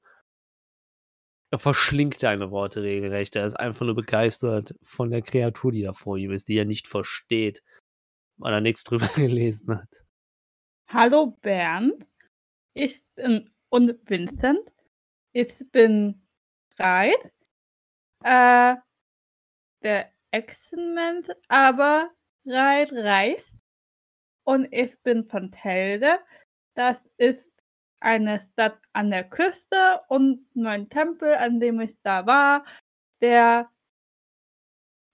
er 1.53 1.59
verschlingt 1.59 2.22
deine 2.22 2.51
Worte 2.51 2.83
regelrecht. 2.83 3.35
Er 3.35 3.45
ist 3.45 3.57
einfach 3.57 3.85
nur 3.85 3.95
begeistert 3.95 4.74
von 4.83 5.11
der 5.11 5.22
Kreatur, 5.22 5.72
die 5.72 5.83
da 5.83 5.93
vor 5.93 6.16
ihm 6.16 6.31
ist, 6.31 6.49
die 6.49 6.57
er 6.57 6.64
nicht 6.64 6.87
versteht, 6.87 7.62
weil 8.37 8.55
er 8.55 8.61
nichts 8.61 8.85
drüber 8.85 9.09
gelesen 9.16 9.78
hat. 9.78 9.89
Hallo 10.89 11.39
Bernd, 11.41 12.07
ich 12.74 13.05
bin 13.14 13.51
und 13.70 13.98
Vincent. 14.08 14.70
Ich 15.32 15.70
bin 15.72 16.26
Reit. 16.78 17.32
Äh, 18.24 18.76
der 19.82 20.12
Echsenmensch, 20.30 21.28
aber 21.48 22.10
Reit 22.44 22.92
reist. 22.92 23.54
Und 24.44 24.68
ich 24.72 25.00
bin 25.02 25.24
von 25.24 25.50
Telde. 25.50 26.18
Das 26.74 26.98
ist 27.16 27.50
eine 28.00 28.40
Stadt 28.40 28.80
an 28.92 29.10
der 29.10 29.28
Küste 29.28 30.00
und 30.08 30.44
mein 30.54 30.88
Tempel, 30.88 31.34
an 31.34 31.60
dem 31.60 31.80
ich 31.80 31.96
da 32.02 32.26
war, 32.26 32.64
der 33.20 33.70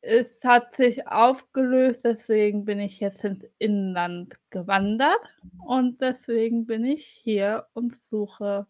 es 0.07 0.45
hat 0.45 0.75
sich 0.77 1.09
aufgelöst, 1.09 2.01
deswegen 2.05 2.65
bin 2.65 2.79
ich 2.79 3.01
jetzt 3.01 3.25
ins 3.25 3.45
Inland 3.59 4.35
gewandert 4.51 5.35
und 5.67 6.01
deswegen 6.01 6.65
bin 6.65 6.85
ich 6.85 7.05
hier 7.05 7.67
und 7.73 7.97
suche 8.09 8.67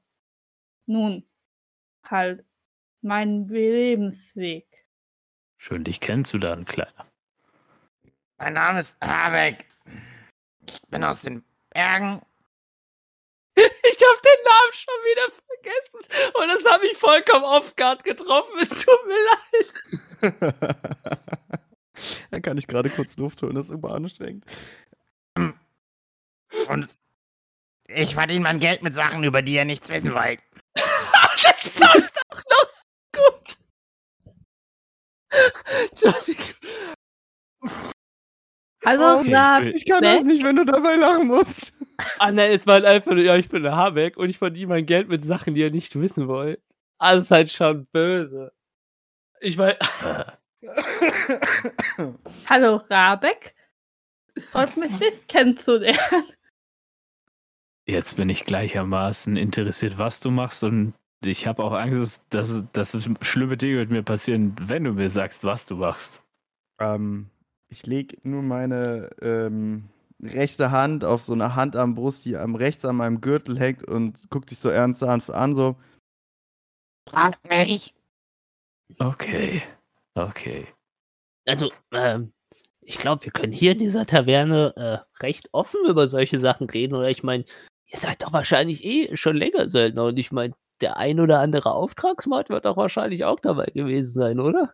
nun 0.87 1.28
halt 2.03 2.45
meinen 3.03 3.49
Lebensweg. 3.49 4.87
Schön, 5.59 5.84
dich 5.84 6.01
kennenzulernen, 6.01 6.64
Kleiner. 6.64 7.07
Mein 8.39 8.55
Name 8.55 8.80
ist 8.80 8.99
Habeck. 9.03 9.66
Ich 10.66 10.80
bin 10.89 11.05
aus 11.05 11.22
den 11.22 11.45
Bergen. 11.70 12.22
Ich 13.97 14.05
habe 14.05 14.21
den 14.23 14.45
Namen 14.45 14.73
schon 14.73 14.95
wieder 15.05 15.27
vergessen 15.47 16.01
und 16.35 16.49
das 16.49 16.71
habe 16.71 16.87
ich 16.87 16.99
vollkommen 16.99 17.45
off 17.45 17.75
guard 17.77 18.05
getroffen. 18.05 18.53
Es 18.61 18.69
tut 18.69 19.07
mir 19.07 19.17
leid. 20.23 20.47
da 22.31 22.41
kann 22.41 22.59
ich 22.59 22.67
gerade 22.67 22.91
kurz 22.91 23.17
Luft 23.17 23.41
holen, 23.43 23.55
das 23.55 23.67
ist 23.67 23.73
immer 23.73 23.95
anstrengend. 23.95 24.45
Und 26.69 26.99
ich 27.89 28.15
verdiene 28.15 28.41
mein 28.41 28.59
Geld 28.59 28.83
mit 28.83 28.95
Sachen, 28.95 29.25
über 29.25 29.43
die 29.43 29.55
ihr 29.55 29.65
nichts 29.65 29.89
wissen 29.89 30.13
wollt. 30.13 30.41
das 30.75 31.71
passt 31.79 32.21
auch 32.29 32.43
noch 32.51 32.69
so 32.69 32.83
gut. 33.15 33.59
Entschuldigung. 35.91 36.55
Hallo, 38.87 39.20
Okay, 39.20 39.34
Rab- 39.34 39.62
ich 39.64 39.76
Ich 39.76 39.84
kann 39.87 40.03
das 40.03 40.24
nicht, 40.24 40.45
wenn 40.45 40.57
du 40.57 40.64
dabei 40.64 40.97
lachen 40.97 41.26
musst. 41.26 41.72
Ah 42.18 42.30
nein, 42.30 42.53
es 42.53 42.66
war 42.66 42.74
halt 42.74 42.84
einfach 42.84 43.12
nur, 43.12 43.22
ja, 43.24 43.37
ich 43.37 43.49
bin 43.49 43.62
der 43.62 43.74
Habeck 43.76 44.16
und 44.16 44.28
ich 44.30 44.39
verdiene 44.39 44.68
mein 44.68 44.87
Geld 44.87 45.09
mit 45.09 45.24
Sachen, 45.24 45.55
die 45.55 45.61
ihr 45.62 45.70
nicht 45.70 45.99
wissen 45.99 46.28
wollt. 46.28 46.61
Also 46.99 47.22
ist 47.22 47.30
halt 47.30 47.51
schon 47.51 47.87
böse. 47.87 48.53
Ich 49.41 49.57
meine, 49.57 49.76
Hallo 52.49 52.76
Rabeck. 52.91 53.55
Freut 54.51 54.76
mich, 54.76 54.91
dich 54.99 55.26
kennenzulernen. 55.26 55.99
Jetzt 57.89 58.16
bin 58.16 58.28
ich 58.28 58.45
gleichermaßen 58.45 59.37
interessiert, 59.37 59.97
was 59.99 60.20
du 60.20 60.30
machst 60.30 60.64
und 60.64 60.95
ich 61.24 61.47
habe 61.47 61.62
auch 61.64 61.72
Angst, 61.72 62.22
dass, 62.30 62.62
dass 62.72 62.97
schlimme 63.22 63.57
Dinge 63.57 63.76
mit 63.78 63.91
mir 63.91 64.03
passieren, 64.03 64.55
wenn 64.61 64.84
du 64.84 64.93
mir 64.93 65.09
sagst, 65.09 65.45
was 65.45 65.64
du 65.66 65.76
machst. 65.76 66.22
ähm, 66.80 67.30
ich 67.69 67.87
lege 67.87 68.17
nun 68.23 68.47
meine 68.49 69.11
ähm, 69.21 69.89
rechte 70.23 70.71
Hand 70.71 71.05
auf 71.05 71.23
so 71.23 71.33
eine 71.33 71.55
Hand 71.55 71.77
am 71.77 71.95
Brust, 71.95 72.25
die 72.25 72.37
am 72.37 72.55
rechts 72.55 72.85
an 72.85 72.97
meinem 72.97 73.21
Gürtel 73.21 73.59
hängt 73.59 73.85
und 73.85 74.27
guck 74.31 74.47
dich 74.47 74.59
so 74.59 74.69
ernsthaft 74.69 75.31
an, 75.31 75.55
so. 75.55 75.77
Fragt 77.09 77.49
mich. 77.49 77.95
Okay, 78.99 79.62
okay. 80.14 80.67
also, 81.47 81.73
ähm, 81.93 82.33
ich 82.87 82.99
glaube, 82.99 83.25
wir 83.25 83.33
können 83.33 83.53
hier 83.53 83.73
in 83.73 83.79
dieser 83.79 84.07
Taverne 84.07 84.73
äh, 84.77 85.23
recht 85.23 85.49
offen 85.53 85.81
über 85.89 86.07
solche 86.07 86.39
Sachen 86.39 86.71
reden. 86.71 86.95
Oder 86.95 87.11
ich 87.11 87.25
meine, 87.25 87.45
ihr 87.87 87.99
seid 87.99 88.23
doch 88.23 88.33
wahrscheinlich 88.33 88.85
eh 88.85 89.17
schon 89.17 89.37
länger 89.37 89.69
Söldner. 89.69 90.05
Und 90.05 90.19
ich 90.19 90.31
meine, 90.31 90.55
der 90.81 90.97
ein 90.97 91.19
oder 91.19 91.41
andere 91.41 91.73
Auftragsmord 91.73 92.49
wird 92.49 92.64
doch 92.64 92.77
wahrscheinlich 92.77 93.25
auch 93.25 93.41
dabei 93.41 93.67
gewesen 93.67 94.12
sein, 94.12 94.41
oder? 94.41 94.73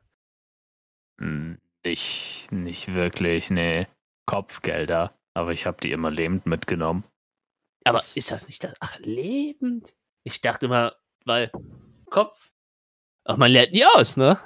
Hm, 1.19 1.59
Nicht, 1.85 2.49
nicht 2.53 2.95
wirklich, 2.95 3.51
nee. 3.51 3.87
Kopfgelder, 4.27 5.15
aber 5.35 5.51
ich 5.53 5.67
habe 5.67 5.79
die 5.83 5.91
immer 5.93 6.11
lebend 6.11 6.47
mitgenommen. 6.47 7.05
Aber 7.85 8.05
ist 8.15 8.31
das 8.31 8.47
nicht 8.47 8.63
das? 8.63 8.75
Ach, 8.81 8.99
lebend? 9.01 9.97
Ich 10.25 10.41
dachte 10.41 10.67
immer, 10.67 10.95
weil 11.25 11.51
Kopf. 12.11 12.53
Ach, 13.25 13.37
man 13.37 13.51
lernt 13.51 13.73
nie 13.73 13.85
aus, 13.85 14.17
ne? 14.17 14.39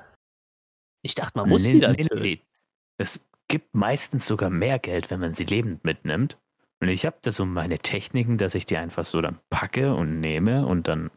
Ich 1.03 1.14
dachte, 1.14 1.39
man 1.39 1.49
muss 1.49 1.66
Nee, 1.66 1.72
die 1.72 1.80
dann 1.80 1.93
nee, 1.93 2.03
töten. 2.03 2.22
nee. 2.22 2.43
Es 2.99 3.28
gibt 3.49 3.74
meistens 3.74 4.26
sogar 4.26 4.49
mehr 4.51 4.78
Geld, 4.78 5.11
wenn 5.11 5.20
man 5.20 5.34
sie 5.34 5.45
lebend 5.45 5.84
mitnimmt. 5.84 6.39
Und 6.80 6.89
ich 6.89 7.05
habe 7.07 7.18
da 7.22 7.30
so 7.30 7.45
meine 7.45 7.78
Techniken, 7.78 8.39
dass 8.39 8.55
ich 8.55 8.66
die 8.66 8.76
einfach 8.76 9.05
so 9.05 9.20
dann 9.20 9.41
packe 9.51 9.95
und 9.95 10.20
nehme 10.20 10.66
und 10.66 10.89
dann, 10.89 11.11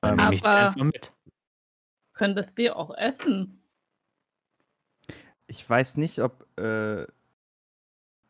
dann 0.00 0.16
nehme 0.16 0.34
ich 0.34 0.42
die 0.42 0.48
einfach 0.48 0.82
mit. 0.82 1.12
Könntest 2.14 2.58
du 2.58 2.74
auch 2.76 2.96
essen. 2.96 3.61
Ich 5.46 5.68
weiß 5.68 5.96
nicht, 5.96 6.20
ob 6.20 6.46
äh, 6.58 7.06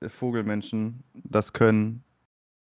Vogelmenschen 0.09 1.05
das 1.15 1.53
können. 1.53 2.05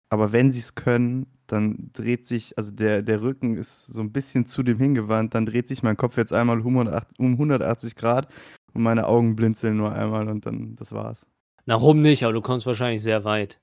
Aber 0.10 0.32
wenn 0.32 0.52
sie 0.52 0.60
es 0.60 0.76
können, 0.76 1.28
dann 1.48 1.90
dreht 1.94 2.26
sich, 2.28 2.58
also 2.58 2.72
der, 2.72 3.02
der 3.02 3.22
Rücken 3.22 3.58
ist 3.58 3.88
so 3.88 4.02
ein 4.02 4.12
bisschen 4.12 4.48
zu 4.48 4.64
dem 4.64 4.80
hingewandt, 4.80 5.34
dann 5.36 5.46
dreht 5.46 5.68
sich 5.68 5.84
mein 5.84 5.98
Kopf 5.98 6.18
jetzt 6.18 6.34
einmal 6.34 6.60
um 6.60 6.68
180, 6.68 7.20
um 7.20 7.34
180 7.34 7.96
Grad 7.96 8.32
und 8.74 8.82
meine 8.82 9.08
Augen 9.08 9.36
blinzeln 9.36 9.78
nur 9.78 9.94
einmal 9.94 10.28
und 10.28 10.46
dann, 10.46 10.76
das 10.76 10.92
war's. 10.92 11.26
Na, 11.66 11.76
rum 11.76 12.02
nicht, 12.02 12.24
aber 12.24 12.34
du 12.34 12.42
kommst 12.42 12.68
wahrscheinlich 12.68 13.02
sehr 13.02 13.24
weit. 13.24 13.60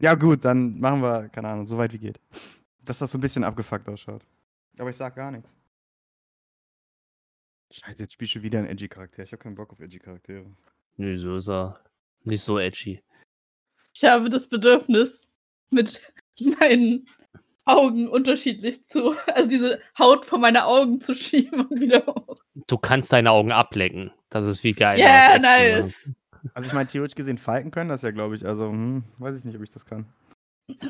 Ja, 0.00 0.14
gut, 0.14 0.44
dann 0.44 0.78
machen 0.78 1.00
wir, 1.00 1.28
keine 1.30 1.48
Ahnung, 1.48 1.66
so 1.66 1.78
weit 1.78 1.92
wie 1.92 1.98
geht. 1.98 2.20
Dass 2.84 2.98
das 2.98 3.10
so 3.10 3.18
ein 3.18 3.22
bisschen 3.22 3.44
abgefuckt 3.44 3.88
ausschaut. 3.88 4.22
Aber 4.78 4.90
ich 4.90 4.96
sag 4.96 5.14
gar 5.16 5.30
nichts. 5.30 5.54
Scheiße, 7.72 8.02
jetzt 8.02 8.12
spielst 8.12 8.34
du 8.34 8.42
wieder 8.42 8.58
einen 8.58 8.68
Edgy-Charakter. 8.68 9.22
Ich 9.22 9.32
hab 9.32 9.40
keinen 9.40 9.56
Bock 9.56 9.72
auf 9.72 9.80
Edgy-Charaktere. 9.80 10.46
Nö, 10.96 11.16
so 11.16 11.36
ist 11.36 11.48
er. 11.48 11.80
Nicht 12.24 12.42
so 12.42 12.58
edgy. 12.58 13.02
Ich 13.94 14.04
habe 14.04 14.28
das 14.28 14.46
Bedürfnis, 14.46 15.28
mit 15.70 16.00
meinen 16.60 17.06
Augen 17.64 18.08
unterschiedlich 18.08 18.84
zu, 18.84 19.14
also 19.26 19.48
diese 19.48 19.80
Haut 19.98 20.26
von 20.26 20.40
meinen 20.40 20.58
Augen 20.58 21.00
zu 21.00 21.14
schieben 21.14 21.66
und 21.66 21.80
wieder 21.80 22.06
hoch. 22.06 22.38
Du 22.68 22.78
kannst 22.78 23.12
deine 23.12 23.30
Augen 23.30 23.52
ablecken. 23.52 24.12
Das 24.28 24.46
ist 24.46 24.64
wie 24.64 24.72
geil. 24.72 24.98
Ja, 24.98 25.34
ne? 25.34 25.40
nice. 25.40 26.12
Also 26.54 26.68
ich 26.68 26.72
meine, 26.72 26.88
theoretisch 26.88 27.16
gesehen, 27.16 27.38
Falken 27.38 27.70
können 27.70 27.88
das 27.88 28.02
ja, 28.02 28.12
glaube 28.12 28.36
ich. 28.36 28.46
Also, 28.46 28.68
hm, 28.68 29.04
weiß 29.18 29.36
ich 29.36 29.44
nicht, 29.44 29.56
ob 29.56 29.62
ich 29.62 29.70
das 29.70 29.84
kann. 29.84 30.06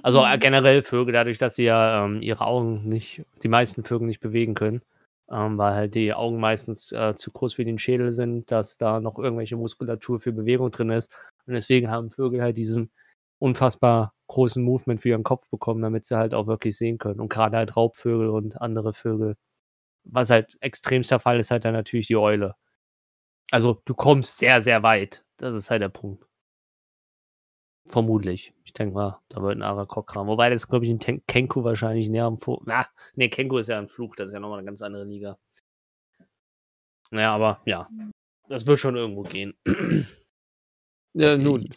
Also 0.02 0.24
äh, 0.24 0.38
generell 0.38 0.82
Vögel, 0.82 1.12
dadurch, 1.12 1.38
dass 1.38 1.56
sie 1.56 1.64
ja 1.64 2.04
ähm, 2.04 2.22
ihre 2.22 2.46
Augen 2.46 2.88
nicht, 2.88 3.24
die 3.42 3.48
meisten 3.48 3.84
Vögel 3.84 4.06
nicht 4.06 4.20
bewegen 4.20 4.54
können, 4.54 4.82
ähm, 5.30 5.58
weil 5.58 5.74
halt 5.74 5.94
die 5.94 6.14
Augen 6.14 6.38
meistens 6.38 6.92
äh, 6.92 7.14
zu 7.16 7.30
groß 7.32 7.54
für 7.54 7.64
den 7.64 7.78
Schädel 7.78 8.12
sind, 8.12 8.50
dass 8.50 8.78
da 8.78 9.00
noch 9.00 9.18
irgendwelche 9.18 9.56
Muskulatur 9.56 10.20
für 10.20 10.32
Bewegung 10.32 10.70
drin 10.70 10.90
ist. 10.90 11.12
Und 11.46 11.54
deswegen 11.54 11.90
haben 11.90 12.10
Vögel 12.10 12.42
halt 12.42 12.56
diesen 12.56 12.90
unfassbar 13.38 14.14
großen 14.28 14.62
Movement 14.62 15.00
für 15.00 15.10
ihren 15.10 15.22
Kopf 15.24 15.48
bekommen, 15.50 15.82
damit 15.82 16.06
sie 16.06 16.16
halt 16.16 16.34
auch 16.34 16.46
wirklich 16.46 16.76
sehen 16.76 16.98
können. 16.98 17.20
Und 17.20 17.28
gerade 17.28 17.56
halt 17.56 17.76
Raubvögel 17.76 18.28
und 18.30 18.60
andere 18.60 18.92
Vögel. 18.92 19.36
Was 20.04 20.30
halt 20.30 20.56
extremster 20.60 21.20
Fall 21.20 21.40
ist, 21.40 21.50
halt 21.50 21.64
dann 21.64 21.74
natürlich 21.74 22.06
die 22.08 22.16
Eule. 22.16 22.54
Also 23.50 23.82
du 23.84 23.94
kommst 23.94 24.38
sehr, 24.38 24.60
sehr 24.60 24.82
weit. 24.82 25.24
Das 25.38 25.56
ist 25.56 25.70
halt 25.70 25.82
der 25.82 25.88
Punkt. 25.90 26.24
Vermutlich. 27.88 28.52
Ich 28.64 28.72
denke 28.72 28.94
mal, 28.94 29.20
da 29.28 29.42
wird 29.42 29.56
ein 29.56 29.62
Arakok 29.62 30.16
ran. 30.16 30.26
Wobei 30.26 30.50
das, 30.50 30.68
glaube 30.68 30.84
ich, 30.84 30.90
in 30.90 30.98
Ten 30.98 31.24
Kenku 31.26 31.62
wahrscheinlich 31.62 32.08
näher 32.08 32.24
am 32.24 32.38
Fluch. 32.38 32.62
Na, 32.66 32.86
nee, 33.14 33.28
Kenku 33.28 33.58
ist 33.58 33.68
ja 33.68 33.78
ein 33.78 33.88
Fluch, 33.88 34.16
das 34.16 34.26
ist 34.28 34.32
ja 34.32 34.40
nochmal 34.40 34.58
eine 34.58 34.66
ganz 34.66 34.82
andere 34.82 35.04
Liga. 35.04 35.38
Naja, 37.10 37.32
aber 37.34 37.60
ja. 37.64 37.88
Das 38.48 38.66
wird 38.66 38.80
schon 38.80 38.96
irgendwo 38.96 39.22
gehen. 39.22 39.54
ja, 41.14 41.36
nun. 41.36 41.68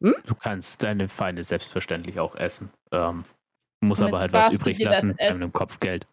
Du 0.00 0.34
kannst 0.34 0.82
deine 0.82 1.08
Feinde 1.08 1.42
selbstverständlich 1.42 2.20
auch 2.20 2.36
essen. 2.36 2.70
Ähm, 2.92 3.24
muss 3.80 3.98
Damit 3.98 4.12
aber 4.12 4.20
halt 4.20 4.32
was 4.32 4.46
sparst 4.46 4.52
du 4.52 4.56
übrig 4.56 4.76
dir 4.76 4.90
lassen 4.90 5.18
Essen. 5.18 5.36
einem 5.36 5.52
Kopfgeld. 5.52 6.06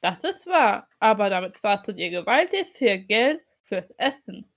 Das 0.00 0.22
ist 0.22 0.46
wahr, 0.46 0.88
aber 1.00 1.30
damit 1.30 1.56
spartet 1.56 1.98
ihr 1.98 2.10
gewaltig 2.10 2.66
viel 2.68 2.98
Geld 2.98 3.40
fürs 3.62 3.90
Essen. 3.96 4.50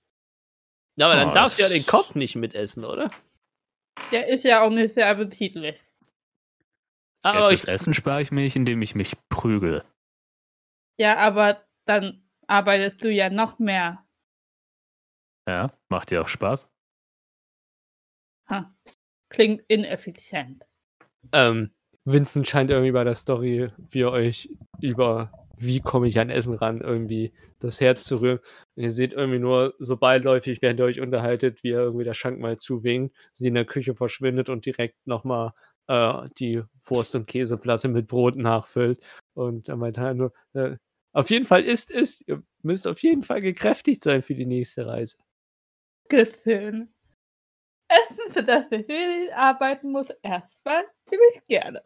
Ja, 1.02 1.08
aber 1.10 1.16
dann 1.16 1.30
Oh, 1.30 1.32
darfst 1.32 1.58
du 1.58 1.64
ja 1.64 1.68
den 1.68 1.84
Kopf 1.84 2.14
nicht 2.14 2.36
mitessen, 2.36 2.84
oder? 2.84 3.10
Der 4.12 4.28
ist 4.28 4.44
ja 4.44 4.62
auch 4.62 4.70
nicht 4.70 4.94
sehr 4.94 5.08
appetitlich. 5.08 5.80
Das 7.20 7.24
Aber 7.34 7.48
Geld 7.48 7.54
ich, 7.54 7.60
fürs 7.62 7.80
Essen 7.80 7.92
spare 7.92 8.22
ich 8.22 8.30
mich, 8.30 8.54
indem 8.54 8.80
ich 8.82 8.94
mich 8.94 9.16
prügel. 9.28 9.82
Ja, 11.00 11.16
aber 11.18 11.60
dann 11.86 12.22
arbeitest 12.46 13.02
du 13.02 13.10
ja 13.10 13.30
noch 13.30 13.58
mehr. 13.58 14.06
Ja, 15.48 15.76
macht 15.88 16.12
dir 16.12 16.22
auch 16.22 16.28
Spaß? 16.28 16.68
Ha. 18.48 18.72
Klingt 19.28 19.64
ineffizient. 19.66 20.64
Ähm, 21.32 21.72
Vincent 22.04 22.46
scheint 22.46 22.70
irgendwie 22.70 22.92
bei 22.92 23.02
der 23.02 23.14
Story, 23.14 23.72
wie 23.90 23.98
ihr 23.98 24.12
euch 24.12 24.48
über 24.80 25.32
wie 25.62 25.80
komme 25.80 26.08
ich 26.08 26.18
an 26.18 26.30
Essen 26.30 26.54
ran, 26.54 26.80
irgendwie 26.80 27.32
das 27.58 27.80
Herz 27.80 28.04
zu 28.04 28.20
rühren. 28.20 28.40
Und 28.74 28.82
ihr 28.82 28.90
seht 28.90 29.12
irgendwie 29.12 29.38
nur 29.38 29.74
so 29.78 29.96
beiläufig, 29.96 30.62
während 30.62 30.80
ihr 30.80 30.86
euch 30.86 31.00
unterhaltet, 31.00 31.62
wie 31.62 31.70
er 31.70 31.82
irgendwie 31.82 32.04
der 32.04 32.14
Schank 32.14 32.40
mal 32.40 32.58
zuwinkt, 32.58 33.14
sie 33.32 33.48
in 33.48 33.54
der 33.54 33.64
Küche 33.64 33.94
verschwindet 33.94 34.48
und 34.48 34.66
direkt 34.66 35.06
nochmal 35.06 35.52
äh, 35.88 36.28
die 36.38 36.62
Wurst- 36.84 37.14
und 37.14 37.26
Käseplatte 37.26 37.88
mit 37.88 38.06
Brot 38.06 38.36
nachfüllt. 38.36 39.04
Und 39.34 39.68
er 39.68 39.76
meint 39.76 39.98
halt 39.98 40.16
nur, 40.16 40.32
äh, 40.54 40.76
auf 41.12 41.30
jeden 41.30 41.44
Fall 41.44 41.62
ist, 41.62 41.90
ist, 41.90 42.26
ihr 42.26 42.42
müsst 42.62 42.86
auf 42.86 43.02
jeden 43.02 43.22
Fall 43.22 43.40
gekräftigt 43.40 44.02
sein 44.02 44.22
für 44.22 44.34
die 44.34 44.46
nächste 44.46 44.86
Reise. 44.86 45.18
Gesehen. 46.08 46.94
Essen, 47.88 48.30
für 48.30 48.42
das 48.42 48.70
ich 48.70 49.34
arbeiten 49.34 49.92
muss, 49.92 50.08
erstmal 50.22 50.84
ziemlich 51.08 51.44
gerne. 51.46 51.82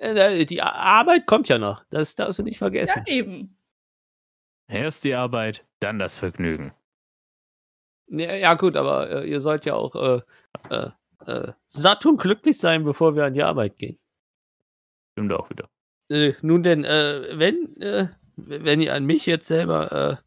Äh, 0.00 0.46
die 0.46 0.62
Arbeit 0.62 1.26
kommt 1.26 1.48
ja 1.48 1.58
noch, 1.58 1.84
das 1.90 2.14
darfst 2.14 2.38
du 2.38 2.42
nicht 2.42 2.58
vergessen. 2.58 3.02
Ja, 3.06 3.12
eben. 3.12 3.56
Erst 4.66 5.04
die 5.04 5.14
Arbeit, 5.14 5.64
dann 5.80 5.98
das 5.98 6.18
Vergnügen. 6.18 6.72
Ja, 8.06 8.34
ja 8.34 8.54
gut, 8.54 8.76
aber 8.76 9.10
äh, 9.10 9.30
ihr 9.30 9.40
sollt 9.40 9.66
ja 9.66 9.74
auch 9.74 9.94
äh, 9.94 10.20
äh, 10.70 10.90
äh, 11.26 11.52
satt 11.66 12.06
und 12.06 12.18
glücklich 12.18 12.58
sein, 12.58 12.84
bevor 12.84 13.14
wir 13.14 13.24
an 13.24 13.34
die 13.34 13.42
Arbeit 13.42 13.76
gehen. 13.76 13.98
Stimmt 15.12 15.32
auch 15.32 15.50
wieder. 15.50 15.68
Äh, 16.08 16.32
nun 16.40 16.62
denn, 16.62 16.84
äh, 16.84 17.38
wenn, 17.38 17.76
äh, 17.80 18.08
wenn 18.36 18.80
ihr 18.80 18.94
an 18.94 19.04
mich 19.04 19.26
jetzt 19.26 19.48
selber 19.48 20.20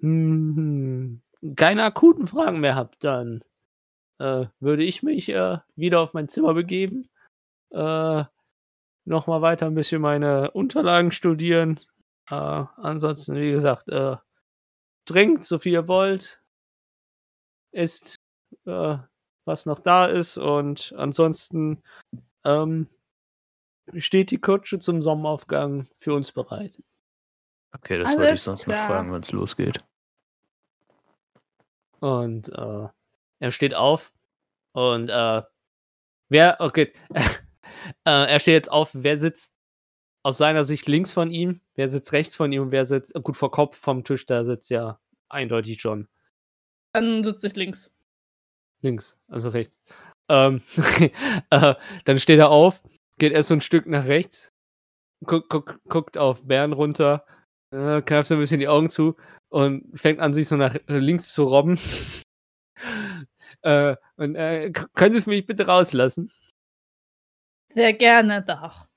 äh, 0.00 0.02
hm, 0.02 1.22
keine 1.54 1.84
akuten 1.84 2.26
Fragen 2.26 2.60
mehr 2.60 2.74
habt, 2.74 3.04
dann 3.04 3.44
äh, 4.18 4.46
würde 4.58 4.82
ich 4.82 5.04
mich 5.04 5.28
äh, 5.28 5.58
wieder 5.76 6.00
auf 6.00 6.14
mein 6.14 6.28
Zimmer 6.28 6.52
begeben, 6.52 7.08
äh, 7.70 8.24
nochmal 9.04 9.42
weiter 9.42 9.66
ein 9.66 9.74
bisschen 9.74 10.02
meine 10.02 10.50
Unterlagen 10.52 11.10
studieren. 11.10 11.80
Äh, 12.28 12.34
ansonsten, 12.34 13.36
wie 13.36 13.50
gesagt, 13.50 13.88
äh, 13.88 14.16
trinkt, 15.04 15.44
so 15.44 15.58
viel 15.58 15.72
ihr 15.72 15.88
wollt, 15.88 16.40
isst, 17.72 18.16
äh, 18.66 18.98
was 19.44 19.66
noch 19.66 19.80
da 19.80 20.06
ist 20.06 20.38
und 20.38 20.94
ansonsten 20.96 21.82
ähm, 22.44 22.88
steht 23.96 24.30
die 24.30 24.40
Kutsche 24.40 24.78
zum 24.78 25.02
Sonnenaufgang 25.02 25.88
für 25.96 26.14
uns 26.14 26.32
bereit. 26.32 26.80
Okay, 27.72 27.98
das 27.98 28.16
wollte 28.16 28.34
ich 28.34 28.42
sonst 28.42 28.64
klar. 28.64 28.76
noch 28.76 28.86
fragen, 28.86 29.12
wenn 29.12 29.22
es 29.22 29.32
losgeht. 29.32 29.84
Und 32.00 32.48
äh, 32.50 32.88
er 33.40 33.50
steht 33.50 33.74
auf 33.74 34.12
und 34.72 35.08
äh, 35.08 35.42
wer, 36.28 36.56
okay, 36.60 36.92
äh, 38.04 38.26
er 38.26 38.40
steht 38.40 38.54
jetzt 38.54 38.70
auf, 38.70 38.90
wer 38.92 39.18
sitzt 39.18 39.54
aus 40.22 40.36
seiner 40.38 40.64
Sicht 40.64 40.88
links 40.88 41.12
von 41.12 41.30
ihm, 41.30 41.60
wer 41.74 41.88
sitzt 41.88 42.12
rechts 42.12 42.36
von 42.36 42.52
ihm 42.52 42.62
und 42.62 42.72
wer 42.72 42.84
sitzt, 42.84 43.14
gut, 43.22 43.36
vor 43.36 43.50
Kopf 43.50 43.76
vom 43.76 44.04
Tisch, 44.04 44.26
da 44.26 44.44
sitzt 44.44 44.70
ja 44.70 45.00
eindeutig 45.28 45.82
John. 45.82 46.08
Dann 46.92 47.24
sitze 47.24 47.46
ich 47.46 47.56
links. 47.56 47.90
Links, 48.82 49.18
also 49.28 49.48
rechts. 49.50 49.80
Ähm, 50.28 50.62
äh, 51.50 51.74
dann 52.04 52.18
steht 52.18 52.38
er 52.38 52.50
auf, 52.50 52.82
geht 53.18 53.32
erst 53.32 53.48
so 53.48 53.54
ein 53.54 53.60
Stück 53.60 53.86
nach 53.86 54.06
rechts, 54.06 54.52
guck, 55.26 55.48
guck, 55.48 55.80
guckt 55.88 56.18
auf 56.18 56.46
Bären 56.46 56.72
runter, 56.72 57.24
äh, 57.72 58.02
kneift 58.02 58.28
so 58.28 58.34
ein 58.34 58.40
bisschen 58.40 58.60
die 58.60 58.68
Augen 58.68 58.88
zu 58.88 59.16
und 59.48 59.98
fängt 59.98 60.20
an, 60.20 60.34
sich 60.34 60.48
so 60.48 60.56
nach 60.56 60.76
links 60.86 61.32
zu 61.32 61.44
robben. 61.44 61.78
äh, 63.62 63.96
und 64.16 64.34
äh, 64.36 64.70
können 64.94 65.12
Sie 65.12 65.18
es 65.18 65.26
mich 65.26 65.46
bitte 65.46 65.66
rauslassen? 65.66 66.30
Sehr 67.74 67.92
gerne 67.92 68.42
doch. 68.42 68.88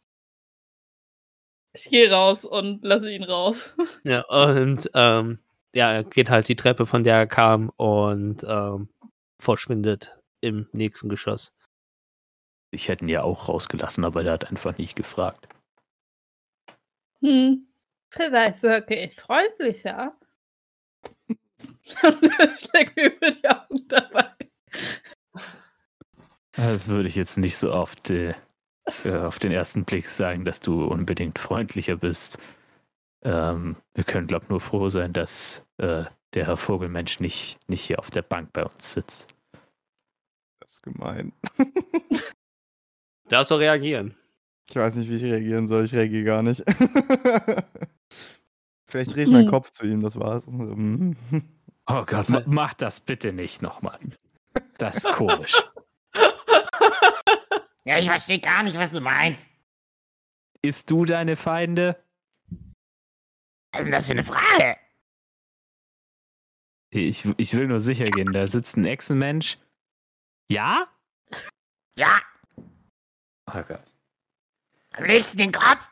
Ich 1.75 1.89
gehe 1.89 2.11
raus 2.11 2.45
und 2.45 2.83
lasse 2.83 3.11
ihn 3.11 3.23
raus. 3.23 3.75
Ja, 4.03 4.21
und 4.25 4.89
ähm, 4.93 5.39
ja, 5.73 5.91
er 5.91 6.03
geht 6.03 6.29
halt 6.29 6.47
die 6.47 6.55
Treppe, 6.55 6.85
von 6.85 7.03
der 7.03 7.15
er 7.15 7.27
kam 7.27 7.69
und 7.77 8.43
ähm, 8.47 8.89
verschwindet 9.39 10.15
im 10.41 10.67
nächsten 10.71 11.09
Geschoss. 11.09 11.53
Ich 12.71 12.87
hätte 12.87 13.05
ihn 13.05 13.09
ja 13.09 13.23
auch 13.23 13.49
rausgelassen, 13.49 14.03
aber 14.05 14.23
der 14.23 14.33
hat 14.33 14.49
einfach 14.49 14.77
nicht 14.77 14.95
gefragt. 14.95 15.47
Hm. 17.21 17.67
Vielleicht 18.09 18.61
wirke 18.61 18.95
ich 19.03 19.15
freundlicher. 19.15 20.15
Schlägt 22.57 22.95
mir 22.95 23.13
über 23.13 23.31
die 23.31 23.49
Augen 23.49 23.87
dabei. 23.87 24.33
Das 26.51 26.87
würde 26.87 27.07
ich 27.07 27.15
jetzt 27.15 27.37
nicht 27.37 27.57
so 27.57 27.71
auf, 27.71 27.95
die, 27.95 28.33
äh, 29.03 29.15
auf 29.15 29.39
den 29.39 29.51
ersten 29.51 29.85
Blick 29.85 30.07
sagen, 30.07 30.45
dass 30.45 30.59
du 30.59 30.85
unbedingt 30.85 31.39
freundlicher 31.39 31.97
bist. 31.97 32.37
Ähm, 33.23 33.77
wir 33.93 34.03
können, 34.03 34.27
glaube 34.27 34.45
ich, 34.45 34.49
nur 34.49 34.59
froh 34.59 34.89
sein, 34.89 35.13
dass 35.13 35.65
äh, 35.77 36.03
der 36.33 36.47
Herr 36.47 36.57
Vogelmensch 36.57 37.19
nicht, 37.19 37.57
nicht 37.67 37.81
hier 37.81 37.99
auf 37.99 38.11
der 38.11 38.21
Bank 38.23 38.51
bei 38.53 38.63
uns 38.65 38.91
sitzt. 38.91 39.27
Das 40.59 40.73
ist 40.73 40.83
gemein. 40.83 41.31
Darfst 43.29 43.51
du 43.51 43.55
reagieren? 43.55 44.15
Ich 44.69 44.75
weiß 44.75 44.95
nicht, 44.95 45.09
wie 45.09 45.15
ich 45.15 45.23
reagieren 45.23 45.67
soll. 45.67 45.85
Ich 45.85 45.93
reagiere 45.93 46.23
gar 46.23 46.41
nicht. 46.41 46.63
Vielleicht 48.87 49.15
drehe 49.15 49.23
ich 49.23 49.29
meinen 49.29 49.45
Hm. 49.45 49.51
Kopf 49.51 49.69
zu 49.71 49.85
ihm, 49.85 50.01
das 50.01 50.17
war's. 50.19 50.45
Mm. 50.47 51.13
Oh 51.87 52.03
Gott, 52.05 52.29
ma 52.29 52.41
mach 52.45 52.73
das 52.73 52.99
bitte 52.99 53.33
nicht 53.33 53.61
nochmal. 53.61 53.99
Das 54.77 54.97
ist 54.97 55.11
komisch. 55.13 55.61
Ja, 57.85 57.99
ich 57.99 58.07
verstehe 58.07 58.39
gar 58.39 58.63
nicht, 58.63 58.77
was 58.77 58.91
du 58.91 59.01
meinst. 59.01 59.45
Isst 60.61 60.89
du 60.89 61.03
deine 61.05 61.35
Feinde? 61.35 62.01
Was 63.71 63.81
ist 63.81 63.85
denn 63.85 63.91
das 63.91 64.05
für 64.05 64.11
eine 64.13 64.23
Frage? 64.23 64.77
Ich, 66.91 67.25
ich 67.37 67.53
will 67.55 67.67
nur 67.67 67.79
sicher 67.79 68.05
gehen, 68.05 68.31
da 68.31 68.45
sitzt 68.47 68.77
ein 68.77 68.85
Echsenmensch. 68.85 69.57
Ja? 70.49 70.87
Ja, 71.95 72.19
Oh 73.47 73.61
Gott. 73.63 73.83
am 74.93 75.03
liebsten 75.05 75.37
den 75.37 75.51
Kopf. 75.51 75.87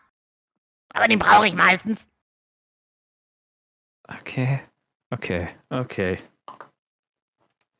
Aber 0.93 1.07
den 1.07 1.19
brauche 1.19 1.47
ich 1.47 1.53
meistens. 1.53 2.07
Okay, 4.07 4.61
okay, 5.11 5.49
okay. 5.69 6.19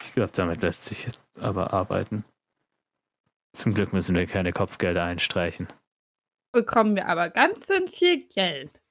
Ich 0.04 0.14
glaube, 0.14 0.32
damit 0.32 0.62
lässt 0.62 0.86
sich 0.86 1.06
jetzt 1.06 1.22
aber 1.36 1.74
arbeiten. 1.74 2.24
Zum 3.54 3.74
Glück 3.74 3.92
müssen 3.92 4.16
wir 4.16 4.26
keine 4.28 4.54
Kopfgelder 4.54 5.04
einstreichen. 5.04 5.68
Bekommen 6.54 6.96
wir 6.96 7.08
aber 7.08 7.30
ganz 7.30 7.66
schön 7.66 7.88
viel 7.88 8.28
Geld. 8.28 8.82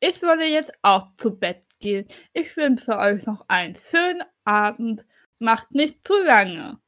Ich 0.00 0.20
würde 0.22 0.44
jetzt 0.44 0.72
auch 0.82 1.14
zu 1.14 1.36
Bett 1.36 1.64
gehen. 1.78 2.06
Ich 2.32 2.56
wünsche 2.56 2.98
euch 2.98 3.26
noch 3.26 3.48
einen 3.48 3.76
schönen 3.76 4.22
Abend. 4.44 5.06
Macht 5.38 5.72
nicht 5.72 6.06
zu 6.06 6.14
lange. 6.24 6.80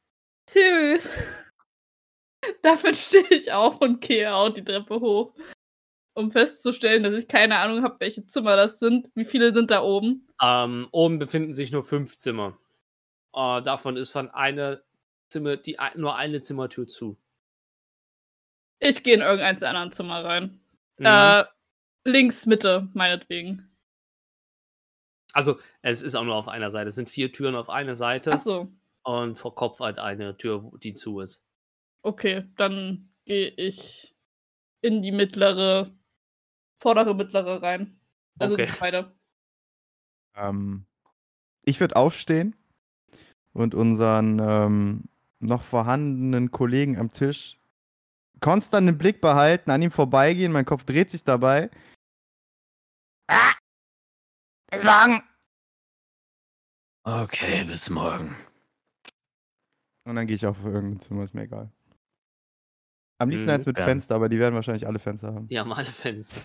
Tschüss. 0.49 1.09
Damit 2.61 2.95
stehe 2.95 3.27
ich 3.29 3.51
auf 3.51 3.81
und 3.81 4.01
gehe 4.01 4.33
auch 4.33 4.49
die 4.49 4.63
Treppe 4.63 4.99
hoch, 4.99 5.33
um 6.13 6.31
festzustellen, 6.31 7.03
dass 7.03 7.15
ich 7.15 7.27
keine 7.27 7.57
Ahnung 7.57 7.83
habe, 7.83 7.99
welche 7.99 8.25
Zimmer 8.25 8.55
das 8.55 8.79
sind. 8.79 9.09
Wie 9.15 9.25
viele 9.25 9.53
sind 9.53 9.71
da 9.71 9.81
oben? 9.83 10.27
Ähm, 10.41 10.87
oben 10.91 11.19
befinden 11.19 11.53
sich 11.53 11.71
nur 11.71 11.83
fünf 11.83 12.17
Zimmer. 12.17 12.57
Äh, 13.37 13.61
davon 13.61 13.97
ist 13.97 14.09
von 14.09 14.31
einer 14.31 14.81
Zimmer, 15.29 15.57
die 15.57 15.77
nur 15.95 16.15
eine 16.15 16.41
Zimmertür 16.41 16.87
zu. 16.87 17.17
Ich 18.79 19.03
gehe 19.03 19.13
in 19.13 19.21
irgendeins 19.21 19.59
der 19.59 19.69
anderen 19.69 19.91
Zimmer 19.91 20.25
rein. 20.25 20.59
Mhm. 20.97 21.05
Äh, 21.05 21.45
links, 22.03 22.47
Mitte, 22.47 22.89
meinetwegen. 22.93 23.69
also, 25.33 25.59
es 25.83 26.01
ist 26.01 26.15
auch 26.15 26.23
nur 26.23 26.35
auf 26.35 26.47
einer 26.47 26.71
Seite. 26.71 26.87
Es 26.87 26.95
sind 26.95 27.09
vier 27.11 27.31
Türen 27.31 27.55
auf 27.55 27.69
einer 27.69 27.95
Seite 27.95 28.31
Achso, 28.31 28.71
und 29.03 29.37
vor 29.37 29.53
Kopf 29.53 29.79
halt 29.81 29.99
eine 29.99 30.35
Tür, 30.37 30.71
die 30.81 30.95
zu 30.95 31.19
ist. 31.19 31.45
okay, 32.01 32.45
dann 32.55 33.13
gehe 33.25 33.49
ich 33.49 34.15
in 34.81 35.01
die 35.03 35.11
mittlere, 35.11 35.91
vordere 36.75 37.13
mittlere 37.13 37.61
rein. 37.61 37.99
Also 38.39 38.55
Okay. 38.55 38.65
die 38.65 38.71
zweite. 38.71 39.11
Ähm, 40.35 40.87
ich 41.63 41.79
würde 41.79 41.95
aufstehen 41.95 42.55
und 43.57 43.73
unseren 43.73 44.39
ähm, 44.39 45.03
noch 45.39 45.63
vorhandenen 45.63 46.51
Kollegen 46.51 46.97
am 46.97 47.11
Tisch 47.11 47.57
konstant 48.39 48.87
im 48.87 48.97
Blick 48.97 49.19
behalten, 49.19 49.71
an 49.71 49.81
ihm 49.81 49.89
vorbeigehen. 49.89 50.51
Mein 50.51 50.65
Kopf 50.65 50.85
dreht 50.85 51.09
sich 51.09 51.23
dabei. 51.23 51.71
Ah, 53.27 53.53
bis 54.69 54.83
morgen. 54.83 55.23
Okay, 57.03 57.63
bis 57.63 57.89
morgen. 57.89 58.35
Und 60.05 60.15
dann 60.15 60.27
gehe 60.27 60.35
ich 60.35 60.45
auf 60.45 60.63
irgendein 60.63 60.99
Zimmer, 60.99 61.23
ist 61.23 61.33
mir 61.33 61.43
egal. 61.43 61.71
Am 63.19 63.29
liebsten 63.29 63.47
Mhm, 63.47 63.53
eins 63.55 63.65
mit 63.65 63.77
ja. 63.79 63.83
Fenster, 63.83 64.15
aber 64.15 64.29
die 64.29 64.37
werden 64.37 64.53
wahrscheinlich 64.53 64.85
alle 64.85 64.99
Fenster 64.99 65.33
haben. 65.33 65.47
Die 65.47 65.57
haben 65.59 65.73
alle 65.73 65.87
Fenster. 65.87 66.39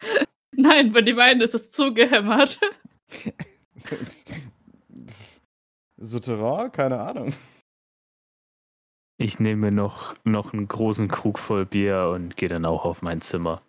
Nein, 0.52 0.92
bei 0.92 1.02
dem 1.02 1.18
einen 1.18 1.42
ist 1.42 1.54
es 1.54 1.70
zugehämmert. 1.70 2.58
Souterrain? 6.04 6.70
Keine 6.72 7.00
Ahnung. 7.00 7.34
Ich 9.18 9.38
nehme 9.38 9.70
noch, 9.70 10.14
noch 10.24 10.52
einen 10.52 10.66
großen 10.66 11.08
Krug 11.08 11.38
voll 11.38 11.64
Bier 11.64 12.10
und 12.12 12.36
gehe 12.36 12.48
dann 12.48 12.64
auch 12.64 12.84
auf 12.84 13.02
mein 13.02 13.20
Zimmer. 13.20 13.62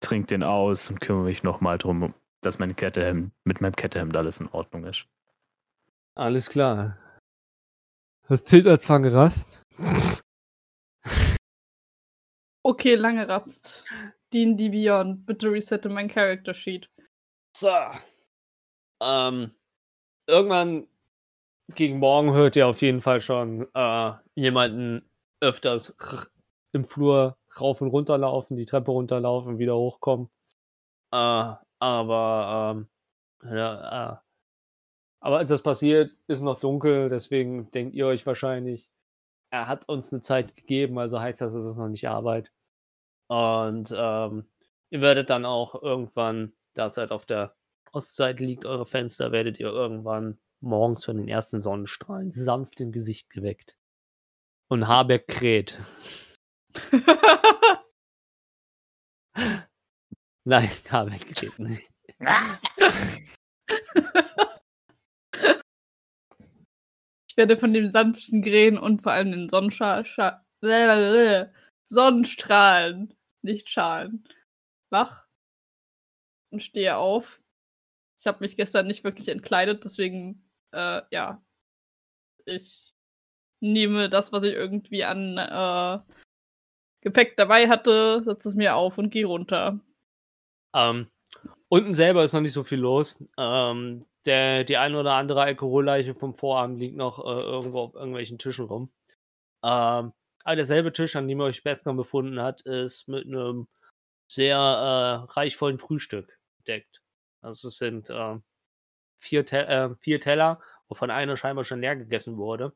Trink 0.00 0.28
den 0.28 0.42
aus 0.42 0.90
und 0.90 1.00
kümmere 1.00 1.24
mich 1.24 1.42
nochmal 1.42 1.78
drum, 1.78 2.14
dass 2.42 2.58
mein 2.58 2.76
Kettehemd, 2.76 3.32
mit 3.44 3.60
meinem 3.60 3.74
Kettehemd 3.74 4.16
alles 4.16 4.40
in 4.40 4.48
Ordnung 4.48 4.84
ist. 4.84 5.06
Alles 6.14 6.50
klar. 6.50 6.98
Das 8.28 8.44
zählt 8.44 8.66
als 8.66 8.86
lange 8.88 9.12
Rast. 9.12 9.62
Okay, 12.62 12.96
lange 12.96 13.26
Rast. 13.26 13.86
D&D 14.34 14.68
Beyond. 14.68 15.24
Bitte 15.24 15.50
resette 15.50 15.88
mein 15.88 16.08
Character 16.08 16.52
Sheet. 16.52 16.90
So. 17.56 17.72
Ähm, 19.00 19.50
irgendwann 20.28 20.86
gegen 21.74 21.98
morgen 21.98 22.32
hört 22.32 22.56
ihr 22.56 22.68
auf 22.68 22.80
jeden 22.82 23.00
Fall 23.00 23.20
schon 23.20 23.66
äh, 23.74 24.12
jemanden 24.34 25.08
öfters 25.40 25.96
im 26.72 26.84
Flur 26.84 27.36
rauf 27.60 27.80
und 27.80 27.88
runter 27.88 28.18
laufen, 28.18 28.56
die 28.56 28.66
Treppe 28.66 28.90
runterlaufen, 28.90 29.58
wieder 29.58 29.76
hochkommen. 29.76 30.28
Äh, 31.12 31.54
aber 31.80 32.76
ähm, 32.76 32.88
ja, 33.44 34.14
äh, 34.14 34.16
aber 35.20 35.38
als 35.38 35.50
das 35.50 35.62
passiert, 35.62 36.12
ist 36.28 36.42
noch 36.42 36.60
dunkel, 36.60 37.08
deswegen 37.08 37.70
denkt 37.72 37.94
ihr 37.94 38.06
euch 38.06 38.24
wahrscheinlich, 38.26 38.88
er 39.50 39.66
hat 39.68 39.88
uns 39.88 40.12
eine 40.12 40.22
Zeit 40.22 40.56
gegeben, 40.56 40.98
also 40.98 41.20
heißt 41.20 41.40
das, 41.40 41.54
es 41.54 41.66
ist 41.66 41.76
noch 41.76 41.88
nicht 41.88 42.08
Arbeit. 42.08 42.52
Und 43.28 43.94
ähm, 43.96 44.46
ihr 44.90 45.00
werdet 45.00 45.30
dann 45.30 45.44
auch 45.44 45.82
irgendwann, 45.82 46.52
da 46.74 46.86
es 46.86 46.96
halt 46.96 47.12
auf 47.12 47.26
der 47.26 47.54
Ostseite 47.92 48.44
liegt, 48.44 48.64
eure 48.64 48.86
Fenster, 48.86 49.32
werdet 49.32 49.58
ihr 49.58 49.68
irgendwann 49.68 50.38
morgens 50.60 51.04
von 51.04 51.16
den 51.16 51.28
ersten 51.28 51.60
Sonnenstrahlen 51.60 52.32
sanft 52.32 52.80
im 52.80 52.92
Gesicht 52.92 53.30
geweckt. 53.30 53.76
Und 54.70 54.88
Habeck 54.88 55.28
kräht. 55.28 55.80
Nein, 60.44 60.70
Habeck 60.90 61.34
kräht 61.34 61.58
nicht. 61.58 61.90
Ich 67.30 67.36
werde 67.36 67.56
von 67.56 67.72
dem 67.72 67.90
sanften 67.90 68.42
Grähen 68.42 68.78
und 68.78 69.02
vor 69.02 69.12
allem 69.12 69.30
den 69.30 69.48
Sonnenscha 69.48 70.04
Scha 70.04 70.44
Sonnenstrahlen, 71.84 73.14
nicht 73.42 73.70
Schalen, 73.70 74.24
wach 74.90 75.26
und 76.50 76.62
stehe 76.62 76.96
auf. 76.96 77.40
Ich 78.18 78.26
habe 78.26 78.40
mich 78.40 78.56
gestern 78.56 78.86
nicht 78.86 79.04
wirklich 79.04 79.28
entkleidet, 79.28 79.84
deswegen, 79.84 80.50
äh, 80.72 81.02
ja, 81.10 81.42
ich 82.44 82.92
nehme 83.60 84.08
das, 84.08 84.32
was 84.32 84.42
ich 84.42 84.52
irgendwie 84.52 85.04
an 85.04 85.38
äh, 85.38 86.00
Gepäck 87.00 87.36
dabei 87.36 87.68
hatte, 87.68 88.22
setze 88.22 88.48
es 88.48 88.56
mir 88.56 88.74
auf 88.74 88.98
und 88.98 89.10
gehe 89.10 89.26
runter. 89.26 89.80
Ähm, 90.74 91.08
unten 91.68 91.94
selber 91.94 92.24
ist 92.24 92.32
noch 92.32 92.40
nicht 92.40 92.52
so 92.52 92.64
viel 92.64 92.80
los. 92.80 93.22
Ähm, 93.36 94.04
der, 94.24 94.64
die 94.64 94.76
eine 94.76 94.98
oder 94.98 95.14
andere 95.14 95.42
Alkoholleiche 95.42 96.14
vom 96.14 96.34
Vorabend 96.34 96.78
liegt 96.80 96.96
noch 96.96 97.20
äh, 97.20 97.40
irgendwo 97.40 97.80
auf 97.80 97.94
irgendwelchen 97.94 98.38
Tischen 98.38 98.66
rum. 98.66 98.90
Ähm, 99.64 100.12
aber 100.44 100.56
derselbe 100.56 100.92
Tisch, 100.92 101.14
an 101.16 101.28
dem 101.28 101.40
ihr 101.40 101.44
euch 101.44 101.62
gestern 101.62 101.96
befunden 101.96 102.40
hat, 102.40 102.62
ist 102.62 103.06
mit 103.08 103.26
einem 103.26 103.68
sehr 104.30 104.56
äh, 104.56 105.32
reichvollen 105.32 105.78
Frühstück 105.78 106.38
gedeckt. 106.58 107.00
Also 107.40 107.68
es 107.68 107.78
sind 107.78 108.10
äh, 108.10 108.36
vier, 109.16 109.46
Te 109.46 109.66
äh, 109.66 109.94
vier 110.00 110.20
Teller, 110.20 110.60
wovon 110.88 111.10
einer 111.10 111.36
scheinbar 111.36 111.64
schon 111.64 111.80
leer 111.80 111.96
gegessen 111.96 112.36
wurde. 112.38 112.74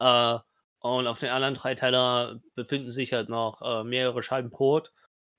Äh, 0.00 0.38
und 0.80 1.06
auf 1.06 1.20
den 1.20 1.30
anderen 1.30 1.54
drei 1.54 1.74
Teller 1.74 2.40
befinden 2.54 2.90
sich 2.90 3.12
halt 3.12 3.28
noch 3.28 3.62
äh, 3.62 3.84
mehrere 3.84 4.22
Scheiben 4.22 4.50
Brot 4.50 4.92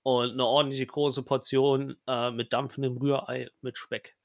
und 0.03 0.31
eine 0.31 0.45
ordentliche 0.45 0.85
große 0.87 1.23
Portion 1.23 1.97
äh, 2.07 2.31
mit 2.31 2.53
dampfendem 2.53 2.97
Rührei 2.97 3.49
mit 3.61 3.77
Speck. 3.77 4.15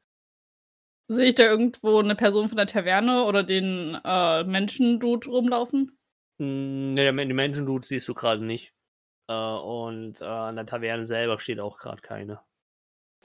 Sehe 1.10 1.26
ich 1.26 1.34
da 1.34 1.44
irgendwo 1.44 1.98
eine 1.98 2.14
Person 2.14 2.48
von 2.48 2.56
der 2.56 2.66
Taverne 2.66 3.24
oder 3.24 3.42
den 3.42 3.98
äh, 4.04 4.44
Menschen-Dude 4.44 5.28
rumlaufen? 5.28 5.98
Mm, 6.38 6.94
Ne, 6.94 7.12
den 7.12 7.36
Menschen-Dude 7.36 7.86
siehst 7.86 8.08
du 8.08 8.14
gerade 8.14 8.44
nicht. 8.44 8.74
Äh, 9.28 9.34
und 9.34 10.22
an 10.22 10.56
der 10.56 10.66
Taverne 10.66 11.04
selber 11.04 11.40
steht 11.40 11.60
auch 11.60 11.78
gerade 11.78 12.02
keine. 12.02 12.40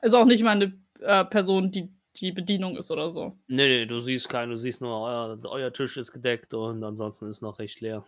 Ist 0.04 0.14
auch 0.14 0.26
nicht 0.26 0.43
mal 0.43 0.51
eine 0.51 0.78
äh, 0.99 1.26
Person, 1.26 1.72
die 1.72 1.89
die 2.18 2.32
Bedienung 2.32 2.78
ist 2.78 2.91
oder 2.91 3.12
so. 3.12 3.38
Nee, 3.47 3.68
nee, 3.68 3.86
du 3.86 3.99
siehst 3.99 4.30
keinen, 4.30 4.51
du 4.51 4.58
siehst 4.58 4.82
nur, 4.82 5.01
euer, 5.01 5.39
euer 5.45 5.74
Tisch 5.74 5.97
ist 5.97 6.12
gedeckt 6.12 6.54
und 6.54 6.84
ansonsten 6.84 7.28
ist 7.30 7.41
noch 7.41 7.60
recht 7.60 7.82
leer. 7.82 8.06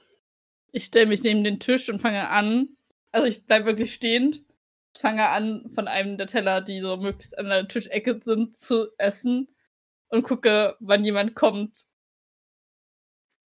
Ich 0.71 0.85
stelle 0.85 1.07
mich 1.07 1.23
neben 1.23 1.43
den 1.43 1.59
Tisch 1.59 1.89
und 1.89 1.99
fange 1.99 2.29
an, 2.29 2.69
also 3.11 3.27
ich 3.27 3.45
bleibe 3.45 3.65
wirklich 3.65 3.93
stehend, 3.93 4.43
fange 4.97 5.27
an, 5.29 5.69
von 5.73 5.87
einem 5.87 6.17
der 6.17 6.27
Teller, 6.27 6.61
die 6.61 6.81
so 6.81 6.97
möglichst 6.97 7.37
an 7.37 7.47
der 7.47 7.67
Tischecke 7.67 8.19
sind, 8.21 8.55
zu 8.55 8.89
essen 8.97 9.47
und 10.09 10.23
gucke, 10.23 10.75
wann 10.79 11.05
jemand 11.05 11.35
kommt, 11.35 11.85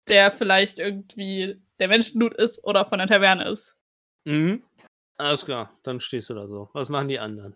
der 0.08 0.32
vielleicht 0.32 0.80
irgendwie 0.80 1.62
der 1.80 1.90
Menschenblut 1.90 2.34
ist 2.36 2.64
oder 2.64 2.86
von 2.86 3.00
der 3.00 3.08
Taverne 3.08 3.50
ist. 3.50 3.76
Mhm. 4.26 4.64
Alles 5.18 5.44
klar, 5.44 5.74
dann 5.84 6.00
stehst 6.00 6.30
du 6.30 6.36
da 6.36 6.48
so. 6.48 6.70
Was 6.74 6.90
machen 6.90 7.08
die 7.08 7.20
anderen? 7.20 7.56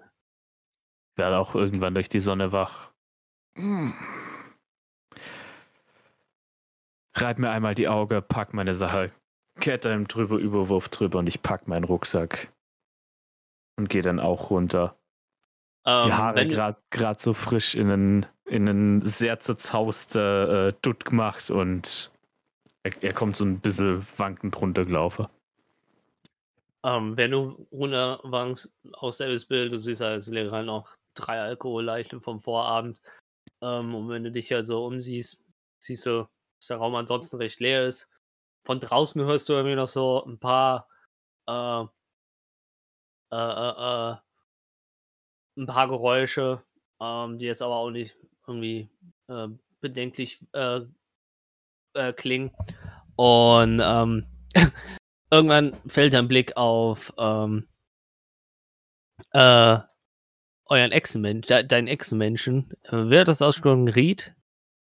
Werde 1.15 1.37
auch 1.37 1.55
irgendwann 1.55 1.93
durch 1.93 2.09
die 2.09 2.19
Sonne 2.19 2.51
wach. 2.51 2.91
Hm. 3.55 3.93
Reib 7.13 7.39
mir 7.39 7.51
einmal 7.51 7.75
die 7.75 7.89
Auge, 7.89 8.21
pack 8.21 8.53
meine 8.53 8.73
Sache, 8.73 9.11
Kette 9.59 9.89
im 9.89 10.07
drüber, 10.07 10.37
Überwurf 10.37 10.89
drüber 10.89 11.19
und 11.19 11.27
ich 11.27 11.41
pack 11.41 11.67
meinen 11.67 11.83
Rucksack. 11.83 12.51
Und 13.77 13.89
gehe 13.89 14.01
dann 14.01 14.19
auch 14.19 14.49
runter. 14.49 14.95
Ähm, 15.85 16.05
die 16.05 16.13
Haare 16.13 16.75
gerade 16.89 17.19
so 17.19 17.33
frisch 17.33 17.75
in 17.75 17.89
einen, 17.89 18.25
in 18.45 18.69
einen 18.69 19.05
sehr 19.05 19.39
zerzauster 19.39 20.67
äh, 20.67 20.73
Dutt 20.81 21.05
gemacht 21.05 21.49
und 21.49 22.11
er, 22.83 22.91
er 23.01 23.13
kommt 23.13 23.35
so 23.35 23.45
ein 23.45 23.59
bisschen 23.59 24.05
wankend 24.17 24.59
runtergelaufen. 24.59 25.27
Ähm, 26.83 27.15
wenn 27.17 27.31
du 27.31 27.67
runterwankst 27.71 28.71
aus 28.93 29.17
selbes 29.17 29.45
Bild, 29.45 29.71
du 29.71 29.77
siehst 29.77 30.01
als 30.01 30.27
Lehrer 30.27 30.63
noch 30.63 30.97
drei 31.13 31.39
Alkoholleichen 31.39 32.21
vom 32.21 32.41
Vorabend. 32.41 33.01
Ähm, 33.61 33.95
und 33.95 34.09
wenn 34.09 34.23
du 34.23 34.31
dich 34.31 34.51
halt 34.51 34.67
so 34.67 34.85
umsiehst, 34.85 35.39
siehst 35.79 36.05
du, 36.05 36.27
dass 36.59 36.67
der 36.67 36.77
Raum 36.77 36.95
ansonsten 36.95 37.37
recht 37.37 37.59
leer 37.59 37.87
ist. 37.87 38.09
Von 38.63 38.79
draußen 38.79 39.23
hörst 39.23 39.49
du 39.49 39.53
irgendwie 39.53 39.75
noch 39.75 39.87
so 39.87 40.23
ein 40.25 40.39
paar 40.39 40.87
äh, 41.47 41.83
äh, 43.31 43.35
äh, 43.35 44.11
äh, 44.11 44.15
ein 45.57 45.65
paar 45.65 45.87
Geräusche, 45.87 46.63
ähm, 46.99 47.39
die 47.39 47.45
jetzt 47.45 47.61
aber 47.61 47.75
auch 47.75 47.89
nicht 47.89 48.15
irgendwie 48.47 48.89
äh, 49.27 49.47
bedenklich 49.79 50.45
äh, 50.53 50.81
äh, 51.93 52.13
klingen. 52.13 52.51
Und 53.15 53.81
ähm, 53.83 54.27
irgendwann 55.31 55.77
fällt 55.87 56.13
dein 56.13 56.27
Blick 56.27 56.57
auf 56.57 57.13
ähm, 57.17 57.67
äh, 59.31 59.79
euren 60.71 60.91
Ex-Mensch, 60.91 61.47
de 61.47 61.63
deinen 61.63 61.87
Ex-Menschen. 61.87 62.71
Äh, 62.83 62.91
Wer 63.09 63.21
hat 63.21 63.27
das 63.27 63.41
ausgesprochen? 63.41 63.89
Ried? 63.89 64.33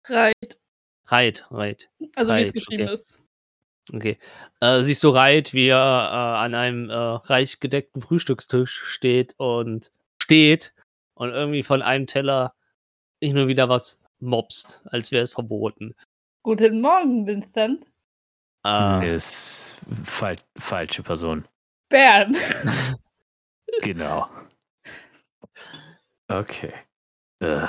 Reit, 0.04 0.58
Reit, 1.06 1.46
Reit. 1.50 1.90
also 2.16 2.34
wie 2.34 2.40
es 2.40 2.52
geschrieben 2.52 2.84
okay. 2.84 2.92
ist. 2.92 3.22
Okay. 3.92 4.18
Äh, 4.60 4.82
siehst 4.82 5.02
du 5.02 5.10
Reit, 5.10 5.52
wie 5.52 5.68
er 5.68 5.76
äh, 5.76 6.44
an 6.44 6.54
einem 6.54 6.88
äh, 6.88 6.94
reich 6.94 7.58
gedeckten 7.58 8.00
Frühstückstisch 8.00 8.82
steht 8.84 9.34
und 9.38 9.90
steht 10.22 10.72
und 11.14 11.30
irgendwie 11.30 11.64
von 11.64 11.82
einem 11.82 12.06
Teller 12.06 12.54
nicht 13.20 13.34
nur 13.34 13.48
wieder 13.48 13.68
was 13.68 14.00
mobst, 14.20 14.84
als 14.86 15.10
wäre 15.10 15.24
es 15.24 15.32
verboten. 15.32 15.94
Guten 16.44 16.80
Morgen, 16.80 17.26
Vincent. 17.26 17.84
Äh, 18.64 19.14
Ist 19.14 19.76
fal 20.04 20.36
falsche 20.56 21.02
Person. 21.02 21.46
Bern. 21.88 22.36
Genau. 23.80 24.28
Okay. 26.32 26.72
Äh. 27.40 27.68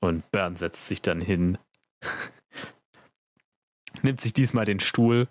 Und 0.00 0.30
Bernd 0.30 0.58
setzt 0.58 0.86
sich 0.86 1.00
dann 1.00 1.20
hin, 1.20 1.56
nimmt 4.02 4.20
sich 4.20 4.34
diesmal 4.34 4.66
den 4.66 4.80
Stuhl, 4.80 5.28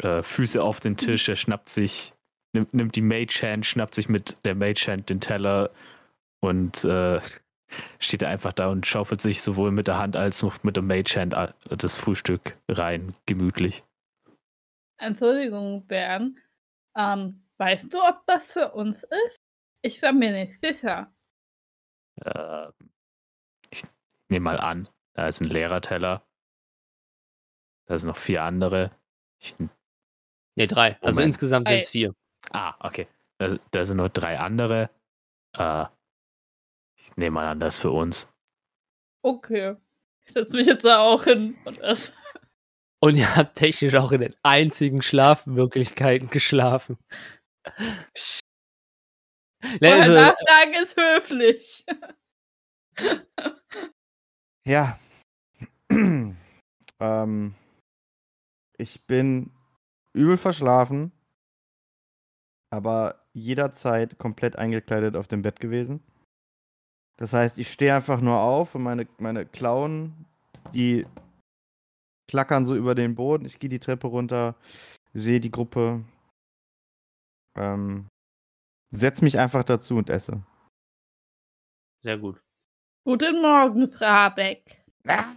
äh, 0.00 0.22
Füße 0.22 0.62
auf 0.62 0.80
den 0.80 0.96
Tisch, 0.96 1.28
er 1.28 1.36
schnappt 1.36 1.70
sich, 1.70 2.12
nimmt, 2.52 2.74
nimmt 2.74 2.94
die 2.94 3.02
Mage 3.02 3.40
Hand, 3.42 3.64
schnappt 3.64 3.94
sich 3.94 4.08
mit 4.08 4.44
der 4.44 4.54
Mage 4.54 4.86
Hand 4.88 5.08
den 5.08 5.20
Teller 5.20 5.70
und 6.40 6.84
äh, 6.84 7.20
steht 7.98 8.22
einfach 8.22 8.52
da 8.52 8.68
und 8.68 8.86
schaufelt 8.86 9.22
sich 9.22 9.40
sowohl 9.40 9.70
mit 9.70 9.88
der 9.88 9.98
Hand 9.98 10.16
als 10.16 10.44
auch 10.44 10.62
mit 10.62 10.76
der 10.76 10.82
Mage 10.82 11.18
Hand 11.18 11.34
das 11.70 11.96
Frühstück 11.96 12.58
rein, 12.68 13.14
gemütlich. 13.24 13.82
Entschuldigung, 14.98 15.86
Bern. 15.86 16.36
Ähm, 16.96 17.48
Weißt 17.58 17.92
du, 17.92 17.98
ob 17.98 18.24
das 18.26 18.52
für 18.52 18.72
uns 18.72 19.02
ist? 19.02 19.40
Ich 19.82 20.00
bin 20.00 20.18
mir 20.18 20.30
nicht 20.30 20.64
sicher. 20.64 21.12
Äh, 22.24 22.68
ich 23.70 23.82
nehme 24.28 24.44
mal 24.44 24.60
an, 24.60 24.88
da 25.14 25.28
ist 25.28 25.40
ein 25.40 25.48
leerer 25.48 25.80
Teller. 25.80 26.22
Da 27.86 27.98
sind 27.98 28.08
noch 28.08 28.16
vier 28.18 28.42
andere. 28.42 28.90
Ich, 29.40 29.54
Ne, 30.56 30.66
drei. 30.66 30.96
Also 31.00 31.18
Moment. 31.18 31.26
insgesamt 31.34 31.68
Drei. 31.68 31.74
sind 31.74 31.82
es 31.84 31.90
vier. 31.90 32.14
ah, 32.50 32.74
okay. 32.80 33.06
Da, 33.38 33.58
da 33.70 33.84
sind 33.84 33.98
nur 33.98 34.08
drei 34.08 34.40
andere. 34.40 34.90
Äh, 35.56 35.84
ich 36.96 37.16
nehme 37.16 37.34
mal 37.34 37.46
an, 37.46 37.60
das 37.60 37.76
ist 37.76 37.80
für 37.80 37.92
uns. 37.92 38.28
Okay. 39.22 39.76
Ich 40.26 40.32
setze 40.32 40.56
mich 40.56 40.66
jetzt 40.66 40.84
da 40.84 40.98
auch 40.98 41.24
hin 41.24 41.56
und 41.64 41.78
esse. 41.78 42.12
Und 43.00 43.14
ihr 43.16 43.36
habt 43.36 43.54
technisch 43.54 43.94
auch 43.94 44.10
in 44.10 44.20
den 44.20 44.34
einzigen 44.42 45.00
Schlafmöglichkeiten 45.00 46.28
geschlafen. 46.30 46.98
Ne, 49.80 49.88
Vorher 49.88 50.02
also, 50.02 50.14
nachfragen 50.14 50.72
ist 50.82 50.96
höflich. 50.96 51.86
Ja. 54.66 54.98
ähm, 57.00 57.54
ich 58.76 59.06
bin 59.06 59.50
übel 60.12 60.36
verschlafen, 60.36 61.10
aber 62.70 63.24
jederzeit 63.32 64.18
komplett 64.18 64.56
eingekleidet 64.56 65.16
auf 65.16 65.26
dem 65.26 65.40
Bett 65.40 65.58
gewesen. 65.60 66.02
Das 67.16 67.32
heißt, 67.32 67.56
ich 67.56 67.72
stehe 67.72 67.94
einfach 67.94 68.20
nur 68.20 68.40
auf 68.40 68.74
und 68.74 68.82
meine, 68.82 69.08
meine 69.16 69.46
Klauen, 69.46 70.26
die 70.74 71.06
klackern 72.30 72.66
so 72.66 72.76
über 72.76 72.94
den 72.94 73.14
Boden. 73.14 73.46
Ich 73.46 73.58
gehe 73.58 73.70
die 73.70 73.80
Treppe 73.80 74.08
runter, 74.08 74.54
sehe 75.14 75.40
die 75.40 75.50
Gruppe, 75.50 76.04
ähm, 77.56 78.06
setz 78.90 79.22
mich 79.22 79.38
einfach 79.38 79.64
dazu 79.64 79.96
und 79.96 80.10
esse. 80.10 80.42
sehr 82.02 82.18
gut. 82.18 82.40
Guten 83.04 83.40
Morgen, 83.40 83.90
Frau 83.90 84.06
Habeck. 84.06 84.84
Ah, 85.06 85.34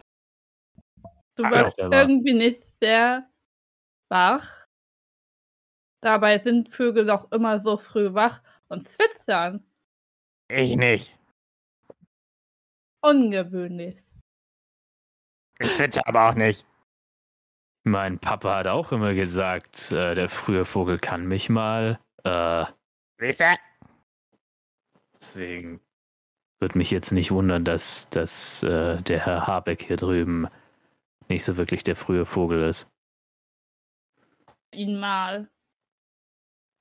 Du 1.35 1.45
Hallo, 1.45 1.55
wirst 1.55 1.77
irgendwie 1.77 2.33
nicht 2.33 2.67
sehr 2.81 3.29
wach. 4.09 4.67
Dabei 6.03 6.39
sind 6.39 6.69
Vögel 6.69 7.05
doch 7.05 7.31
immer 7.31 7.61
so 7.61 7.77
früh 7.77 8.13
wach 8.13 8.43
und 8.67 8.87
zwitschern. 8.87 9.65
Ich 10.49 10.75
nicht. 10.75 11.17
Ungewöhnlich. 13.03 14.03
Ich 15.59 15.73
zwitscher 15.75 16.01
aber 16.05 16.29
auch 16.29 16.35
nicht. 16.35 16.65
Mein 17.83 18.19
Papa 18.19 18.57
hat 18.57 18.67
auch 18.67 18.91
immer 18.91 19.13
gesagt, 19.13 19.91
äh, 19.91 20.13
der 20.13 20.29
frühe 20.29 20.65
Vogel 20.65 20.99
kann 20.99 21.25
mich 21.25 21.49
mal. 21.49 21.99
Äh, 22.23 22.65
Du? 23.21 23.57
deswegen 25.13 25.79
würde 26.59 26.77
mich 26.77 26.89
jetzt 26.89 27.11
nicht 27.11 27.31
wundern, 27.31 27.63
dass, 27.63 28.09
dass 28.09 28.63
äh, 28.63 29.01
der 29.03 29.25
Herr 29.25 29.45
Habeck 29.45 29.83
hier 29.83 29.95
drüben 29.95 30.47
nicht 31.29 31.43
so 31.43 31.55
wirklich 31.55 31.83
der 31.83 31.95
frühe 31.95 32.25
Vogel 32.25 32.63
ist. 32.63 32.91
Ihn 34.73 34.99
mal. 34.99 35.49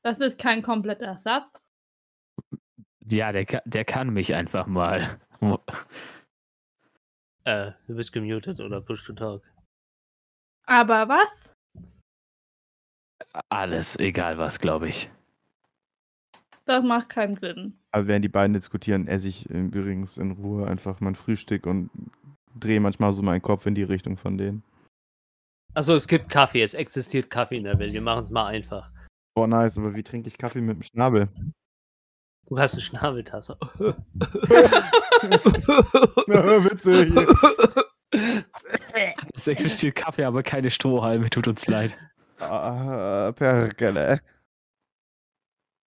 Das 0.03 0.19
ist 0.21 0.39
kein 0.39 0.63
kompletter 0.63 1.19
Satz. 1.19 1.61
Ja, 3.11 3.33
der, 3.33 3.45
der 3.65 3.85
kann 3.85 4.11
mich 4.11 4.35
einfach 4.35 4.67
mal. 4.67 5.21
Äh, 7.45 7.73
du 7.87 7.97
bist 7.97 8.13
gemutet 8.13 8.61
oder 8.61 8.83
push 8.83 9.03
to 9.07 9.15
talk. 9.15 9.43
Aber 10.67 11.09
was? 11.09 11.57
Alles, 13.49 13.99
egal 13.99 14.37
was, 14.37 14.61
glaube 14.61 14.91
ich. 14.91 15.11
Das 16.71 16.85
macht 16.85 17.09
keinen 17.09 17.35
Sinn. 17.35 17.77
Aber 17.91 18.07
während 18.07 18.25
die 18.25 18.29
beiden 18.29 18.53
diskutieren, 18.53 19.09
esse 19.09 19.27
ich 19.27 19.51
übrigens 19.51 20.19
in 20.19 20.31
Ruhe 20.31 20.69
einfach 20.69 21.01
mein 21.01 21.17
Frühstück 21.17 21.67
und 21.67 21.91
drehe 22.55 22.79
manchmal 22.79 23.13
so 23.13 23.23
meinen 23.23 23.43
Kopf 23.43 23.67
in 23.67 23.75
die 23.75 23.83
Richtung 23.83 24.17
von 24.17 24.39
denen. 24.39 24.63
Achso, 25.75 25.97
es 25.97 26.07
gibt 26.07 26.29
Kaffee. 26.29 26.63
Es 26.63 26.75
existiert 26.75 27.29
Kaffee 27.29 27.57
in 27.57 27.65
der 27.65 27.77
Welt. 27.81 27.93
Wir 27.93 28.01
machen 28.01 28.23
es 28.23 28.31
mal 28.31 28.47
einfach. 28.47 28.89
Boah, 29.35 29.49
nice, 29.49 29.79
aber 29.79 29.97
wie 29.97 30.05
trinke 30.05 30.29
ich 30.29 30.39
Kaffee 30.39 30.61
mit 30.61 30.77
dem 30.77 30.85
Schnabel? 30.85 31.29
Du 32.47 32.57
hast 32.57 32.75
eine 32.75 32.83
Schnabeltasse. 32.83 33.59
Witzig. 36.29 37.13
Es 39.35 39.49
existiert 39.49 39.97
Kaffee, 39.97 40.23
aber 40.23 40.45
keine 40.45 40.71
Strohhalme, 40.71 41.31
tut 41.31 41.49
uns 41.49 41.67
leid. 41.67 41.99
Ah, 42.39 43.33
Perkele. 43.33 44.21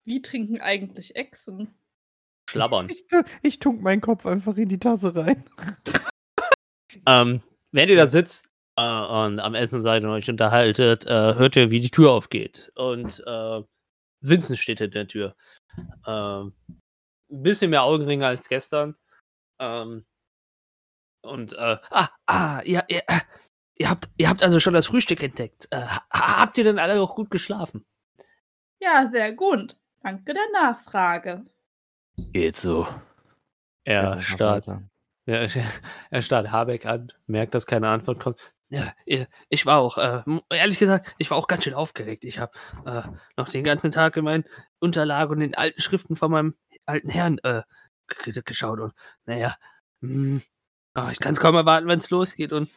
Wie 0.06 0.22
trinken 0.22 0.62
eigentlich 0.62 1.16
Echsen? 1.16 1.74
Schlabbern. 2.50 2.88
Ich, 2.90 3.06
ich 3.42 3.60
tunk 3.60 3.82
meinen 3.82 4.02
Kopf 4.02 4.26
einfach 4.26 4.58
in 4.58 4.70
die 4.70 4.80
Tasse 4.80 5.16
rein. 5.16 5.44
Ähm, 7.08 7.42
während 7.72 7.90
ihr 7.90 7.98
da 7.98 8.06
sitzt 8.08 8.50
äh, 8.78 8.82
und 8.84 9.40
am 9.40 9.56
Essen 9.56 9.82
seid 9.82 10.04
und 10.04 10.10
euch 10.12 10.30
unterhaltet, 10.30 11.06
äh, 11.08 11.34
hört 11.36 11.56
ihr, 11.56 11.72
wie 11.72 11.80
die 11.80 11.90
Tür 11.90 12.12
aufgeht. 12.12 12.72
Und 12.76 13.22
äh, 13.26 13.64
Vincent 14.22 14.60
steht 14.60 14.78
hinter 14.78 15.00
der 15.00 15.08
Tür. 15.08 15.36
Ähm, 16.06 16.54
ein 17.32 17.42
bisschen 17.44 17.72
mehr 17.72 17.84
Augenringe 17.84 18.28
als 18.28 18.48
gestern. 18.48 18.96
Ähm, 19.60 20.06
und, 21.26 21.54
äh, 21.54 21.78
ah, 21.90 22.10
ah, 22.28 22.62
ihr, 22.64 22.84
ihr, 22.90 23.02
ihr, 23.76 23.90
habt, 23.90 24.10
ihr 24.18 24.30
habt 24.30 24.44
also 24.44 24.60
schon 24.60 24.76
das 24.76 24.86
Frühstück 24.86 25.24
entdeckt. 25.24 25.68
Äh, 25.72 25.82
ha- 25.82 26.06
habt 26.12 26.58
ihr 26.60 26.64
denn 26.64 26.78
alle 26.80 27.02
auch 27.02 27.16
gut 27.16 27.32
geschlafen? 27.32 27.84
Ja, 28.82 29.10
sehr 29.12 29.34
gut. 29.34 29.76
Danke 30.04 30.34
der 30.34 30.44
Nachfrage. 30.52 31.46
Geht 32.18 32.56
so. 32.56 32.88
Er 33.86 34.22
starrt, 34.22 34.68
ja, 35.26 35.46
er 36.12 36.22
starrt 36.22 36.52
Habeck 36.52 36.86
an, 36.86 37.08
merkt, 37.26 37.56
dass 37.56 37.66
keine 37.66 37.88
Antwort 37.90 38.20
kommt. 38.20 38.40
Ja, 38.70 38.94
ich- 39.06 39.66
war 39.66 39.80
auch, 39.80 39.98
äh, 39.98 40.24
ehrlich 40.50 40.80
gesagt, 40.80 41.14
ich 41.18 41.30
war 41.30 41.38
auch 41.38 41.48
ganz 41.48 41.64
schön 41.64 41.74
aufgeregt. 41.74 42.26
Ich 42.26 42.40
habe 42.40 42.52
äh, 42.86 43.04
noch 43.38 43.50
den 43.50 43.64
ganzen 43.64 43.92
Tag 43.92 44.18
in 44.18 44.26
meinen 44.26 44.46
Unterlagen 44.80 45.32
und 45.34 45.40
den 45.40 45.56
alten 45.56 45.82
Schriften 45.82 46.16
von 46.16 46.32
meinem 46.32 46.56
alten 46.86 47.10
Herrn 47.10 47.38
äh, 47.40 47.64
geschaut 48.08 48.80
und 48.80 48.94
naja, 49.26 49.56
hm, 50.02 50.42
ah, 50.96 51.12
ich 51.12 51.20
kann 51.20 51.34
es 51.34 51.40
kaum 51.40 51.56
erwarten, 51.56 51.88
wenn 51.88 52.00
es 52.00 52.10
losgeht 52.10 52.52
und 52.52 52.70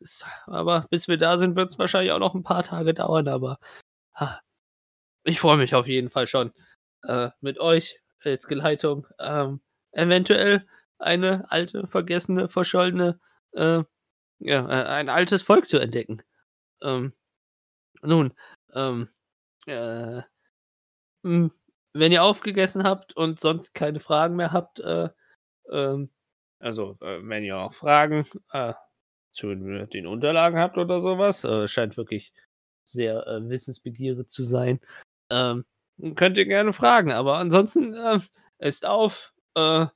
das, 0.00 0.24
aber 0.46 0.86
bis 0.90 1.08
wir 1.08 1.18
da 1.18 1.36
sind, 1.36 1.56
wird 1.56 1.68
es 1.70 1.78
wahrscheinlich 1.78 2.12
auch 2.12 2.18
noch 2.20 2.34
ein 2.34 2.42
paar 2.44 2.62
Tage 2.62 2.94
dauern, 2.94 3.28
aber 3.28 3.58
ah, 4.14 4.38
ich 5.28 5.40
freue 5.40 5.58
mich 5.58 5.74
auf 5.74 5.86
jeden 5.86 6.10
Fall 6.10 6.26
schon 6.26 6.52
äh, 7.04 7.30
mit 7.40 7.60
euch 7.60 8.00
als 8.24 8.46
Geleitung 8.46 9.06
ähm, 9.18 9.60
eventuell 9.92 10.66
eine 10.98 11.50
alte, 11.50 11.86
vergessene, 11.86 12.48
verschollene, 12.48 13.20
äh, 13.52 13.82
ja, 14.40 14.68
äh, 14.68 14.86
ein 14.88 15.08
altes 15.08 15.42
Volk 15.42 15.68
zu 15.68 15.78
entdecken. 15.78 16.22
Ähm, 16.82 17.12
nun, 18.02 18.32
ähm, 18.74 19.08
äh, 19.66 20.22
mh, 21.22 21.50
wenn 21.92 22.12
ihr 22.12 22.22
aufgegessen 22.22 22.84
habt 22.84 23.16
und 23.16 23.40
sonst 23.40 23.74
keine 23.74 24.00
Fragen 24.00 24.36
mehr 24.36 24.52
habt, 24.52 24.80
äh, 24.80 25.08
ähm, 25.70 26.10
also 26.60 26.96
äh, 27.00 27.20
wenn 27.22 27.44
ihr 27.44 27.58
auch 27.58 27.74
Fragen 27.74 28.26
äh, 28.52 28.74
zu 29.32 29.54
den 29.54 30.06
Unterlagen 30.06 30.58
habt 30.58 30.78
oder 30.78 31.00
sowas, 31.00 31.44
äh, 31.44 31.68
scheint 31.68 31.96
wirklich 31.96 32.32
sehr 32.84 33.26
äh, 33.26 33.48
wissensbegierig 33.48 34.28
zu 34.28 34.42
sein, 34.42 34.80
ähm, 35.30 35.64
könnt 36.14 36.38
ihr 36.38 36.46
gerne 36.46 36.72
fragen. 36.72 37.12
Aber 37.12 37.36
ansonsten 37.36 37.94
äh, 37.94 38.18
esst 38.58 38.86
auf. 38.86 39.32
Äh, 39.54 39.86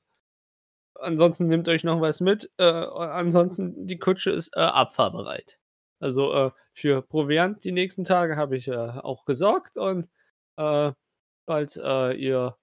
ansonsten 0.95 1.47
nehmt 1.47 1.67
euch 1.69 1.83
noch 1.83 2.01
was 2.01 2.21
mit. 2.21 2.51
Äh, 2.57 2.63
ansonsten 2.63 3.85
die 3.87 3.99
Kutsche 3.99 4.31
ist 4.31 4.55
äh, 4.55 4.61
abfahrbereit. 4.61 5.59
Also 5.99 6.33
äh, 6.33 6.51
für 6.73 7.01
Proviant 7.01 7.63
die 7.63 7.71
nächsten 7.71 8.03
Tage 8.03 8.35
habe 8.35 8.57
ich 8.57 8.67
äh, 8.67 8.75
auch 8.75 9.25
gesorgt 9.25 9.77
und 9.77 10.09
falls 10.55 11.77
ihr 11.77 12.55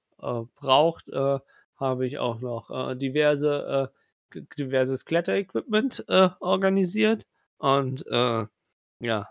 braucht, 0.55 1.07
habe 1.77 2.07
ich 2.07 2.19
auch 2.21 2.39
noch 2.39 2.95
diverse 2.95 3.91
diverses 4.33 5.05
Kletterequipment 5.05 6.05
organisiert 6.09 7.27
und 7.59 8.05
ja 9.01 9.29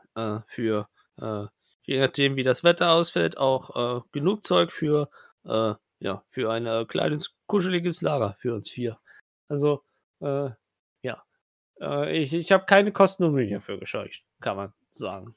für 0.48 0.90
je 1.90 2.00
nachdem 2.00 2.36
wie 2.36 2.44
das 2.44 2.64
Wetter 2.64 2.92
ausfällt 2.92 3.38
auch 3.38 3.98
äh, 3.98 4.02
genug 4.12 4.44
Zeug 4.44 4.72
für 4.72 5.10
äh, 5.46 5.74
ja 6.00 6.24
für 6.28 6.52
ein 6.52 6.68
äh, 6.68 6.86
kleines 6.86 7.36
kuscheliges 7.48 8.02
Lager 8.02 8.36
für 8.40 8.54
uns 8.54 8.70
vier. 8.70 9.00
Also 9.48 9.84
äh, 10.22 10.52
ja 11.02 11.24
äh, 11.82 12.16
ich, 12.16 12.34
ich 12.34 12.52
habe 12.52 12.66
keine 12.66 12.92
Kosten 12.92 13.24
und 13.24 13.34
Mühen 13.34 13.48
hierfür 13.48 13.80
gescheucht, 13.80 14.24
kann 14.40 14.56
man 14.56 14.74
sagen. 14.92 15.36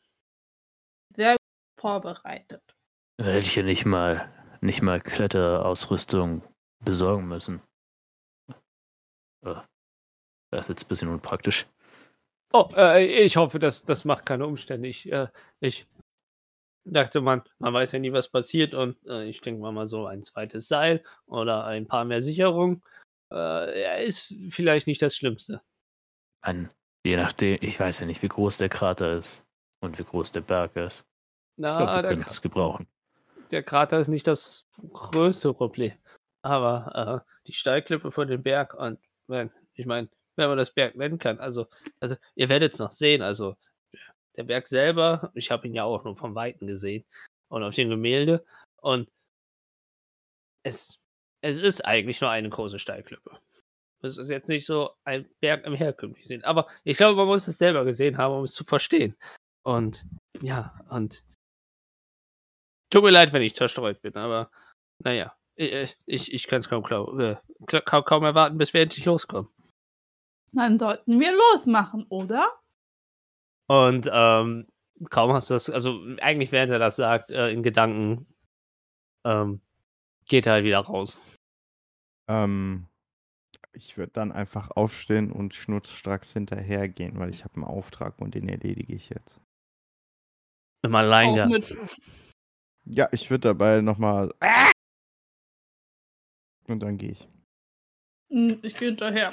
Sehr 1.16 1.32
gut 1.32 1.80
vorbereitet. 1.80 2.62
Hätte 3.18 3.38
ich 3.38 3.56
ja 3.56 3.62
nicht 3.62 3.86
mal, 3.86 4.30
nicht 4.60 4.82
mal 4.82 5.00
Kletterausrüstung 5.00 6.42
besorgen 6.80 7.28
müssen. 7.28 7.62
Das 9.42 9.64
ist 10.52 10.68
jetzt 10.68 10.84
ein 10.84 10.88
bisschen 10.88 11.08
unpraktisch. 11.08 11.66
Oh, 12.52 12.68
äh, 12.76 13.04
ich 13.04 13.38
hoffe, 13.38 13.58
das, 13.58 13.84
das 13.84 14.04
macht 14.04 14.26
keine 14.26 14.46
Umstände. 14.46 14.86
Ich, 14.86 15.10
äh, 15.10 15.28
ich, 15.60 15.86
dachte 16.84 17.20
man, 17.20 17.42
man 17.58 17.72
weiß 17.74 17.92
ja 17.92 17.98
nie, 17.98 18.12
was 18.12 18.28
passiert 18.28 18.74
und 18.74 18.96
äh, 19.06 19.24
ich 19.28 19.40
denke 19.40 19.60
mal 19.70 19.86
so 19.86 20.06
ein 20.06 20.22
zweites 20.22 20.68
Seil 20.68 21.02
oder 21.26 21.64
ein 21.64 21.86
paar 21.86 22.04
mehr 22.04 22.20
Sicherungen 22.22 22.82
äh, 23.32 24.04
ist 24.04 24.34
vielleicht 24.48 24.86
nicht 24.86 25.02
das 25.02 25.16
Schlimmste. 25.16 25.62
Mann, 26.44 26.70
je 27.04 27.16
nachdem, 27.16 27.58
ich 27.60 27.78
weiß 27.78 28.00
ja 28.00 28.06
nicht, 28.06 28.22
wie 28.22 28.28
groß 28.28 28.58
der 28.58 28.68
Krater 28.68 29.16
ist 29.16 29.44
und 29.80 29.98
wie 29.98 30.04
groß 30.04 30.32
der 30.32 30.40
Berg 30.42 30.76
ist. 30.76 31.04
Ich 31.56 31.62
glaube, 31.76 31.92
Na, 31.92 31.96
wir 31.96 32.02
der, 32.02 32.10
können 32.12 32.26
es 32.28 32.42
gebrauchen. 32.42 32.86
der 33.50 33.62
Krater 33.62 34.00
ist 34.00 34.08
nicht 34.08 34.26
das 34.26 34.68
größte 34.92 35.54
Problem. 35.54 35.92
Aber 36.42 37.24
äh, 37.24 37.32
die 37.46 37.52
Steilklippe 37.52 38.10
von 38.10 38.26
dem 38.28 38.42
Berg 38.42 38.74
und 38.74 38.98
wenn, 39.28 39.50
ich 39.74 39.86
meine, 39.86 40.08
wenn 40.36 40.48
man 40.48 40.58
das 40.58 40.72
Berg 40.74 40.96
nennen 40.96 41.18
kann, 41.18 41.38
also, 41.38 41.66
also 42.00 42.16
ihr 42.34 42.48
werdet 42.48 42.72
es 42.72 42.78
noch 42.78 42.90
sehen, 42.90 43.22
also 43.22 43.56
der 44.36 44.44
Berg 44.44 44.68
selber, 44.68 45.30
ich 45.34 45.50
habe 45.50 45.66
ihn 45.66 45.74
ja 45.74 45.84
auch 45.84 46.04
nur 46.04 46.16
vom 46.16 46.34
Weiten 46.34 46.66
gesehen 46.66 47.04
und 47.48 47.62
auf 47.62 47.74
dem 47.74 47.90
Gemälde 47.90 48.44
und 48.76 49.08
es, 50.64 50.98
es 51.42 51.58
ist 51.58 51.84
eigentlich 51.84 52.20
nur 52.20 52.30
eine 52.30 52.48
große 52.48 52.78
Steilklippe. 52.78 53.38
Es 54.02 54.16
ist 54.16 54.30
jetzt 54.30 54.48
nicht 54.48 54.66
so 54.66 54.90
ein 55.04 55.28
Berg 55.40 55.64
im 55.64 55.74
herkömmlichen 55.74 56.26
Sinn. 56.26 56.44
Aber 56.44 56.66
ich 56.82 56.96
glaube, 56.96 57.16
man 57.16 57.28
muss 57.28 57.46
es 57.46 57.58
selber 57.58 57.84
gesehen 57.84 58.18
haben, 58.18 58.34
um 58.34 58.44
es 58.44 58.52
zu 58.52 58.64
verstehen. 58.64 59.16
Und 59.62 60.04
ja, 60.40 60.74
und 60.88 61.22
tut 62.90 63.04
mir 63.04 63.10
leid, 63.10 63.32
wenn 63.32 63.42
ich 63.42 63.54
zerstreut 63.54 64.02
bin, 64.02 64.16
aber 64.16 64.50
naja, 64.98 65.36
ich, 65.54 65.96
ich, 66.06 66.32
ich 66.32 66.46
kann 66.46 66.60
es 66.60 66.68
kaum, 66.68 66.84
äh, 67.20 67.36
kaum, 67.66 68.04
kaum 68.04 68.24
erwarten, 68.24 68.58
bis 68.58 68.74
wir 68.74 68.82
endlich 68.82 69.04
loskommen. 69.04 69.48
Dann 70.52 70.78
sollten 70.78 71.20
wir 71.20 71.32
losmachen, 71.32 72.06
oder? 72.08 72.48
Und 73.72 74.06
ähm, 74.12 74.66
kaum 75.08 75.32
hast 75.32 75.48
du 75.48 75.54
das, 75.54 75.70
also 75.70 75.98
eigentlich 76.20 76.52
während 76.52 76.70
er 76.72 76.78
das 76.78 76.96
sagt, 76.96 77.30
äh, 77.30 77.48
in 77.50 77.62
Gedanken 77.62 78.26
ähm, 79.24 79.62
geht 80.28 80.44
er 80.46 80.52
halt 80.52 80.64
wieder 80.66 80.80
raus. 80.80 81.24
Ähm, 82.28 82.86
ich 83.72 83.96
würde 83.96 84.12
dann 84.12 84.30
einfach 84.30 84.70
aufstehen 84.72 85.32
und 85.32 85.54
schnurzstracks 85.54 86.34
hinterhergehen, 86.34 87.18
weil 87.18 87.30
ich 87.30 87.44
habe 87.44 87.54
einen 87.54 87.64
Auftrag 87.64 88.20
und 88.20 88.34
den 88.34 88.46
erledige 88.46 88.94
ich 88.94 89.08
jetzt. 89.08 89.40
Im 90.82 90.94
Alleingang. 90.94 91.48
mit. 91.48 91.74
Ja, 92.84 93.08
ich 93.10 93.30
würde 93.30 93.48
dabei 93.48 93.80
nochmal. 93.80 94.34
Und 96.68 96.80
dann 96.80 96.98
gehe 96.98 97.12
ich. 97.12 97.26
Hm, 98.28 98.58
Ich 98.62 98.74
gehe 98.74 98.88
hinterher. 98.88 99.30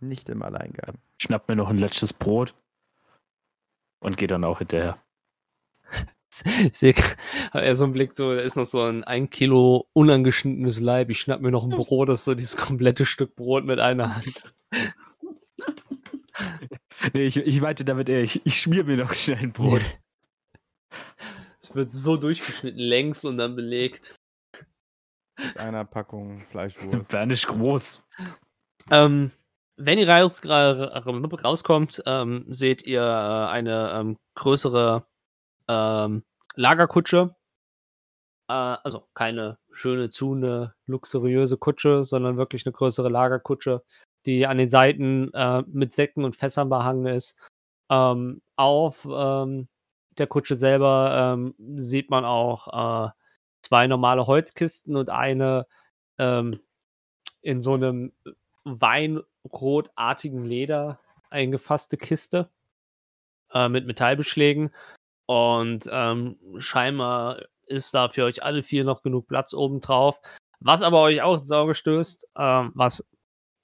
Nicht 0.00 0.30
im 0.30 0.42
Alleingang. 0.42 0.96
Schnapp 1.18 1.48
mir 1.48 1.56
noch 1.56 1.68
ein 1.68 1.76
letztes 1.76 2.14
Brot 2.14 2.54
und 4.02 4.16
geh 4.16 4.26
dann 4.26 4.44
auch 4.44 4.58
hinterher. 4.58 4.98
Hat 6.32 7.62
er 7.62 7.76
so 7.76 7.84
einen 7.84 7.92
Blick, 7.92 8.16
so, 8.16 8.34
da 8.34 8.40
ist 8.40 8.56
noch 8.56 8.64
so 8.64 8.82
ein 8.82 9.04
ein 9.04 9.28
Kilo 9.30 9.88
unangeschnittenes 9.92 10.80
Leib. 10.80 11.10
Ich 11.10 11.20
schnapp 11.20 11.40
mir 11.40 11.50
noch 11.50 11.64
ein 11.64 11.70
Brot, 11.70 12.08
das 12.08 12.20
ist 12.20 12.24
so 12.24 12.34
dieses 12.34 12.56
komplette 12.56 13.04
Stück 13.04 13.36
Brot 13.36 13.64
mit 13.64 13.78
einer 13.78 14.14
Hand. 14.14 14.54
Nee, 17.14 17.26
ich, 17.26 17.36
ich 17.36 17.60
meinte 17.60 17.84
damit 17.84 18.08
eher, 18.08 18.22
ich, 18.22 18.46
ich 18.46 18.60
schmier 18.60 18.84
mir 18.84 18.96
noch 18.96 19.12
schnell 19.14 19.38
ein 19.38 19.52
Brot. 19.52 19.82
Es 21.60 21.74
wird 21.74 21.92
so 21.92 22.16
durchgeschnitten 22.16 22.80
längs 22.80 23.24
und 23.24 23.38
dann 23.38 23.54
belegt. 23.54 24.16
Mit 25.38 25.58
einer 25.58 25.84
Packung 25.84 26.44
Fleischwurst. 26.50 27.08
Bernisch 27.08 27.46
groß. 27.46 28.02
Ähm, 28.90 29.30
wenn 29.84 29.98
ihr 29.98 30.08
raus, 30.08 30.40
ra- 30.44 30.98
rauskommt, 31.44 32.02
ähm, 32.06 32.46
seht 32.48 32.82
ihr 32.82 33.02
äh, 33.02 33.50
eine 33.50 33.92
ähm, 33.92 34.16
größere 34.34 35.04
ähm, 35.68 36.22
Lagerkutsche. 36.54 37.34
Äh, 38.48 38.52
also 38.52 39.08
keine 39.14 39.58
schöne, 39.70 40.10
zu 40.10 40.72
luxuriöse 40.86 41.56
Kutsche, 41.56 42.04
sondern 42.04 42.36
wirklich 42.36 42.64
eine 42.66 42.72
größere 42.72 43.08
Lagerkutsche, 43.08 43.82
die 44.26 44.46
an 44.46 44.58
den 44.58 44.68
Seiten 44.68 45.32
äh, 45.34 45.62
mit 45.66 45.92
Säcken 45.92 46.24
und 46.24 46.36
Fässern 46.36 46.68
behangen 46.68 47.06
ist. 47.06 47.38
Ähm, 47.90 48.40
auf 48.56 49.06
ähm, 49.10 49.68
der 50.18 50.26
Kutsche 50.26 50.54
selber 50.54 51.34
ähm, 51.34 51.54
sieht 51.76 52.10
man 52.10 52.24
auch 52.24 53.08
äh, 53.08 53.10
zwei 53.62 53.86
normale 53.86 54.26
Holzkisten 54.26 54.96
und 54.96 55.10
eine 55.10 55.66
in 57.42 57.60
so 57.60 57.72
einem 57.74 58.12
weinrotartigen 59.44 60.44
Leder 60.44 60.98
eingefasste 61.30 61.96
Kiste 61.96 62.48
äh, 63.52 63.68
mit 63.68 63.86
Metallbeschlägen. 63.86 64.70
Und 65.26 65.88
ähm, 65.90 66.36
scheinbar 66.58 67.42
ist 67.66 67.94
da 67.94 68.08
für 68.08 68.24
euch 68.24 68.42
alle 68.42 68.62
vier 68.62 68.84
noch 68.84 69.02
genug 69.02 69.28
Platz 69.28 69.54
oben 69.54 69.80
drauf. 69.80 70.20
Was 70.60 70.82
aber 70.82 71.00
euch 71.00 71.22
auch 71.22 71.38
ins 71.38 71.50
Auge 71.52 71.74
stößt, 71.74 72.28
ähm, 72.36 72.72
was 72.74 73.08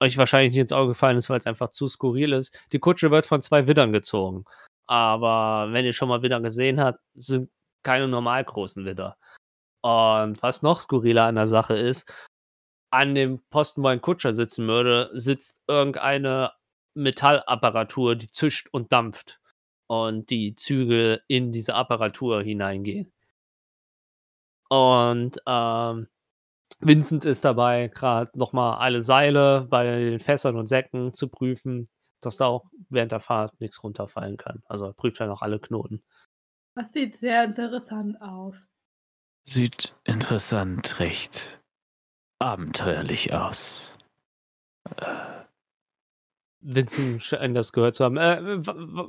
euch 0.01 0.17
wahrscheinlich 0.17 0.51
nicht 0.51 0.61
ins 0.61 0.71
Auge 0.71 0.89
gefallen 0.89 1.17
ist, 1.17 1.29
weil 1.29 1.39
es 1.39 1.47
einfach 1.47 1.69
zu 1.69 1.87
skurril 1.87 2.33
ist. 2.33 2.57
Die 2.71 2.79
Kutsche 2.79 3.11
wird 3.11 3.25
von 3.25 3.41
zwei 3.41 3.67
Widdern 3.67 3.91
gezogen. 3.91 4.45
Aber 4.87 5.71
wenn 5.71 5.85
ihr 5.85 5.93
schon 5.93 6.09
mal 6.09 6.21
Widder 6.23 6.41
gesehen 6.41 6.79
habt, 6.79 6.99
sind 7.13 7.49
keine 7.83 8.07
normal 8.07 8.43
großen 8.43 8.85
Widder. 8.85 9.17
Und 9.81 10.41
was 10.41 10.63
noch 10.63 10.81
skurriler 10.81 11.25
an 11.25 11.35
der 11.35 11.47
Sache 11.47 11.75
ist, 11.77 12.11
an 12.91 13.15
dem 13.15 13.39
Posten, 13.49 13.83
wo 13.83 13.87
ein 13.87 14.01
Kutscher 14.01 14.33
sitzen 14.33 14.67
würde, 14.67 15.09
sitzt 15.13 15.61
irgendeine 15.67 16.51
Metallapparatur, 16.93 18.15
die 18.15 18.27
zischt 18.27 18.69
und 18.71 18.91
dampft. 18.91 19.39
Und 19.87 20.29
die 20.29 20.53
Züge 20.53 21.23
in 21.27 21.51
diese 21.51 21.73
Apparatur 21.73 22.43
hineingehen. 22.43 23.11
Und 24.69 25.41
ähm, 25.47 26.07
Vincent 26.79 27.25
ist 27.25 27.43
dabei, 27.43 27.87
gerade 27.87 28.37
nochmal 28.37 28.77
alle 28.77 29.01
Seile 29.01 29.65
bei 29.67 29.99
den 29.99 30.19
Fässern 30.19 30.57
und 30.57 30.67
Säcken 30.67 31.13
zu 31.13 31.27
prüfen, 31.27 31.89
dass 32.21 32.37
da 32.37 32.45
auch 32.45 32.65
während 32.89 33.11
der 33.11 33.19
Fahrt 33.19 33.59
nichts 33.59 33.83
runterfallen 33.83 34.37
kann. 34.37 34.61
Also 34.67 34.85
er 34.85 34.93
prüft 34.93 35.19
dann 35.19 35.31
auch 35.31 35.41
alle 35.41 35.59
Knoten. 35.59 36.03
Das 36.75 36.93
sieht 36.93 37.17
sehr 37.17 37.45
interessant 37.45 38.21
aus. 38.21 38.55
Sieht 39.41 39.95
interessant, 40.03 40.99
recht 40.99 41.59
abenteuerlich 42.39 43.33
aus. 43.33 43.97
Vincent 46.61 47.23
scheint 47.23 47.55
das 47.55 47.71
gehört 47.73 47.95
zu 47.95 48.03
haben. 48.03 48.17
Äh, 48.17 48.61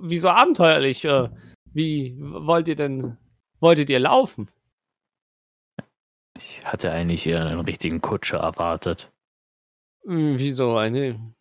wieso 0.02 0.28
abenteuerlich? 0.28 1.04
Äh, 1.04 1.30
wie 1.72 2.16
wollt 2.18 2.68
ihr 2.68 2.76
denn, 2.76 3.16
wolltet 3.60 3.90
ihr 3.90 4.00
laufen? 4.00 4.50
Ich 6.36 6.64
hatte 6.64 6.90
eigentlich 6.90 7.26
eher 7.26 7.44
einen 7.44 7.60
richtigen 7.60 8.00
Kutscher 8.00 8.38
erwartet. 8.38 9.12
Hm, 10.04 10.38
Wieso 10.38 10.76
eine? 10.76 11.34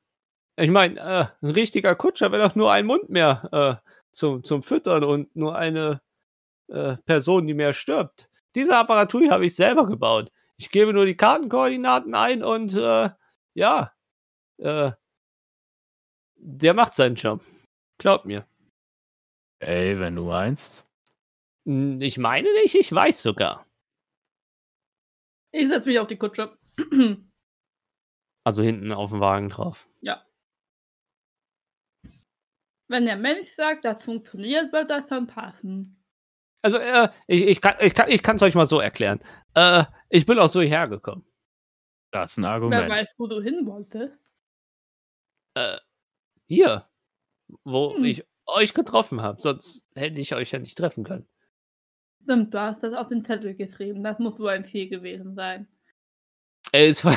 Ich 0.57 0.69
meine, 0.69 0.99
äh, 0.99 1.25
ein 1.41 1.51
richtiger 1.51 1.95
Kutscher 1.95 2.31
wäre 2.31 2.47
doch 2.47 2.55
nur 2.55 2.71
ein 2.71 2.85
Mund 2.85 3.09
mehr 3.09 3.49
äh, 3.83 3.89
zum, 4.11 4.43
zum 4.43 4.61
Füttern 4.61 5.03
und 5.03 5.33
nur 5.35 5.55
eine 5.55 6.01
äh, 6.67 6.97
Person, 7.05 7.47
die 7.47 7.53
mehr 7.53 7.73
stirbt. 7.73 8.29
Diese 8.55 8.75
Apparatur 8.75 9.29
habe 9.29 9.45
ich 9.45 9.55
selber 9.55 9.85
gebaut. 9.85 10.31
Ich 10.59 10.71
gebe 10.71 10.93
nur 10.93 11.05
die 11.05 11.15
Kartenkoordinaten 11.15 12.13
ein 12.13 12.43
und 12.43 12.75
äh, 12.75 13.09
ja, 13.53 13.95
äh, 14.57 14.91
der 16.35 16.73
macht 16.73 16.95
seinen 16.95 17.15
Job. 17.15 17.39
Glaubt 17.97 18.25
mir. 18.25 18.45
Ey, 19.59 19.97
wenn 19.99 20.15
du 20.15 20.25
meinst. 20.25 20.85
Ich 21.65 22.17
meine 22.17 22.51
nicht, 22.61 22.75
ich 22.75 22.91
weiß 22.91 23.21
sogar. 23.23 23.65
Ich 25.51 25.67
setze 25.67 25.89
mich 25.89 25.99
auf 25.99 26.07
die 26.07 26.17
Kutsche. 26.17 26.57
Also 28.45 28.63
hinten 28.63 28.91
auf 28.91 29.11
dem 29.11 29.19
Wagen 29.19 29.49
drauf. 29.49 29.89
ja. 30.01 30.25
Wenn 32.87 33.05
der 33.05 33.17
Mensch 33.17 33.49
sagt, 33.51 33.85
das 33.85 34.03
funktioniert, 34.03 34.73
wird 34.73 34.89
das 34.89 35.05
dann 35.05 35.27
passen. 35.27 35.98
Also, 36.61 36.77
äh, 36.77 37.09
ich, 37.27 37.43
ich 37.43 37.61
kann 37.61 37.75
es 37.77 37.85
ich 37.87 37.93
kann, 37.95 38.09
ich 38.09 38.23
kann's 38.23 38.43
euch 38.43 38.55
mal 38.55 38.65
so 38.67 38.79
erklären. 38.79 39.21
Äh, 39.53 39.85
ich 40.09 40.25
bin 40.25 40.37
auch 40.39 40.47
so 40.49 40.61
hierher 40.61 40.87
gekommen. 40.87 41.25
Das 42.11 42.31
ist 42.31 42.37
ein 42.37 42.43
Wer 42.43 42.49
Argument. 42.51 42.89
weiß, 42.89 43.13
wo 43.17 43.27
du 43.27 43.41
hin 43.41 43.65
wolltest. 43.65 44.17
Äh, 45.55 45.77
hier, 46.47 46.87
wo 47.63 47.95
Hm. 47.95 48.03
ich 48.03 48.25
euch 48.45 48.73
getroffen 48.73 49.21
habe. 49.21 49.41
Sonst 49.41 49.87
hätte 49.95 50.19
ich 50.19 50.33
euch 50.33 50.51
ja 50.51 50.59
nicht 50.59 50.77
treffen 50.77 51.03
können. 51.03 51.27
Stimmt, 52.23 52.53
du 52.53 52.59
hast 52.59 52.83
das 52.83 52.93
auf 52.95 53.07
den 53.07 53.23
Zettel 53.23 53.55
geschrieben. 53.55 54.03
Das 54.03 54.19
muss 54.19 54.39
wohl 54.39 54.49
ein 54.49 54.65
Ziel 54.65 54.89
gewesen 54.89 55.35
sein. 55.35 55.67
Er 56.71 56.87
ist 56.87 57.01
von, 57.01 57.13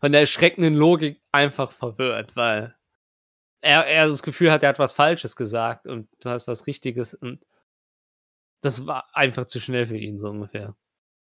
von 0.00 0.12
der 0.12 0.22
erschreckenden 0.22 0.74
Logik 0.74 1.20
einfach 1.32 1.70
verwirrt, 1.72 2.36
weil 2.36 2.74
er, 3.60 3.86
er 3.86 4.06
das 4.06 4.22
Gefühl 4.22 4.52
hat, 4.52 4.62
er 4.62 4.68
hat 4.70 4.78
was 4.78 4.92
Falsches 4.92 5.36
gesagt 5.36 5.86
und 5.86 6.08
du 6.20 6.28
hast 6.30 6.46
was 6.48 6.66
Richtiges 6.66 7.14
und 7.14 7.44
das 8.64 8.86
war 8.86 9.14
einfach 9.14 9.44
zu 9.44 9.60
schnell 9.60 9.86
für 9.86 9.96
ihn, 9.96 10.18
so 10.18 10.30
ungefähr. 10.30 10.74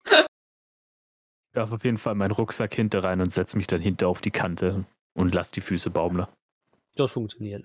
Ich 0.04 1.56
werfe 1.56 1.74
auf 1.74 1.84
jeden 1.84 1.98
Fall 1.98 2.14
meinen 2.14 2.32
Rucksack 2.32 2.74
hinter 2.74 3.04
rein 3.04 3.20
und 3.20 3.30
setze 3.30 3.56
mich 3.56 3.66
dann 3.66 3.80
hinter 3.80 4.08
auf 4.08 4.20
die 4.20 4.30
Kante 4.30 4.84
und 5.14 5.34
lass 5.34 5.50
die 5.50 5.60
Füße 5.60 5.90
baumeln. 5.90 6.26
Das 6.96 7.12
funktioniert. 7.12 7.64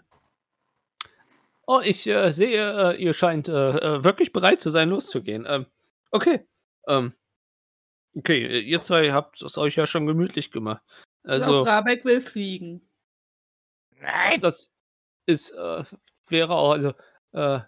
Oh, 1.67 1.81
ich 1.83 2.07
äh, 2.07 2.31
sehe, 2.31 2.93
äh, 2.93 3.03
ihr 3.03 3.13
scheint 3.13 3.47
äh, 3.47 3.51
äh, 3.51 4.03
wirklich 4.03 4.31
bereit 4.31 4.61
zu 4.61 4.69
sein, 4.69 4.89
loszugehen. 4.89 5.45
Ähm, 5.47 5.65
okay. 6.11 6.47
Ähm, 6.87 7.13
okay, 8.15 8.43
äh, 8.45 8.59
ihr 8.59 8.81
zwei 8.81 9.11
habt 9.11 9.41
es 9.41 9.57
euch 9.57 9.75
ja 9.75 9.85
schon 9.85 10.07
gemütlich 10.07 10.51
gemacht. 10.51 10.81
Also, 11.23 11.45
Also, 11.45 11.61
Rabeck 11.61 12.05
will 12.05 12.21
fliegen. 12.21 12.89
Nein, 13.99 14.39
das 14.39 14.71
ist, 15.25 15.51
äh, 15.51 15.83
wäre 16.27 16.53
auch, 16.55 16.71
also, 16.71 16.93
äh, 17.33 17.59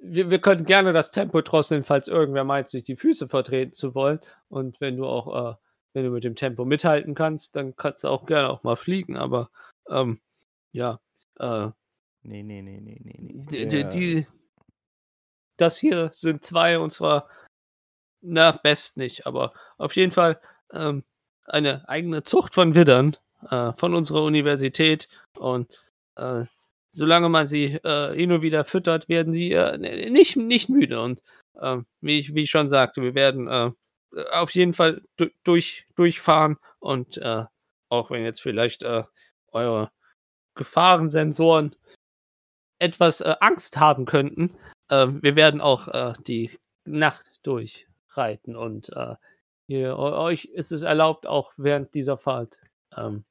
wir, 0.00 0.30
wir 0.30 0.40
können 0.40 0.64
gerne 0.64 0.92
das 0.92 1.10
Tempo 1.10 1.40
drosseln, 1.40 1.82
falls 1.82 2.08
irgendwer 2.08 2.44
meint, 2.44 2.68
sich 2.68 2.84
die 2.84 2.96
Füße 2.96 3.28
vertreten 3.28 3.72
zu 3.72 3.94
wollen. 3.94 4.20
Und 4.48 4.80
wenn 4.80 4.96
du 4.96 5.06
auch, 5.06 5.52
äh, 5.52 5.56
wenn 5.92 6.04
du 6.04 6.10
mit 6.10 6.24
dem 6.24 6.36
Tempo 6.36 6.64
mithalten 6.64 7.14
kannst, 7.14 7.56
dann 7.56 7.76
kannst 7.76 8.04
du 8.04 8.08
auch 8.08 8.26
gerne 8.26 8.48
auch 8.50 8.62
mal 8.62 8.76
fliegen. 8.76 9.16
Aber, 9.16 9.50
ähm, 9.88 10.20
ja, 10.72 11.00
äh, 11.40 11.70
Nee, 12.22 12.42
nee, 12.42 12.62
nee, 12.62 12.80
nee, 12.80 13.00
nee, 13.02 13.16
nee. 13.20 13.66
die, 13.66 13.84
die, 13.88 14.26
das 15.56 15.78
hier 15.78 16.10
sind 16.12 16.44
zwei 16.44 16.78
und 16.78 16.90
zwar, 16.92 17.28
na, 18.20 18.52
best 18.52 18.96
nicht, 18.96 19.26
aber 19.26 19.54
auf 19.78 19.96
jeden 19.96 20.12
Fall 20.12 20.40
ähm, 20.72 21.04
eine 21.44 21.88
eigene 21.88 22.22
Zucht 22.24 22.54
von 22.54 22.74
Widdern 22.74 23.16
äh, 23.50 23.72
von 23.72 23.94
unserer 23.94 24.24
Universität 24.24 25.08
und 25.38 25.70
äh, 26.16 26.44
solange 26.90 27.28
man 27.28 27.46
sie 27.46 27.64
äh, 27.84 28.14
hin 28.14 28.32
und 28.32 28.42
wieder 28.42 28.64
füttert, 28.64 29.08
werden 29.08 29.32
sie 29.32 29.52
äh, 29.52 29.76
nicht, 30.10 30.36
nicht 30.36 30.68
müde. 30.68 31.00
Und 31.00 31.22
ähm, 31.60 31.86
wie, 32.00 32.18
ich, 32.18 32.34
wie 32.34 32.42
ich 32.42 32.50
schon 32.50 32.68
sagte, 32.68 33.02
wir 33.02 33.14
werden 33.14 33.48
äh, 33.48 33.70
auf 34.32 34.52
jeden 34.54 34.72
Fall 34.72 35.02
du 35.16 35.28
durch, 35.44 35.86
durchfahren. 35.96 36.56
Und 36.78 37.18
äh, 37.18 37.44
auch 37.88 38.10
wenn 38.10 38.24
jetzt 38.24 38.40
vielleicht 38.40 38.82
äh, 38.82 39.04
eure 39.52 39.90
Gefahrensensoren 40.54 41.74
etwas 42.78 43.20
äh, 43.20 43.34
Angst 43.40 43.78
haben 43.78 44.04
könnten, 44.06 44.56
äh, 44.88 45.06
wir 45.08 45.36
werden 45.36 45.60
auch 45.60 45.88
äh, 45.88 46.12
die 46.26 46.50
Nacht 46.84 47.26
durchreiten. 47.42 48.56
Und 48.56 48.90
äh, 48.90 49.16
ihr, 49.66 49.96
eu- 49.98 50.16
euch 50.22 50.46
ist 50.46 50.72
es 50.72 50.82
erlaubt, 50.82 51.26
auch 51.26 51.52
während 51.56 51.94
dieser 51.94 52.16
Fahrt 52.16 52.60
ähm, 52.96 53.24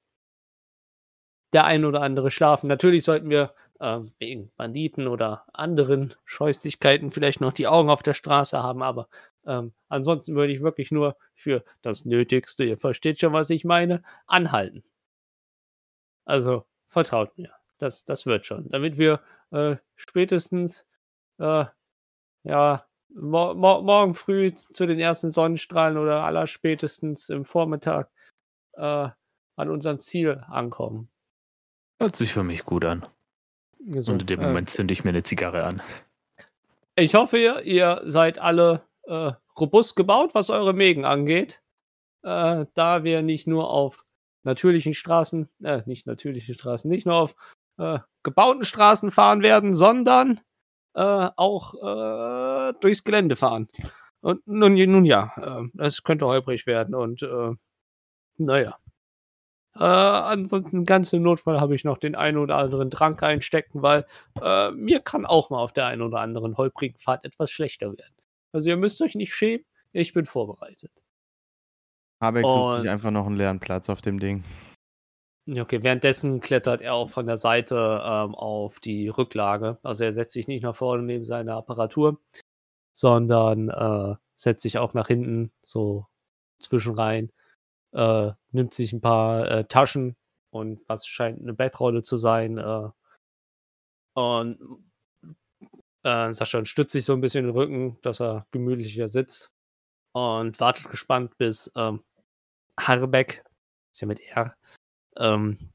der 1.53 1.65
ein 1.65 1.85
oder 1.85 2.01
andere 2.01 2.31
schlafen. 2.31 2.67
Natürlich 2.67 3.03
sollten 3.03 3.29
wir 3.29 3.53
äh, 3.79 3.99
wegen 4.19 4.51
Banditen 4.57 5.07
oder 5.07 5.45
anderen 5.53 6.13
Scheußlichkeiten 6.25 7.11
vielleicht 7.11 7.41
noch 7.41 7.53
die 7.53 7.67
Augen 7.67 7.89
auf 7.89 8.03
der 8.03 8.13
Straße 8.13 8.61
haben, 8.61 8.83
aber 8.83 9.07
ähm, 9.45 9.73
ansonsten 9.87 10.35
würde 10.35 10.53
ich 10.53 10.61
wirklich 10.61 10.91
nur 10.91 11.15
für 11.35 11.63
das 11.81 12.05
Nötigste, 12.05 12.63
ihr 12.63 12.77
versteht 12.77 13.19
schon, 13.19 13.33
was 13.33 13.49
ich 13.49 13.63
meine, 13.65 14.03
anhalten. 14.25 14.83
Also 16.25 16.65
vertraut 16.87 17.37
mir, 17.37 17.51
das, 17.77 18.03
das 18.05 18.25
wird 18.25 18.45
schon, 18.45 18.69
damit 18.69 18.97
wir 18.97 19.21
äh, 19.51 19.77
spätestens 19.95 20.85
äh, 21.39 21.65
ja, 22.43 22.85
mor 23.09 23.55
mor 23.55 23.83
morgen 23.83 24.13
früh 24.13 24.53
zu 24.55 24.85
den 24.85 24.99
ersten 24.99 25.31
Sonnenstrahlen 25.31 25.97
oder 25.97 26.23
allerspätestens 26.23 27.29
im 27.29 27.45
Vormittag 27.45 28.09
äh, 28.73 29.09
an 29.55 29.69
unserem 29.69 30.01
Ziel 30.01 30.43
ankommen. 30.47 31.09
Hört 31.99 32.15
sich 32.15 32.33
für 32.33 32.43
mich 32.43 32.63
gut 32.63 32.85
an. 32.85 33.05
So, 33.89 34.11
Und 34.11 34.21
in 34.21 34.27
dem 34.27 34.41
äh, 34.41 34.47
Moment 34.47 34.69
zünde 34.69 34.93
ich 34.93 35.03
mir 35.03 35.11
eine 35.11 35.23
Zigarre 35.23 35.63
an. 35.63 35.81
ich 36.95 37.15
hoffe, 37.15 37.37
ihr, 37.37 37.61
ihr 37.63 38.01
seid 38.05 38.39
alle 38.39 38.83
äh, 39.03 39.31
robust 39.57 39.95
gebaut, 39.95 40.31
was 40.33 40.49
eure 40.49 40.73
Mägen 40.73 41.05
angeht. 41.05 41.61
Äh, 42.23 42.65
da 42.73 43.03
wir 43.03 43.21
nicht 43.21 43.47
nur 43.47 43.69
auf 43.69 44.05
natürlichen 44.43 44.93
Straßen, 44.93 45.49
äh, 45.63 45.81
nicht 45.85 46.07
natürlichen 46.07 46.55
Straßen, 46.55 46.89
nicht 46.89 47.05
nur 47.05 47.15
auf 47.15 47.35
äh, 47.77 47.99
gebauten 48.23 48.65
Straßen 48.65 49.11
fahren 49.11 49.41
werden, 49.41 49.73
sondern 49.73 50.41
äh, 50.95 51.29
auch 51.35 51.73
äh, 51.75 52.73
durchs 52.79 53.03
Gelände 53.03 53.35
fahren. 53.35 53.69
Und 54.21 54.45
nun, 54.47 54.73
nun 54.73 55.05
ja, 55.05 55.63
das 55.73 56.03
könnte 56.03 56.25
holprig 56.25 56.65
werden 56.65 56.95
und 56.95 57.21
äh, 57.21 57.51
naja. 58.37 58.77
Äh, 59.80 59.84
ansonsten 59.84 60.86
ganz 60.86 61.13
im 61.13 61.21
Notfall 61.21 61.61
habe 61.61 61.75
ich 61.75 61.84
noch 61.84 61.97
den 61.97 62.15
einen 62.15 62.38
oder 62.38 62.57
anderen 62.57 62.89
Trank 62.89 63.21
reinstecken, 63.21 63.82
weil 63.82 64.05
äh, 64.41 64.71
mir 64.71 64.99
kann 64.99 65.25
auch 65.25 65.49
mal 65.49 65.59
auf 65.59 65.73
der 65.73 65.86
einen 65.86 66.01
oder 66.01 66.19
anderen 66.19 66.57
holprigen 66.57 66.97
Fahrt 66.97 67.25
etwas 67.25 67.51
schlechter 67.51 67.88
werden. 67.95 68.15
Also 68.51 68.69
ihr 68.69 68.78
müsst 68.78 69.01
euch 69.01 69.15
nicht 69.15 69.36
schämen, 69.36 69.65
ich 69.91 70.13
bin 70.13 70.25
vorbereitet. 70.25 70.91
Habeck 72.21 72.47
sucht 72.47 72.82
sich 72.82 72.89
einfach 72.89 73.11
noch 73.11 73.28
einen 73.28 73.36
leeren 73.36 73.59
Platz 73.59 73.89
auf 73.89 74.01
dem 74.01 74.19
Ding. 74.19 74.43
Okay, 75.49 75.82
währenddessen 75.82 76.41
klettert 76.41 76.82
er 76.82 76.93
auch 76.93 77.09
von 77.09 77.25
der 77.25 77.38
Seite 77.38 78.01
ähm, 78.03 78.36
auf 78.36 78.80
die 78.80 79.07
Rücklage. 79.07 79.78
Also 79.82 80.03
er 80.03 80.11
setzt 80.11 80.34
sich 80.34 80.47
nicht 80.47 80.63
nach 80.63 80.75
vorne 80.75 81.03
neben 81.03 81.23
seine 81.23 81.53
Apparatur, 81.53 82.19
sondern 82.91 83.69
äh, 83.69 84.15
setzt 84.36 84.63
sich 84.63 84.78
auch 84.78 84.93
nach 84.93 85.07
hinten, 85.07 85.51
so 85.63 86.07
zwischenrein, 86.59 87.32
äh, 87.97 88.31
nimmt 88.51 88.73
sich 88.73 88.93
ein 88.93 89.01
paar 89.01 89.49
äh, 89.49 89.65
Taschen 89.65 90.15
und 90.51 90.87
was 90.87 91.07
scheint 91.07 91.41
eine 91.41 91.53
Bettrolle 91.53 92.03
zu 92.03 92.17
sein. 92.17 92.59
Äh, 92.59 92.89
und 94.13 94.83
äh, 96.03 96.31
Sascha 96.31 96.63
stützt 96.65 96.91
sich 96.91 97.05
so 97.05 97.13
ein 97.13 97.21
bisschen 97.21 97.45
den 97.45 97.55
Rücken, 97.55 97.99
dass 98.03 98.21
er 98.21 98.45
gemütlicher 98.51 99.07
sitzt 99.07 99.51
und 100.13 100.59
wartet 100.59 100.89
gespannt, 100.89 101.37
bis 101.37 101.71
ähm, 101.75 102.03
Harbeck, 102.79 103.43
ist 103.91 104.01
ja 104.01 104.07
mit 104.07 104.19
R, 104.19 104.55
ähm, 105.17 105.73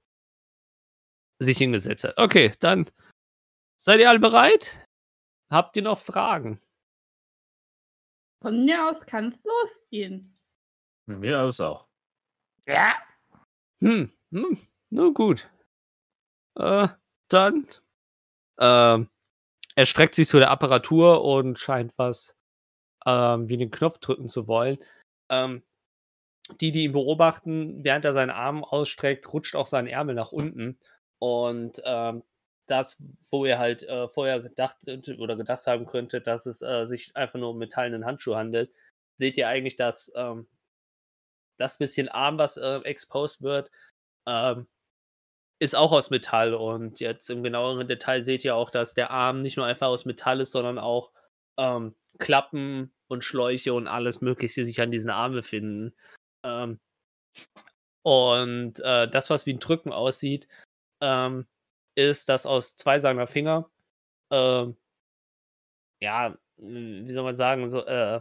sich 1.40 1.58
hingesetzt 1.58 2.04
hat. 2.04 2.18
Okay, 2.18 2.52
dann 2.60 2.88
seid 3.76 3.98
ihr 3.98 4.08
alle 4.08 4.20
bereit? 4.20 4.88
Habt 5.50 5.76
ihr 5.76 5.82
noch 5.82 5.98
Fragen? 5.98 6.60
Von 8.40 8.64
mir 8.64 8.88
aus 8.88 9.04
kann 9.06 9.32
es 9.32 9.38
losgehen. 9.44 10.34
Von 11.04 11.20
mir 11.20 11.40
aus 11.40 11.60
auch. 11.60 11.91
Ja, 12.66 12.94
Hm, 13.80 14.12
hm 14.30 14.58
nun 14.90 15.14
gut. 15.14 15.50
Äh, 16.56 16.88
dann, 17.28 17.66
ähm, 18.60 19.08
er 19.74 19.86
streckt 19.86 20.14
sich 20.14 20.28
zu 20.28 20.38
der 20.38 20.50
Apparatur 20.50 21.24
und 21.24 21.58
scheint 21.58 21.92
was 21.96 22.36
ähm, 23.06 23.48
wie 23.48 23.56
den 23.56 23.70
Knopf 23.70 23.98
drücken 23.98 24.28
zu 24.28 24.46
wollen. 24.46 24.78
Ähm, 25.30 25.62
die, 26.60 26.72
die 26.72 26.84
ihn 26.84 26.92
beobachten, 26.92 27.84
während 27.84 28.04
er 28.04 28.12
seinen 28.12 28.30
Arm 28.30 28.64
ausstreckt, 28.64 29.32
rutscht 29.32 29.56
auch 29.56 29.66
sein 29.66 29.86
Ärmel 29.86 30.14
nach 30.14 30.32
unten. 30.32 30.78
Und 31.18 31.82
ähm, 31.84 32.22
das, 32.66 33.02
wo 33.30 33.44
er 33.44 33.58
halt 33.58 33.84
äh, 33.84 34.08
vorher 34.08 34.40
gedacht 34.40 34.78
oder 35.18 35.36
gedacht 35.36 35.66
haben 35.66 35.86
könnte, 35.86 36.20
dass 36.20 36.46
es 36.46 36.62
äh, 36.62 36.86
sich 36.86 37.16
einfach 37.16 37.38
nur 37.38 37.50
um 37.50 37.58
metallenen 37.58 38.04
Handschuh 38.04 38.34
handelt, 38.36 38.72
seht 39.16 39.36
ihr 39.36 39.48
eigentlich, 39.48 39.76
dass 39.76 40.12
ähm, 40.16 40.46
das 41.59 41.78
bisschen 41.78 42.09
Arm, 42.09 42.38
was 42.38 42.57
äh, 42.57 42.78
exposed 42.84 43.42
wird, 43.42 43.70
ähm, 44.26 44.66
ist 45.59 45.74
auch 45.76 45.92
aus 45.92 46.11
Metall. 46.11 46.55
Und 46.55 47.00
jetzt 47.00 47.30
im 47.30 47.42
genaueren 47.42 47.86
Detail 47.86 48.22
seht 48.22 48.44
ihr 48.44 48.57
auch, 48.57 48.70
dass 48.70 48.94
der 48.94 49.11
Arm 49.11 49.42
nicht 49.42 49.57
nur 49.57 49.66
einfach 49.66 49.88
aus 49.88 50.05
Metall 50.05 50.40
ist, 50.40 50.53
sondern 50.53 50.78
auch 50.78 51.12
ähm, 51.59 51.94
Klappen 52.18 52.92
und 53.09 53.24
Schläuche 53.24 53.74
und 53.74 53.88
alles 53.88 54.20
Mögliche, 54.20 54.61
die 54.61 54.64
sich 54.64 54.80
an 54.80 54.90
diesen 54.90 55.11
Arm 55.11 55.32
befinden. 55.32 55.94
Ähm, 56.44 56.80
und 58.03 58.80
äh, 58.80 59.07
das, 59.09 59.30
was 59.30 59.46
wie 59.46 59.53
ein 59.55 59.61
Drücken 59.61 59.92
aussieht, 59.92 60.48
ähm, 61.00 61.46
ist, 61.94 62.28
dass 62.28 62.46
aus 62.46 62.76
zwei 62.76 62.98
seiner 62.98 63.26
Finger, 63.26 63.70
ähm, 64.30 64.76
ja, 66.00 66.36
wie 66.57 67.12
soll 67.12 67.24
man 67.24 67.36
sagen, 67.36 67.68
so, 67.68 67.84
äh, 67.86 68.20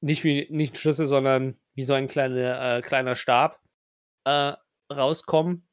nicht 0.00 0.24
wie 0.24 0.48
nicht 0.50 0.74
ein 0.74 0.76
Schlüssel, 0.76 1.06
sondern 1.06 1.56
wie 1.74 1.82
so 1.82 1.94
ein 1.94 2.06
kleine, 2.06 2.78
äh, 2.78 2.82
kleiner 2.82 3.16
Stab 3.16 3.60
äh, 4.24 4.52
rauskommen, 4.92 5.66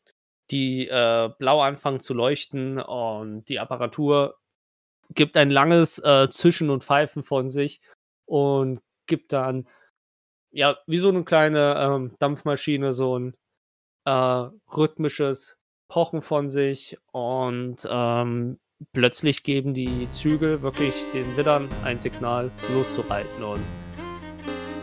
die 0.52 0.88
äh, 0.88 1.30
blau 1.38 1.62
anfangen 1.62 2.00
zu 2.00 2.14
leuchten 2.14 2.80
und 2.80 3.46
die 3.50 3.60
Apparatur 3.60 4.38
gibt 5.14 5.38
ein 5.38 5.50
langes 5.50 6.00
äh, 6.00 6.30
Zischen 6.30 6.70
und 6.70 6.84
Pfeifen 6.84 7.24
von 7.24 7.50
sich 7.50 7.82
und 8.26 8.82
gibt 9.08 9.34
dann 9.34 9.68
ja 10.52 10.78
wie 10.88 11.00
so 11.00 11.10
eine 11.10 11.24
kleine 11.24 11.76
ähm, 11.78 12.16
Dampfmaschine 12.20 12.94
so 12.94 13.18
ein 13.18 13.36
äh, 14.06 14.50
rhythmisches 14.76 15.58
Pochen 15.88 16.22
von 16.22 16.50
sich 16.50 16.98
und 17.12 17.88
ähm, 17.90 18.60
plötzlich 18.94 19.44
geben 19.44 19.74
die 19.74 20.10
Zügel 20.12 20.62
wirklich 20.62 20.94
den 21.14 21.36
Widdern 21.36 21.68
ein 21.84 22.00
Signal 22.00 22.52
loszureiten 22.74 23.44
und 23.44 23.62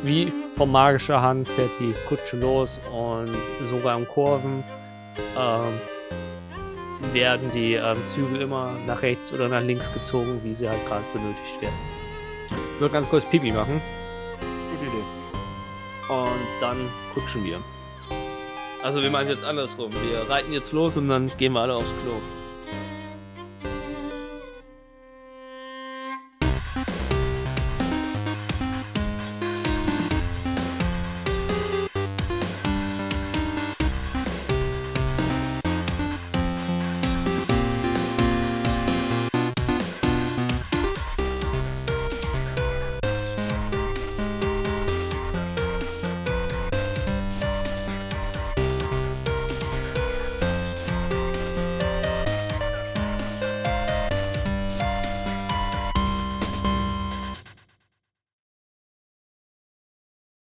wie 0.07 0.33
von 0.55 0.71
magischer 0.71 1.21
Hand 1.21 1.49
fährt 1.49 1.71
die 1.81 1.95
Kutsche 2.09 2.37
los 2.37 2.81
und 2.93 3.29
sogar 3.69 3.99
in 3.99 4.07
Kurven 4.07 4.63
ähm, 5.37 7.13
werden 7.13 7.51
die 7.53 7.75
ähm, 7.75 7.97
Zügel 8.09 8.43
immer 8.43 8.71
nach 8.87 9.03
rechts 9.03 9.33
oder 9.33 9.49
nach 9.49 9.63
links 9.63 9.93
gezogen, 9.93 10.41
wie 10.45 10.55
sie 10.55 10.69
halt 10.69 10.85
gerade 10.87 11.05
benötigt 11.13 11.61
werden. 11.61 11.75
Ich 12.75 12.81
würde 12.81 12.93
ganz 12.93 13.09
kurz 13.09 13.25
Pipi 13.25 13.53
machen 13.53 13.81
Gute 14.71 14.91
Idee. 14.91 16.13
und 16.13 16.61
dann 16.61 16.77
kutschen 17.13 17.45
wir. 17.45 17.59
Also 18.83 19.03
wir 19.03 19.11
meinen 19.11 19.29
jetzt 19.29 19.45
andersrum. 19.45 19.91
Wir 19.93 20.31
reiten 20.31 20.53
jetzt 20.53 20.73
los 20.73 20.97
und 20.97 21.09
dann 21.09 21.31
gehen 21.39 21.53
wir 21.55 21.61
alle 21.61 21.75
aufs 21.75 21.93
Klo. 22.05 22.15